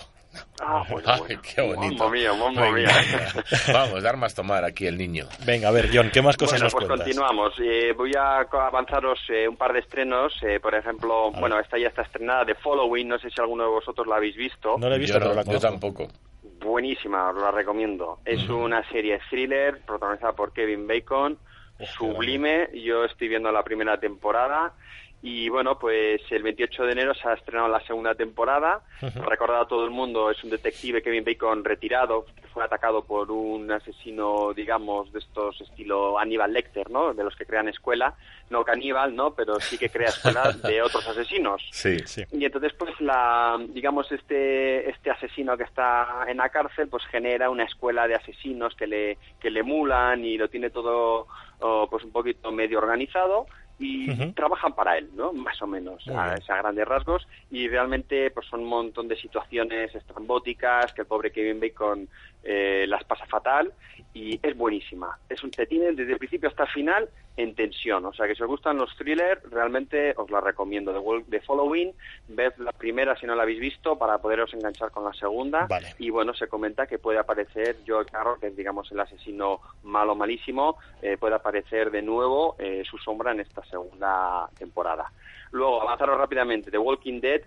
Ah, 0.62 0.84
bueno, 0.90 1.08
Ay, 1.30 1.38
qué 1.38 1.62
bonito. 1.62 2.04
Mamma 2.04 2.16
mía, 2.16 2.34
mamma 2.34 2.72
mía. 2.72 2.90
Vamos, 3.74 4.04
dar 4.04 4.18
más 4.18 4.34
tomar 4.34 4.64
aquí 4.66 4.88
el 4.88 4.98
niño. 4.98 5.28
Venga, 5.46 5.70
a 5.70 5.72
ver, 5.72 5.90
John, 5.94 6.10
¿qué 6.12 6.22
más 6.22 6.38
cosas 6.38 6.54
bueno, 6.62 6.66
nos 6.66 6.74
pues 6.74 6.86
cuentas? 6.88 7.06
continuamos. 7.08 7.54
Eh, 7.60 7.94
voy 7.94 8.12
a 8.18 8.40
avanzaros 8.40 9.20
eh, 9.30 9.48
un 9.48 9.58
par 9.58 9.74
de 9.74 9.80
estrenos. 9.80 10.34
eh, 10.44 10.60
por 10.60 10.76
ejemplo, 10.76 11.32
bueno, 11.32 11.60
esta 11.60 11.78
ya 11.78 11.88
está 11.88 12.04
estrenada, 12.04 12.46
The 12.46 12.56
Following. 12.56 13.08
No 13.08 13.20
sé 13.20 13.30
si 13.30 13.40
alguno 13.42 13.64
de 13.64 13.70
vosotros 13.70 14.08
la 14.08 14.16
habéis 14.18 14.36
visto. 14.36 14.78
No 14.78 14.90
la 14.90 14.96
he 14.96 15.00
visto, 15.00 15.14
Yo, 15.16 15.20
pero 15.20 15.30
no- 15.32 15.36
la 15.36 15.42
yo 15.44 15.48
conozco. 15.60 15.68
tampoco. 15.70 16.08
Buenísima, 16.60 17.30
os 17.30 17.38
la 17.42 17.52
recomiendo. 17.52 18.20
Es 18.26 18.50
una 18.50 18.84
serie 18.90 19.20
thriller 19.30 19.80
protagonizada 19.86 20.34
por 20.34 20.52
Kevin 20.54 20.88
Bacon, 20.88 21.38
sublime. 21.98 22.70
Yo 22.74 23.06
estoy 23.06 23.28
viendo 23.28 23.52
la 23.52 23.64
primera 23.64 24.00
temporada. 24.00 24.74
Y 25.22 25.50
bueno, 25.50 25.80
pues 25.80 26.22
el 26.30 26.44
28 26.44 26.84
de 26.84 26.92
enero 26.92 27.14
se 27.16 27.28
ha 27.28 27.34
estrenado 27.34 27.68
la 27.68 27.82
segunda 27.82 28.14
temporada. 28.14 28.82
Recordado 29.02 29.64
a 29.64 29.68
todo 29.68 29.84
el 29.84 29.90
mundo, 29.90 30.30
es 30.30 30.44
un 30.44 30.52
detective 30.52 31.02
Kevin 31.02 31.24
Bacon 31.24 31.66
retirado, 31.66 32.26
que 32.40 32.48
fue 32.48 32.64
atacado 32.64 33.04
por 33.04 33.32
un 33.32 33.72
asesino, 33.72 34.54
digamos, 34.54 35.12
de 35.12 35.20
estos 35.20 35.60
estilo 35.60 36.20
Aníbal 36.20 36.54
Lecter, 36.54 36.92
¿no? 36.92 37.16
De 37.16 37.24
los 37.24 37.36
que 37.36 37.48
crean 37.48 37.68
escuela. 37.68 38.14
No 38.52 38.64
caníbal, 38.64 39.16
¿no? 39.16 39.34
Pero 39.34 39.60
sí 39.60 39.78
que 39.78 39.90
crea 39.90 40.10
escuelas 40.10 40.62
de 40.62 40.82
otros 40.84 41.08
asesinos. 41.08 41.68
Sí, 41.72 41.98
sí. 42.06 42.24
Y 42.32 42.46
entonces, 42.46 42.74
pues, 42.78 43.00
la, 43.02 43.60
digamos, 43.70 44.12
este, 44.12 44.88
este 44.90 45.10
asesino 45.10 45.58
que 45.58 45.64
está 45.64 46.26
en 46.28 46.38
la 46.38 46.50
cárcel, 46.50 46.90
pues 46.90 47.04
genera 47.08 47.50
una 47.50 47.66
escuela 47.66 48.08
de 48.08 48.16
asesinos 48.16 48.76
que 48.76 48.86
le, 48.86 49.18
que 49.40 49.50
le 49.50 49.62
emulan 49.62 50.24
y 50.24 50.38
lo 50.38 50.48
tiene 50.48 50.70
todo, 50.70 51.28
oh, 51.60 51.88
pues, 51.90 52.04
un 52.04 52.12
poquito 52.12 52.52
medio 52.52 52.80
organizado 52.80 53.48
y 53.80 54.32
trabajan 54.32 54.74
para 54.74 54.98
él, 54.98 55.10
¿no? 55.16 55.34
Más 55.34 55.62
o 55.62 55.68
menos, 55.68 56.08
a, 56.08 56.36
grandes 56.48 56.88
rasgos. 56.88 57.28
Y 57.52 57.68
realmente, 57.68 58.32
pues, 58.32 58.48
son 58.48 58.62
un 58.62 58.70
montón 58.70 59.08
de 59.08 59.16
situaciones 59.16 59.94
estrambóticas 59.94 60.94
que 60.94 61.02
el 61.02 61.08
pobre 61.08 61.32
Kevin 61.32 61.60
Bacon 61.60 62.08
eh, 62.44 62.86
las 62.88 63.04
pasa 63.04 63.26
fatal 63.28 63.72
y 64.14 64.40
es 64.42 64.58
buenísima. 64.58 65.20
Es 65.30 65.44
un, 65.44 65.52
te 65.52 65.68
tiene 65.68 65.92
desde 65.92 66.14
el 66.14 66.18
principio 66.18 66.50
hasta 66.50 66.64
el 66.64 66.70
final 66.70 67.10
en 67.38 67.54
tensión. 67.54 68.06
O 68.06 68.14
sea 68.14 68.28
que 68.28 68.36
si 68.36 68.44
os 68.44 68.50
gustan 68.50 68.78
los 68.78 68.94
thrillers, 68.98 69.42
realmente 69.50 70.14
os 70.18 70.30
la 70.30 70.42
recomiendo. 70.42 70.92
The, 70.92 71.30
The 71.30 71.42
Following, 71.42 71.94
ved 72.30 72.54
la 72.58 72.72
primera 72.72 73.16
si 73.16 73.26
no 73.28 73.36
la 73.36 73.44
habéis 73.44 73.60
visto 73.60 73.98
para 73.98 74.18
poderos 74.18 74.54
enganchar 74.54 74.92
con 74.92 75.06
la 75.06 75.14
segunda. 75.14 75.68
Vale. 75.68 75.96
Y 76.00 76.10
bueno, 76.10 76.34
se 76.34 76.48
comenta 76.48 76.88
que 76.88 76.98
puede 76.98 77.20
aparecer 77.20 77.78
Joe 77.88 78.06
Carroll, 78.06 78.40
que 78.40 78.48
es 78.48 78.56
digamos 78.56 78.92
el 78.92 79.00
asesino 79.00 79.62
malo, 79.84 80.16
malísimo, 80.16 80.78
eh, 81.02 81.18
puede 81.18 81.36
aparecer 81.36 81.92
de 81.92 82.02
nuevo 82.02 82.56
eh, 82.58 82.84
su 82.90 82.98
sombra 82.98 83.32
en 83.32 83.40
esta 83.40 83.64
segunda 83.66 84.50
temporada. 84.58 85.12
Luego, 85.52 85.82
avanzaros 85.82 86.18
rápidamente, 86.18 86.72
The 86.72 86.78
Walking 86.78 87.22
Dead, 87.22 87.42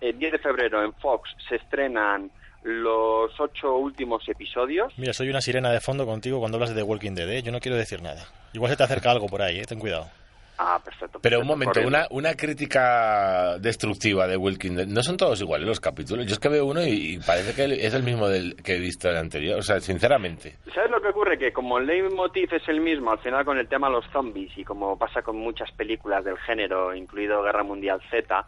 el 0.00 0.18
10 0.18 0.32
de 0.32 0.38
febrero 0.38 0.82
en 0.82 0.92
Fox 0.94 1.30
se 1.48 1.56
estrenan 1.56 2.30
los 2.66 3.30
ocho 3.38 3.76
últimos 3.76 4.28
episodios. 4.28 4.92
Mira, 4.98 5.12
soy 5.12 5.30
una 5.30 5.40
sirena 5.40 5.70
de 5.70 5.80
fondo 5.80 6.04
contigo 6.04 6.40
cuando 6.40 6.56
hablas 6.56 6.70
de 6.70 6.76
The 6.76 6.82
Walking 6.82 7.14
Dead, 7.14 7.30
¿eh? 7.30 7.42
Yo 7.42 7.52
no 7.52 7.60
quiero 7.60 7.76
decir 7.76 8.02
nada. 8.02 8.26
Igual 8.52 8.72
se 8.72 8.76
te 8.76 8.82
acerca 8.82 9.12
algo 9.12 9.26
por 9.26 9.40
ahí, 9.40 9.60
¿eh? 9.60 9.64
Ten 9.64 9.78
cuidado. 9.78 10.08
Ah, 10.58 10.80
perfecto. 10.82 11.20
Pero 11.20 11.40
un 11.40 11.46
perfecto, 11.46 11.80
momento, 11.80 11.88
una, 11.88 12.06
una 12.10 12.34
crítica 12.34 13.58
destructiva 13.58 14.26
de 14.26 14.36
Walking 14.36 14.74
Dead. 14.74 14.86
No 14.86 15.02
son 15.02 15.16
todos 15.16 15.40
iguales 15.40 15.68
los 15.68 15.80
capítulos. 15.80 16.26
Yo 16.26 16.32
es 16.32 16.38
que 16.38 16.48
veo 16.48 16.64
uno 16.64 16.82
y, 16.82 17.14
y 17.14 17.18
parece 17.18 17.54
que 17.54 17.86
es 17.86 17.94
el 17.94 18.02
mismo 18.02 18.26
del 18.26 18.56
que 18.56 18.76
he 18.76 18.80
visto 18.80 19.08
el 19.10 19.16
anterior. 19.16 19.58
O 19.58 19.62
sea, 19.62 19.78
sinceramente. 19.80 20.56
¿Sabes 20.74 20.90
lo 20.90 21.00
que 21.00 21.08
ocurre? 21.08 21.38
Que 21.38 21.52
como 21.52 21.78
el 21.78 21.86
leitmotiv 21.86 22.52
es 22.54 22.66
el 22.68 22.80
mismo, 22.80 23.12
al 23.12 23.18
final 23.18 23.44
con 23.44 23.58
el 23.58 23.68
tema 23.68 23.88
de 23.88 23.94
los 23.94 24.06
zombies 24.10 24.56
y 24.56 24.64
como 24.64 24.98
pasa 24.98 25.22
con 25.22 25.36
muchas 25.36 25.70
películas 25.72 26.24
del 26.24 26.38
género, 26.38 26.94
incluido 26.94 27.42
Guerra 27.42 27.62
Mundial 27.62 28.00
Z, 28.10 28.46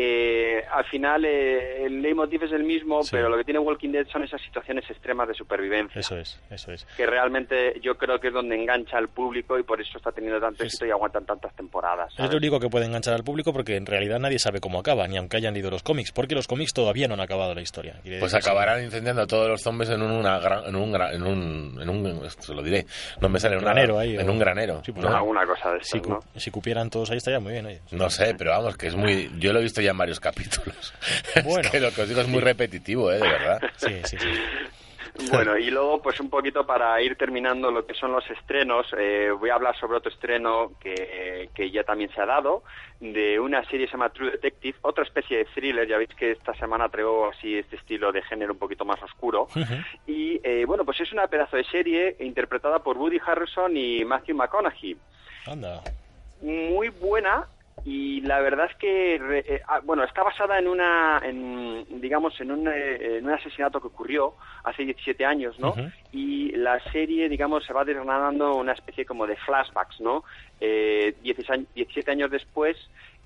eh, 0.00 0.64
al 0.72 0.84
final 0.84 1.24
eh, 1.24 1.84
el 1.84 2.00
leitmotiv 2.00 2.44
es 2.44 2.52
el 2.52 2.62
mismo, 2.62 3.02
Sí. 3.02 3.10
pero 3.12 3.28
lo 3.28 3.36
que 3.36 3.42
tiene 3.42 3.58
Walking 3.58 3.90
Dead 3.90 4.06
son 4.06 4.22
esas 4.22 4.40
situaciones 4.40 4.88
extremas 4.88 5.26
de 5.26 5.34
supervivencia. 5.34 5.98
Eso 5.98 6.16
es, 6.16 6.40
eso 6.50 6.70
es. 6.72 6.84
que 6.96 7.04
realmente 7.04 7.80
yo 7.82 7.96
creo 7.96 8.20
que 8.20 8.28
es 8.28 8.32
donde 8.34 8.54
engancha 8.54 8.96
al 8.96 9.08
público 9.08 9.58
y 9.58 9.64
por 9.64 9.80
eso 9.80 9.98
está 9.98 10.12
teniendo 10.12 10.40
tanto 10.40 10.62
éxito 10.62 10.86
y 10.86 10.90
aguantan 10.92 11.26
tantas 11.26 11.52
temporadas. 11.56 12.10
Es 12.10 12.16
¿sabes? 12.16 12.30
lo 12.30 12.38
único 12.38 12.60
que 12.60 12.68
puede 12.68 12.86
enganchar 12.86 13.14
al 13.14 13.24
público 13.24 13.52
porque 13.52 13.74
en 13.76 13.86
realidad 13.86 14.20
nadie 14.20 14.38
sabe 14.38 14.60
cómo 14.60 14.78
acaba, 14.78 15.08
ni 15.08 15.16
aunque 15.16 15.36
hayan 15.36 15.52
leído 15.54 15.68
los 15.70 15.82
cómics, 15.82 16.12
porque 16.12 16.36
los 16.36 16.46
cómics 16.46 16.72
todavía 16.72 17.08
no 17.08 17.14
han 17.14 17.20
acabado 17.20 17.52
la 17.54 17.60
historia. 17.60 17.96
Quiere 18.02 18.20
Pues 18.20 18.34
acabarán 18.34 18.84
incendiando 18.84 19.22
a 19.22 19.26
todos 19.26 19.48
los 19.48 19.60
zombies 19.62 19.90
en 19.90 20.02
una 20.02 20.38
gran- 20.38 20.64
en 20.66 20.76
un 20.76 20.94
en 20.94 21.22
un 21.22 21.78
en 21.82 21.88
un 21.90 22.30
se 22.30 22.54
lo 22.54 22.62
diré. 22.62 22.86
No 23.20 23.28
me 23.28 23.40
sale 23.40 23.56
Un 23.56 23.62
una- 23.64 23.72
granero 23.72 23.98
ahí, 23.98 24.16
en 24.16 24.28
o- 24.28 24.32
un 24.32 24.38
granero. 24.38 24.80
Sí, 24.84 24.92
pues 24.92 25.04
¿no? 25.04 25.16
Alguna 25.16 25.44
cosa 25.44 25.72
de 25.72 25.82
Si, 25.82 25.96
estas, 25.96 26.02
cu- 26.02 26.24
¿no? 26.34 26.40
si 26.40 26.50
cupieran 26.52 26.88
todos 26.88 27.10
ahí 27.10 27.16
estaría 27.16 27.40
muy 27.40 27.52
bien, 27.52 27.66
oye. 27.66 27.80
No 27.90 28.08
sé, 28.10 28.34
pero 28.38 28.52
vamos, 28.52 28.76
que 28.76 28.86
es 28.86 28.94
muy. 28.94 29.28
Yo 29.38 29.52
lo 29.52 29.58
he 29.58 29.62
visto 29.62 29.80
ya 29.80 29.87
en 29.92 29.98
varios 29.98 30.20
capítulos. 30.20 30.94
Bueno. 31.44 31.60
es 31.60 31.70
que 31.70 31.80
lo 31.80 31.92
que 31.92 32.02
os 32.02 32.08
digo 32.08 32.20
es 32.20 32.28
muy 32.28 32.40
repetitivo, 32.40 33.12
¿eh? 33.12 33.18
De 33.18 33.28
verdad. 33.28 33.60
Sí, 33.76 34.00
sí, 34.04 34.16
sí. 34.18 34.28
Bueno, 35.30 35.58
y 35.58 35.70
luego, 35.70 36.00
pues 36.00 36.20
un 36.20 36.30
poquito 36.30 36.64
para 36.64 37.00
ir 37.02 37.16
terminando 37.16 37.70
lo 37.70 37.84
que 37.84 37.94
son 37.94 38.12
los 38.12 38.28
estrenos, 38.30 38.86
eh, 38.96 39.30
voy 39.36 39.50
a 39.50 39.54
hablar 39.54 39.76
sobre 39.76 39.96
otro 39.98 40.12
estreno 40.12 40.72
que, 40.80 41.50
que 41.54 41.70
ya 41.70 41.82
también 41.82 42.10
se 42.14 42.20
ha 42.20 42.26
dado, 42.26 42.62
de 43.00 43.40
una 43.40 43.64
serie 43.64 43.86
que 43.86 43.90
se 43.90 43.92
llama 43.92 44.10
True 44.10 44.30
Detective, 44.32 44.78
otra 44.82 45.04
especie 45.04 45.38
de 45.38 45.44
thriller, 45.46 45.88
ya 45.88 45.98
veis 45.98 46.10
que 46.14 46.32
esta 46.32 46.54
semana 46.54 46.88
traigo 46.88 47.30
así 47.30 47.58
este 47.58 47.76
estilo 47.76 48.12
de 48.12 48.22
género 48.22 48.52
un 48.52 48.58
poquito 48.58 48.84
más 48.84 49.02
oscuro. 49.02 49.48
Y 50.06 50.40
eh, 50.44 50.64
bueno, 50.66 50.84
pues 50.84 51.00
es 51.00 51.12
una 51.12 51.26
pedazo 51.26 51.56
de 51.56 51.64
serie 51.64 52.16
interpretada 52.20 52.78
por 52.80 52.96
Woody 52.96 53.18
Harrelson 53.24 53.76
y 53.76 54.04
Matthew 54.04 54.36
McConaughey. 54.36 54.96
Anda. 55.46 55.82
Muy 56.42 56.90
buena, 56.90 57.48
y 57.84 58.20
la 58.22 58.40
verdad 58.40 58.68
es 58.70 58.76
que 58.76 59.14
eh, 59.16 59.62
ah, 59.66 59.80
bueno 59.84 60.04
está 60.04 60.22
basada 60.22 60.58
en 60.58 60.68
una 60.68 61.20
en, 61.24 61.86
digamos 62.00 62.38
en 62.40 62.50
un, 62.50 62.68
eh, 62.68 63.18
en 63.18 63.24
un 63.26 63.32
asesinato 63.32 63.80
que 63.80 63.86
ocurrió 63.86 64.34
hace 64.64 64.84
17 64.84 65.24
años 65.24 65.58
no 65.58 65.74
y 66.12 66.50
la 66.52 66.80
serie 66.92 67.28
digamos 67.28 67.64
se 67.64 67.72
va 67.72 67.84
desgranando 67.84 68.56
una 68.56 68.72
especie 68.72 69.04
como 69.04 69.26
de 69.26 69.36
flashbacks 69.36 70.00
no 70.00 70.24
eh, 70.60 71.14
16 71.22 71.50
años- 71.50 71.68
17 71.74 72.10
años 72.10 72.30
después 72.30 72.76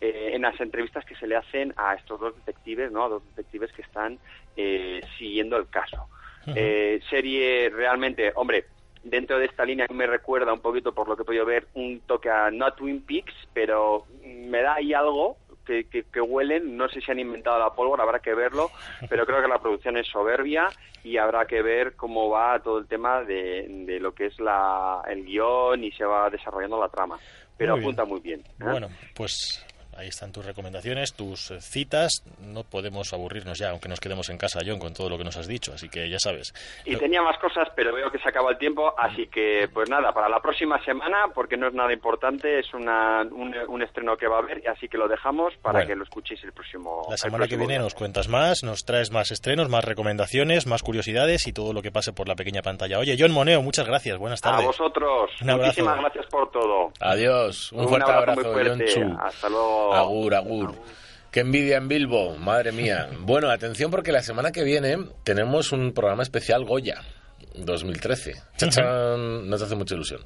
eh, 0.01 0.31
en 0.35 0.43
las 0.43 0.61
entrevistas 0.61 1.05
que 1.05 1.15
se 1.17 1.27
le 1.27 1.37
hacen 1.37 1.73
a 1.77 1.95
estos 1.95 2.21
dos 2.21 2.35
detectives 2.37 2.91
no 2.93 3.05
a 3.05 3.09
dos 3.09 3.23
detectives 3.35 3.73
que 3.73 3.83
están 3.83 4.19
eh, 4.57 5.01
siguiendo 5.19 5.57
el 5.57 5.69
caso. 5.69 6.09
Eh, 6.57 7.01
serie 7.09 7.71
realmente, 7.71 8.33
hombre, 8.35 8.65
dentro 9.05 9.39
de 9.39 9.47
esta 9.47 9.65
línea 9.65 9.87
me 9.93 10.07
recuerda 10.07 10.53
un 10.53 10.61
poquito, 10.61 10.93
por 10.93 11.09
lo 11.09 11.17
que 11.17 11.23
he 11.23 11.27
podido 11.27 11.45
ver, 11.45 11.67
un 11.75 12.01
toque 12.07 12.31
a 12.31 12.51
no 12.51 12.73
Twin 12.73 13.03
Peaks, 13.03 13.35
pero 13.53 14.07
me 14.25 14.63
da 14.63 14.75
ahí 14.75 14.95
algo 14.95 15.37
que, 15.67 15.85
que, 15.89 16.05
que 16.05 16.21
huelen, 16.21 16.77
no 16.77 16.89
sé 16.89 17.01
si 17.01 17.11
han 17.11 17.19
inventado 17.21 17.59
la 17.59 17.71
pólvora, 17.71 18.03
habrá 18.03 18.19
que 18.19 18.35
verlo, 18.35 18.71
pero 19.09 19.25
creo 19.27 19.43
que 19.43 19.49
la 19.49 19.59
producción 19.61 19.97
es 19.97 20.07
soberbia 20.09 20.69
y 21.05 21.17
habrá 21.17 21.47
que 21.47 21.63
ver 21.63 21.95
cómo 21.97 22.29
va 22.31 22.61
todo 22.61 22.79
el 22.79 22.87
tema 22.87 23.23
de, 23.23 23.67
de 23.69 24.01
lo 24.01 24.13
que 24.13 24.27
es 24.27 24.39
la, 24.41 25.03
el 25.09 25.25
guion 25.25 25.83
y 25.85 25.93
se 25.93 26.05
va 26.05 26.31
desarrollando 26.31 26.81
la 26.81 26.89
trama. 26.89 27.19
Pero 27.57 27.73
Muy 27.75 27.81
bien. 27.81 27.87
apunta 27.95 28.05
muy 28.05 28.21
bien. 28.21 28.41
¿eh? 28.41 28.45
Bueno, 28.59 28.89
pues 29.15 29.65
ahí 29.97 30.09
están 30.09 30.33
tus 30.33 30.45
recomendaciones, 30.45 31.13
tus 31.15 31.51
eh, 31.51 31.61
citas. 31.61 32.23
No 32.41 32.65
podemos 32.65 33.13
aburrirnos 33.13 33.59
ya, 33.59 33.71
aunque 33.71 33.89
nos 33.89 34.01
quedemos 34.01 34.29
en 34.31 34.39
casa, 34.39 34.61
John, 34.67 34.79
con 34.79 34.93
todo 34.95 35.09
lo 35.09 35.19
que 35.19 35.25
nos 35.25 35.37
has 35.37 35.47
dicho. 35.47 35.73
Así 35.75 35.89
que 35.89 36.09
ya 36.09 36.19
sabes. 36.19 36.55
Y 36.85 36.97
tenía 36.97 37.23
más 37.23 37.39
cosas, 37.39 37.69
pero 37.77 37.95
veo 37.95 38.11
que 38.11 38.19
se 38.19 38.29
acaba 38.29 38.51
el 38.51 38.59
tiempo, 38.59 38.93
así 38.99 39.27
que 39.29 39.69
pues 39.73 39.89
nada, 39.91 40.13
para 40.13 40.29
la 40.29 40.41
próxima 40.41 40.83
semana, 40.85 41.27
porque 41.35 41.57
no 41.57 41.69
es 41.69 41.75
nada 41.75 41.93
importante, 41.93 42.59
es 42.59 42.73
una, 42.75 43.23
un, 43.23 43.55
un 43.69 43.83
estreno 43.83 44.17
que 44.17 44.27
va 44.27 44.37
a 44.37 44.39
haber, 44.41 44.67
así 44.69 44.89
que 44.89 44.97
lo 44.99 45.09
dejamos 45.09 45.55
para 45.63 45.79
Bueno. 45.81 45.89
que 45.89 45.97
lo 45.97 46.05
escuchéis 46.05 46.43
el 46.45 46.53
próximo 46.53 47.07
La 47.11 47.17
semana 47.17 47.47
que 47.49 47.57
viene 47.57 47.79
nos 47.79 47.95
cuentas 47.95 48.29
más, 48.29 48.63
nos 48.63 48.85
traes 48.85 49.11
más 49.11 49.31
estrenos, 49.31 49.69
más 49.69 49.85
recomendaciones, 49.85 50.67
más 50.67 50.83
curiosidades 50.83 51.47
y 51.47 51.53
todo 51.53 51.73
lo 51.73 51.83
que 51.83 51.91
pase 51.93 52.13
por 52.13 52.29
la 52.29 52.35
pequeña 52.35 52.63
pantalla. 52.63 52.99
Oye, 52.99 53.17
John 53.19 53.33
Moneo, 53.33 53.63
muchas 53.63 53.87
gracias. 53.87 54.19
Buenas 54.19 54.41
A 54.45 54.51
tardes. 54.51 54.67
vosotros, 54.67 55.31
Un 55.41 55.51
abrazo. 55.51 55.67
muchísimas 55.69 55.99
gracias 56.01 56.27
por 56.27 56.51
todo. 56.51 56.93
Adiós. 57.01 57.73
Un, 57.73 57.81
Un 57.81 57.89
fuerte 57.89 58.11
abrazo 58.11 58.41
abrazo. 58.41 58.71
John 58.71 58.83
Chu. 58.87 59.17
Hasta 59.21 59.49
luego. 59.49 59.82
Agur, 59.93 60.35
agur. 60.35 60.75
Qué 61.31 61.41
envidia 61.41 61.79
en 61.79 61.89
Bilbo, 61.89 62.37
madre 62.37 62.73
mía. 62.73 63.09
Bueno, 63.21 63.51
atención 63.51 63.91
porque 63.91 64.13
la 64.13 64.23
semana 64.23 64.53
que 64.53 64.63
viene 64.65 64.99
tenemos 65.25 65.73
un 65.73 65.93
programa 65.93 66.23
especial 66.23 66.65
Goya 66.65 67.01
2013. 67.55 68.35
Chachán, 68.59 69.49
no 69.49 69.57
te 69.57 69.65
hace 69.65 69.75
mucha 69.75 69.95
ilusión. 69.95 70.21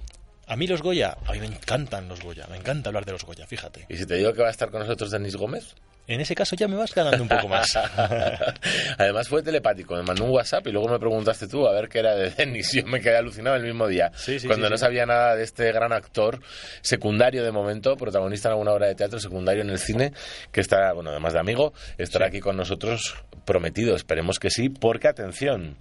A 0.49 0.57
mí 0.57 0.66
los 0.66 0.80
Goya, 0.80 1.16
a 1.26 1.32
mí 1.32 1.40
me 1.40 1.47
encantan 1.47 2.09
los 2.09 2.22
Goya, 2.22 2.47
me 2.49 2.57
encanta 2.57 2.90
hablar 2.90 3.05
de 3.05 3.12
los 3.12 3.24
Goya, 3.24 3.47
fíjate. 3.47 3.86
¿Y 3.88 3.97
si 3.97 4.07
te 4.07 4.14
digo 4.14 4.32
que 4.32 4.42
va 4.42 4.49
a 4.49 4.53
estar 4.53 4.70
con 4.70 4.80
nosotros 4.80 5.11
Denis 5.11 5.34
Gómez? 5.34 5.74
En 6.09 6.20
ese 6.20 6.36
caso 6.36 6.55
ya 6.55 6.68
me 6.68 6.76
vas 6.76 6.94
ganando 6.94 7.20
un 7.20 7.28
poco 7.28 7.49
más. 7.49 7.76
Además 8.99 9.28
fue 9.28 9.42
telepático, 9.42 9.97
me 9.97 10.03
mandó 10.03 10.22
un 10.22 10.30
WhatsApp 10.30 10.64
y 10.68 10.70
luego 10.70 10.88
me 10.88 11.01
preguntaste 11.01 11.49
tú 11.49 11.66
a 11.66 11.72
ver 11.72 11.88
qué 11.88 11.99
era 11.99 12.14
de 12.14 12.30
Denis. 12.30 12.70
Yo 12.72 12.86
me 12.86 13.01
quedé 13.01 13.16
alucinado 13.16 13.57
el 13.57 13.64
mismo 13.64 13.88
día. 13.88 14.12
sí, 14.14 14.38
cuando 14.47 14.66
sí, 14.66 14.70
no 14.70 14.78
sabía 14.78 15.05
nada 15.05 15.34
de 15.34 15.42
este 15.42 15.72
gran 15.72 15.92
actor, 15.92 16.40
secundario 16.80 17.42
de 17.42 17.51
momento, 17.51 17.97
protagonista 17.97 18.49
en 18.49 18.53
alguna 18.53 18.72
obra 18.72 18.86
de 18.86 18.94
teatro, 18.94 19.18
secundario 19.18 19.62
en 19.62 19.70
el 19.70 19.80
cine, 19.80 20.12
que 20.53 20.61
estará, 20.61 20.92
bueno, 20.92 21.11
además 21.11 21.32
de 21.32 21.40
amigo, 21.40 21.72
estará 21.99 22.26
aquí 22.26 22.38
con 22.38 22.57
nosotros 22.57 23.16
prometido. 23.44 23.97
Esperemos 23.97 24.38
que 24.38 24.51
sí, 24.51 24.68
porque 24.68 25.09
atención. 25.09 25.76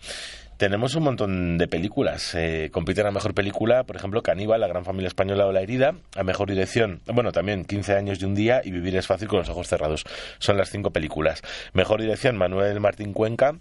Tenemos 0.57 0.95
un 0.95 1.03
montón 1.03 1.57
de 1.57 1.67
películas. 1.67 2.33
Eh, 2.33 2.69
compiten 2.71 3.05
a 3.05 3.11
mejor 3.11 3.33
película, 3.33 3.83
por 3.83 3.97
ejemplo, 3.97 4.23
Caníbal, 4.23 4.61
La 4.61 4.67
Gran 4.67 4.85
Familia 4.85 5.09
Española 5.09 5.45
o 5.47 5.51
La 5.51 5.61
Herida. 5.61 5.95
A 6.15 6.23
mejor 6.23 6.49
dirección, 6.49 7.01
bueno, 7.07 7.33
también 7.33 7.65
15 7.65 7.93
años 7.93 8.21
y 8.21 8.25
un 8.25 8.35
día 8.35 8.61
y 8.63 8.71
Vivir 8.71 8.95
es 8.95 9.05
fácil 9.05 9.27
con 9.27 9.39
los 9.39 9.49
ojos 9.49 9.67
cerrados. 9.67 10.05
Son 10.39 10.55
las 10.55 10.69
cinco 10.69 10.91
películas. 10.91 11.41
Mejor 11.73 11.99
dirección, 11.99 12.37
Manuel 12.37 12.79
Martín 12.79 13.11
Cuenca. 13.11 13.55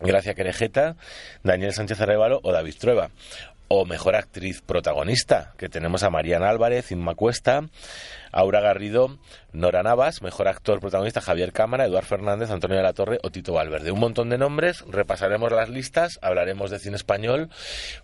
Gracia 0.00 0.34
Querejeta, 0.34 0.96
Daniel 1.44 1.74
Sánchez 1.74 2.00
Arevalo 2.00 2.40
o 2.42 2.50
David 2.50 2.74
Trueba. 2.78 3.10
O 3.68 3.84
mejor 3.84 4.16
actriz 4.16 4.62
protagonista, 4.62 5.52
que 5.58 5.68
tenemos 5.68 6.02
a 6.02 6.10
Mariana 6.10 6.48
Álvarez, 6.48 6.92
Inma 6.92 7.14
Cuesta, 7.14 7.62
Aura 8.32 8.60
Garrido, 8.60 9.18
Nora 9.52 9.82
Navas, 9.82 10.22
mejor 10.22 10.48
actor 10.48 10.80
protagonista 10.80 11.20
Javier 11.20 11.52
Cámara, 11.52 11.84
Eduard 11.86 12.06
Fernández, 12.06 12.50
Antonio 12.50 12.76
de 12.78 12.82
la 12.82 12.92
Torre 12.94 13.18
o 13.22 13.30
Tito 13.30 13.52
Valverde. 13.52 13.92
Un 13.92 14.00
montón 14.00 14.30
de 14.30 14.38
nombres, 14.38 14.82
repasaremos 14.88 15.52
las 15.52 15.68
listas, 15.68 16.18
hablaremos 16.22 16.70
de 16.70 16.78
cine 16.78 16.96
español, 16.96 17.50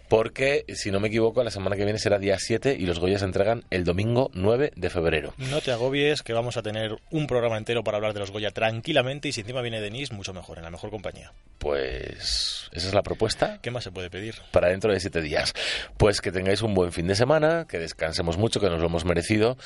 porque 0.09 0.65
si 0.75 0.91
no 0.91 1.01
me 1.01 1.09
equivoco, 1.09 1.43
la 1.43 1.51
semana 1.51 1.77
que 1.77 1.85
viene 1.85 1.99
será 1.99 2.19
día 2.19 2.37
7 2.39 2.77
y 2.79 2.87
los 2.87 2.99
Goya 2.99 3.19
se 3.19 3.25
entregan 3.25 3.65
el 3.71 3.85
domingo 3.85 4.31
9 4.35 4.73
de 4.77 4.91
febrero. 4.91 5.35
No 5.39 5.61
te 5.61 5.73
agobies, 5.73 6.23
que 6.23 6.33
vamos 6.33 6.57
a 6.57 6.63
tener 6.63 6.97
un 7.11 7.27
programa 7.27 7.57
entero 7.57 7.83
para 7.83 7.97
hablar 7.97 8.13
de 8.15 8.21
los 8.21 8.31
Goya 8.31 8.51
tranquilamente 8.51 9.29
y 9.29 9.33
si 9.33 9.41
encima 9.41 9.63
viene 9.63 9.81
Denis, 9.81 10.13
mucho 10.13 10.33
mejor, 10.35 10.59
en 10.59 10.65
la 10.65 10.71
mejor 10.71 10.91
compañía. 10.91 11.33
Pues 11.59 12.69
esa 12.73 12.89
es 12.89 12.95
la 12.95 13.03
propuesta. 13.03 13.59
¿Qué 13.63 13.71
más 13.71 13.85
se 13.85 13.91
puede 13.91 14.11
pedir? 14.11 14.35
para 14.53 14.69
dentro 14.69 14.93
de 14.93 15.01
siete 15.01 15.21
días. 15.21 15.55
Pues 15.97 16.21
que 16.21 16.33
tengáis 16.33 16.63
un 16.63 16.75
buen 16.75 16.93
fin 16.93 17.07
de 17.07 17.15
semana, 17.15 17.67
que 17.69 17.79
descansemos 17.79 18.37
mucho, 18.37 18.61
que 18.61 18.69
nos 18.69 18.81
lo 18.81 18.87
hemos 18.87 19.05
merecido. 19.05 19.57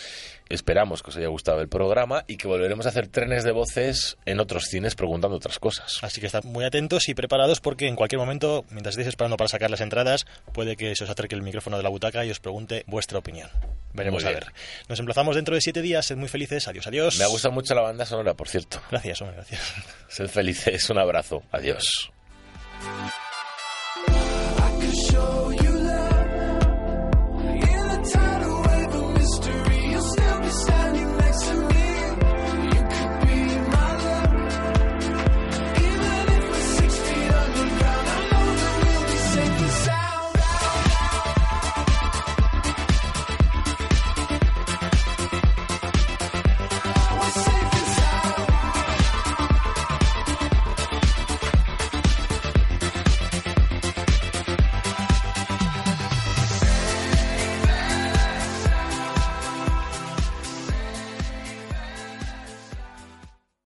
Esperamos 0.53 1.03
que 1.03 1.09
os 1.09 1.17
haya 1.17 1.29
gustado 1.29 1.63
el 1.63 1.69
programa 1.69 2.25
y 2.27 2.37
que 2.37 2.47
volveremos 2.47 2.85
a 2.85 2.91
hacer 2.91 3.09
trenes 3.09 3.43
de 3.43 3.53
voces 3.53 4.19
en 4.27 4.39
otros 4.39 4.65
cines 4.65 4.95
preguntando 4.95 5.35
otras 5.35 5.59
cosas. 5.59 5.99
Así 6.03 6.21
que 6.21 6.27
estad 6.27 6.45
muy 6.45 6.67
atentos 6.67 7.09
y 7.09 7.15
preparados 7.15 7.61
porque 7.61 7.89
en 7.89 7.97
cualquier 7.97 8.19
momento, 8.19 8.67
mientras 8.69 8.93
estéis 8.93 9.09
esperando 9.09 9.39
para 9.39 9.49
sacar 9.49 9.71
las 9.71 9.81
entradas, 9.81 10.27
puede 10.53 10.77
que 10.77 10.95
se 10.95 11.05
os 11.05 11.11
acerque 11.11 11.35
el 11.35 11.41
micrófono 11.41 11.79
de 11.79 11.83
la 11.83 11.89
butaca 11.89 12.23
y 12.27 12.31
os 12.31 12.39
pregunte 12.39 12.85
vuestra 12.87 13.19
opinión. 13.19 13.49
Veremos 13.95 14.27
a 14.27 14.31
ver. 14.31 14.53
Nos 14.89 14.99
emplazamos 14.99 15.37
dentro 15.37 15.55
de 15.55 15.63
siete 15.63 15.81
días. 15.81 16.05
Sed 16.05 16.17
muy 16.17 16.29
felices. 16.29 16.69
Adiós, 16.69 16.87
adiós. 16.87 17.19
Me 17.19 17.25
ha 17.25 17.29
gustado 17.29 17.53
mucho 17.53 17.75
la 17.75 17.81
banda 17.83 18.05
sonora, 18.05 18.35
por 18.35 18.49
cierto. 18.49 18.79
Gracias, 18.91 19.23
hombre, 19.23 19.37
gracias. 19.37 19.75
Sed 20.09 20.29
felices. 20.29 20.91
Un 20.91 20.99
abrazo. 20.99 21.43
Adiós. 21.51 22.13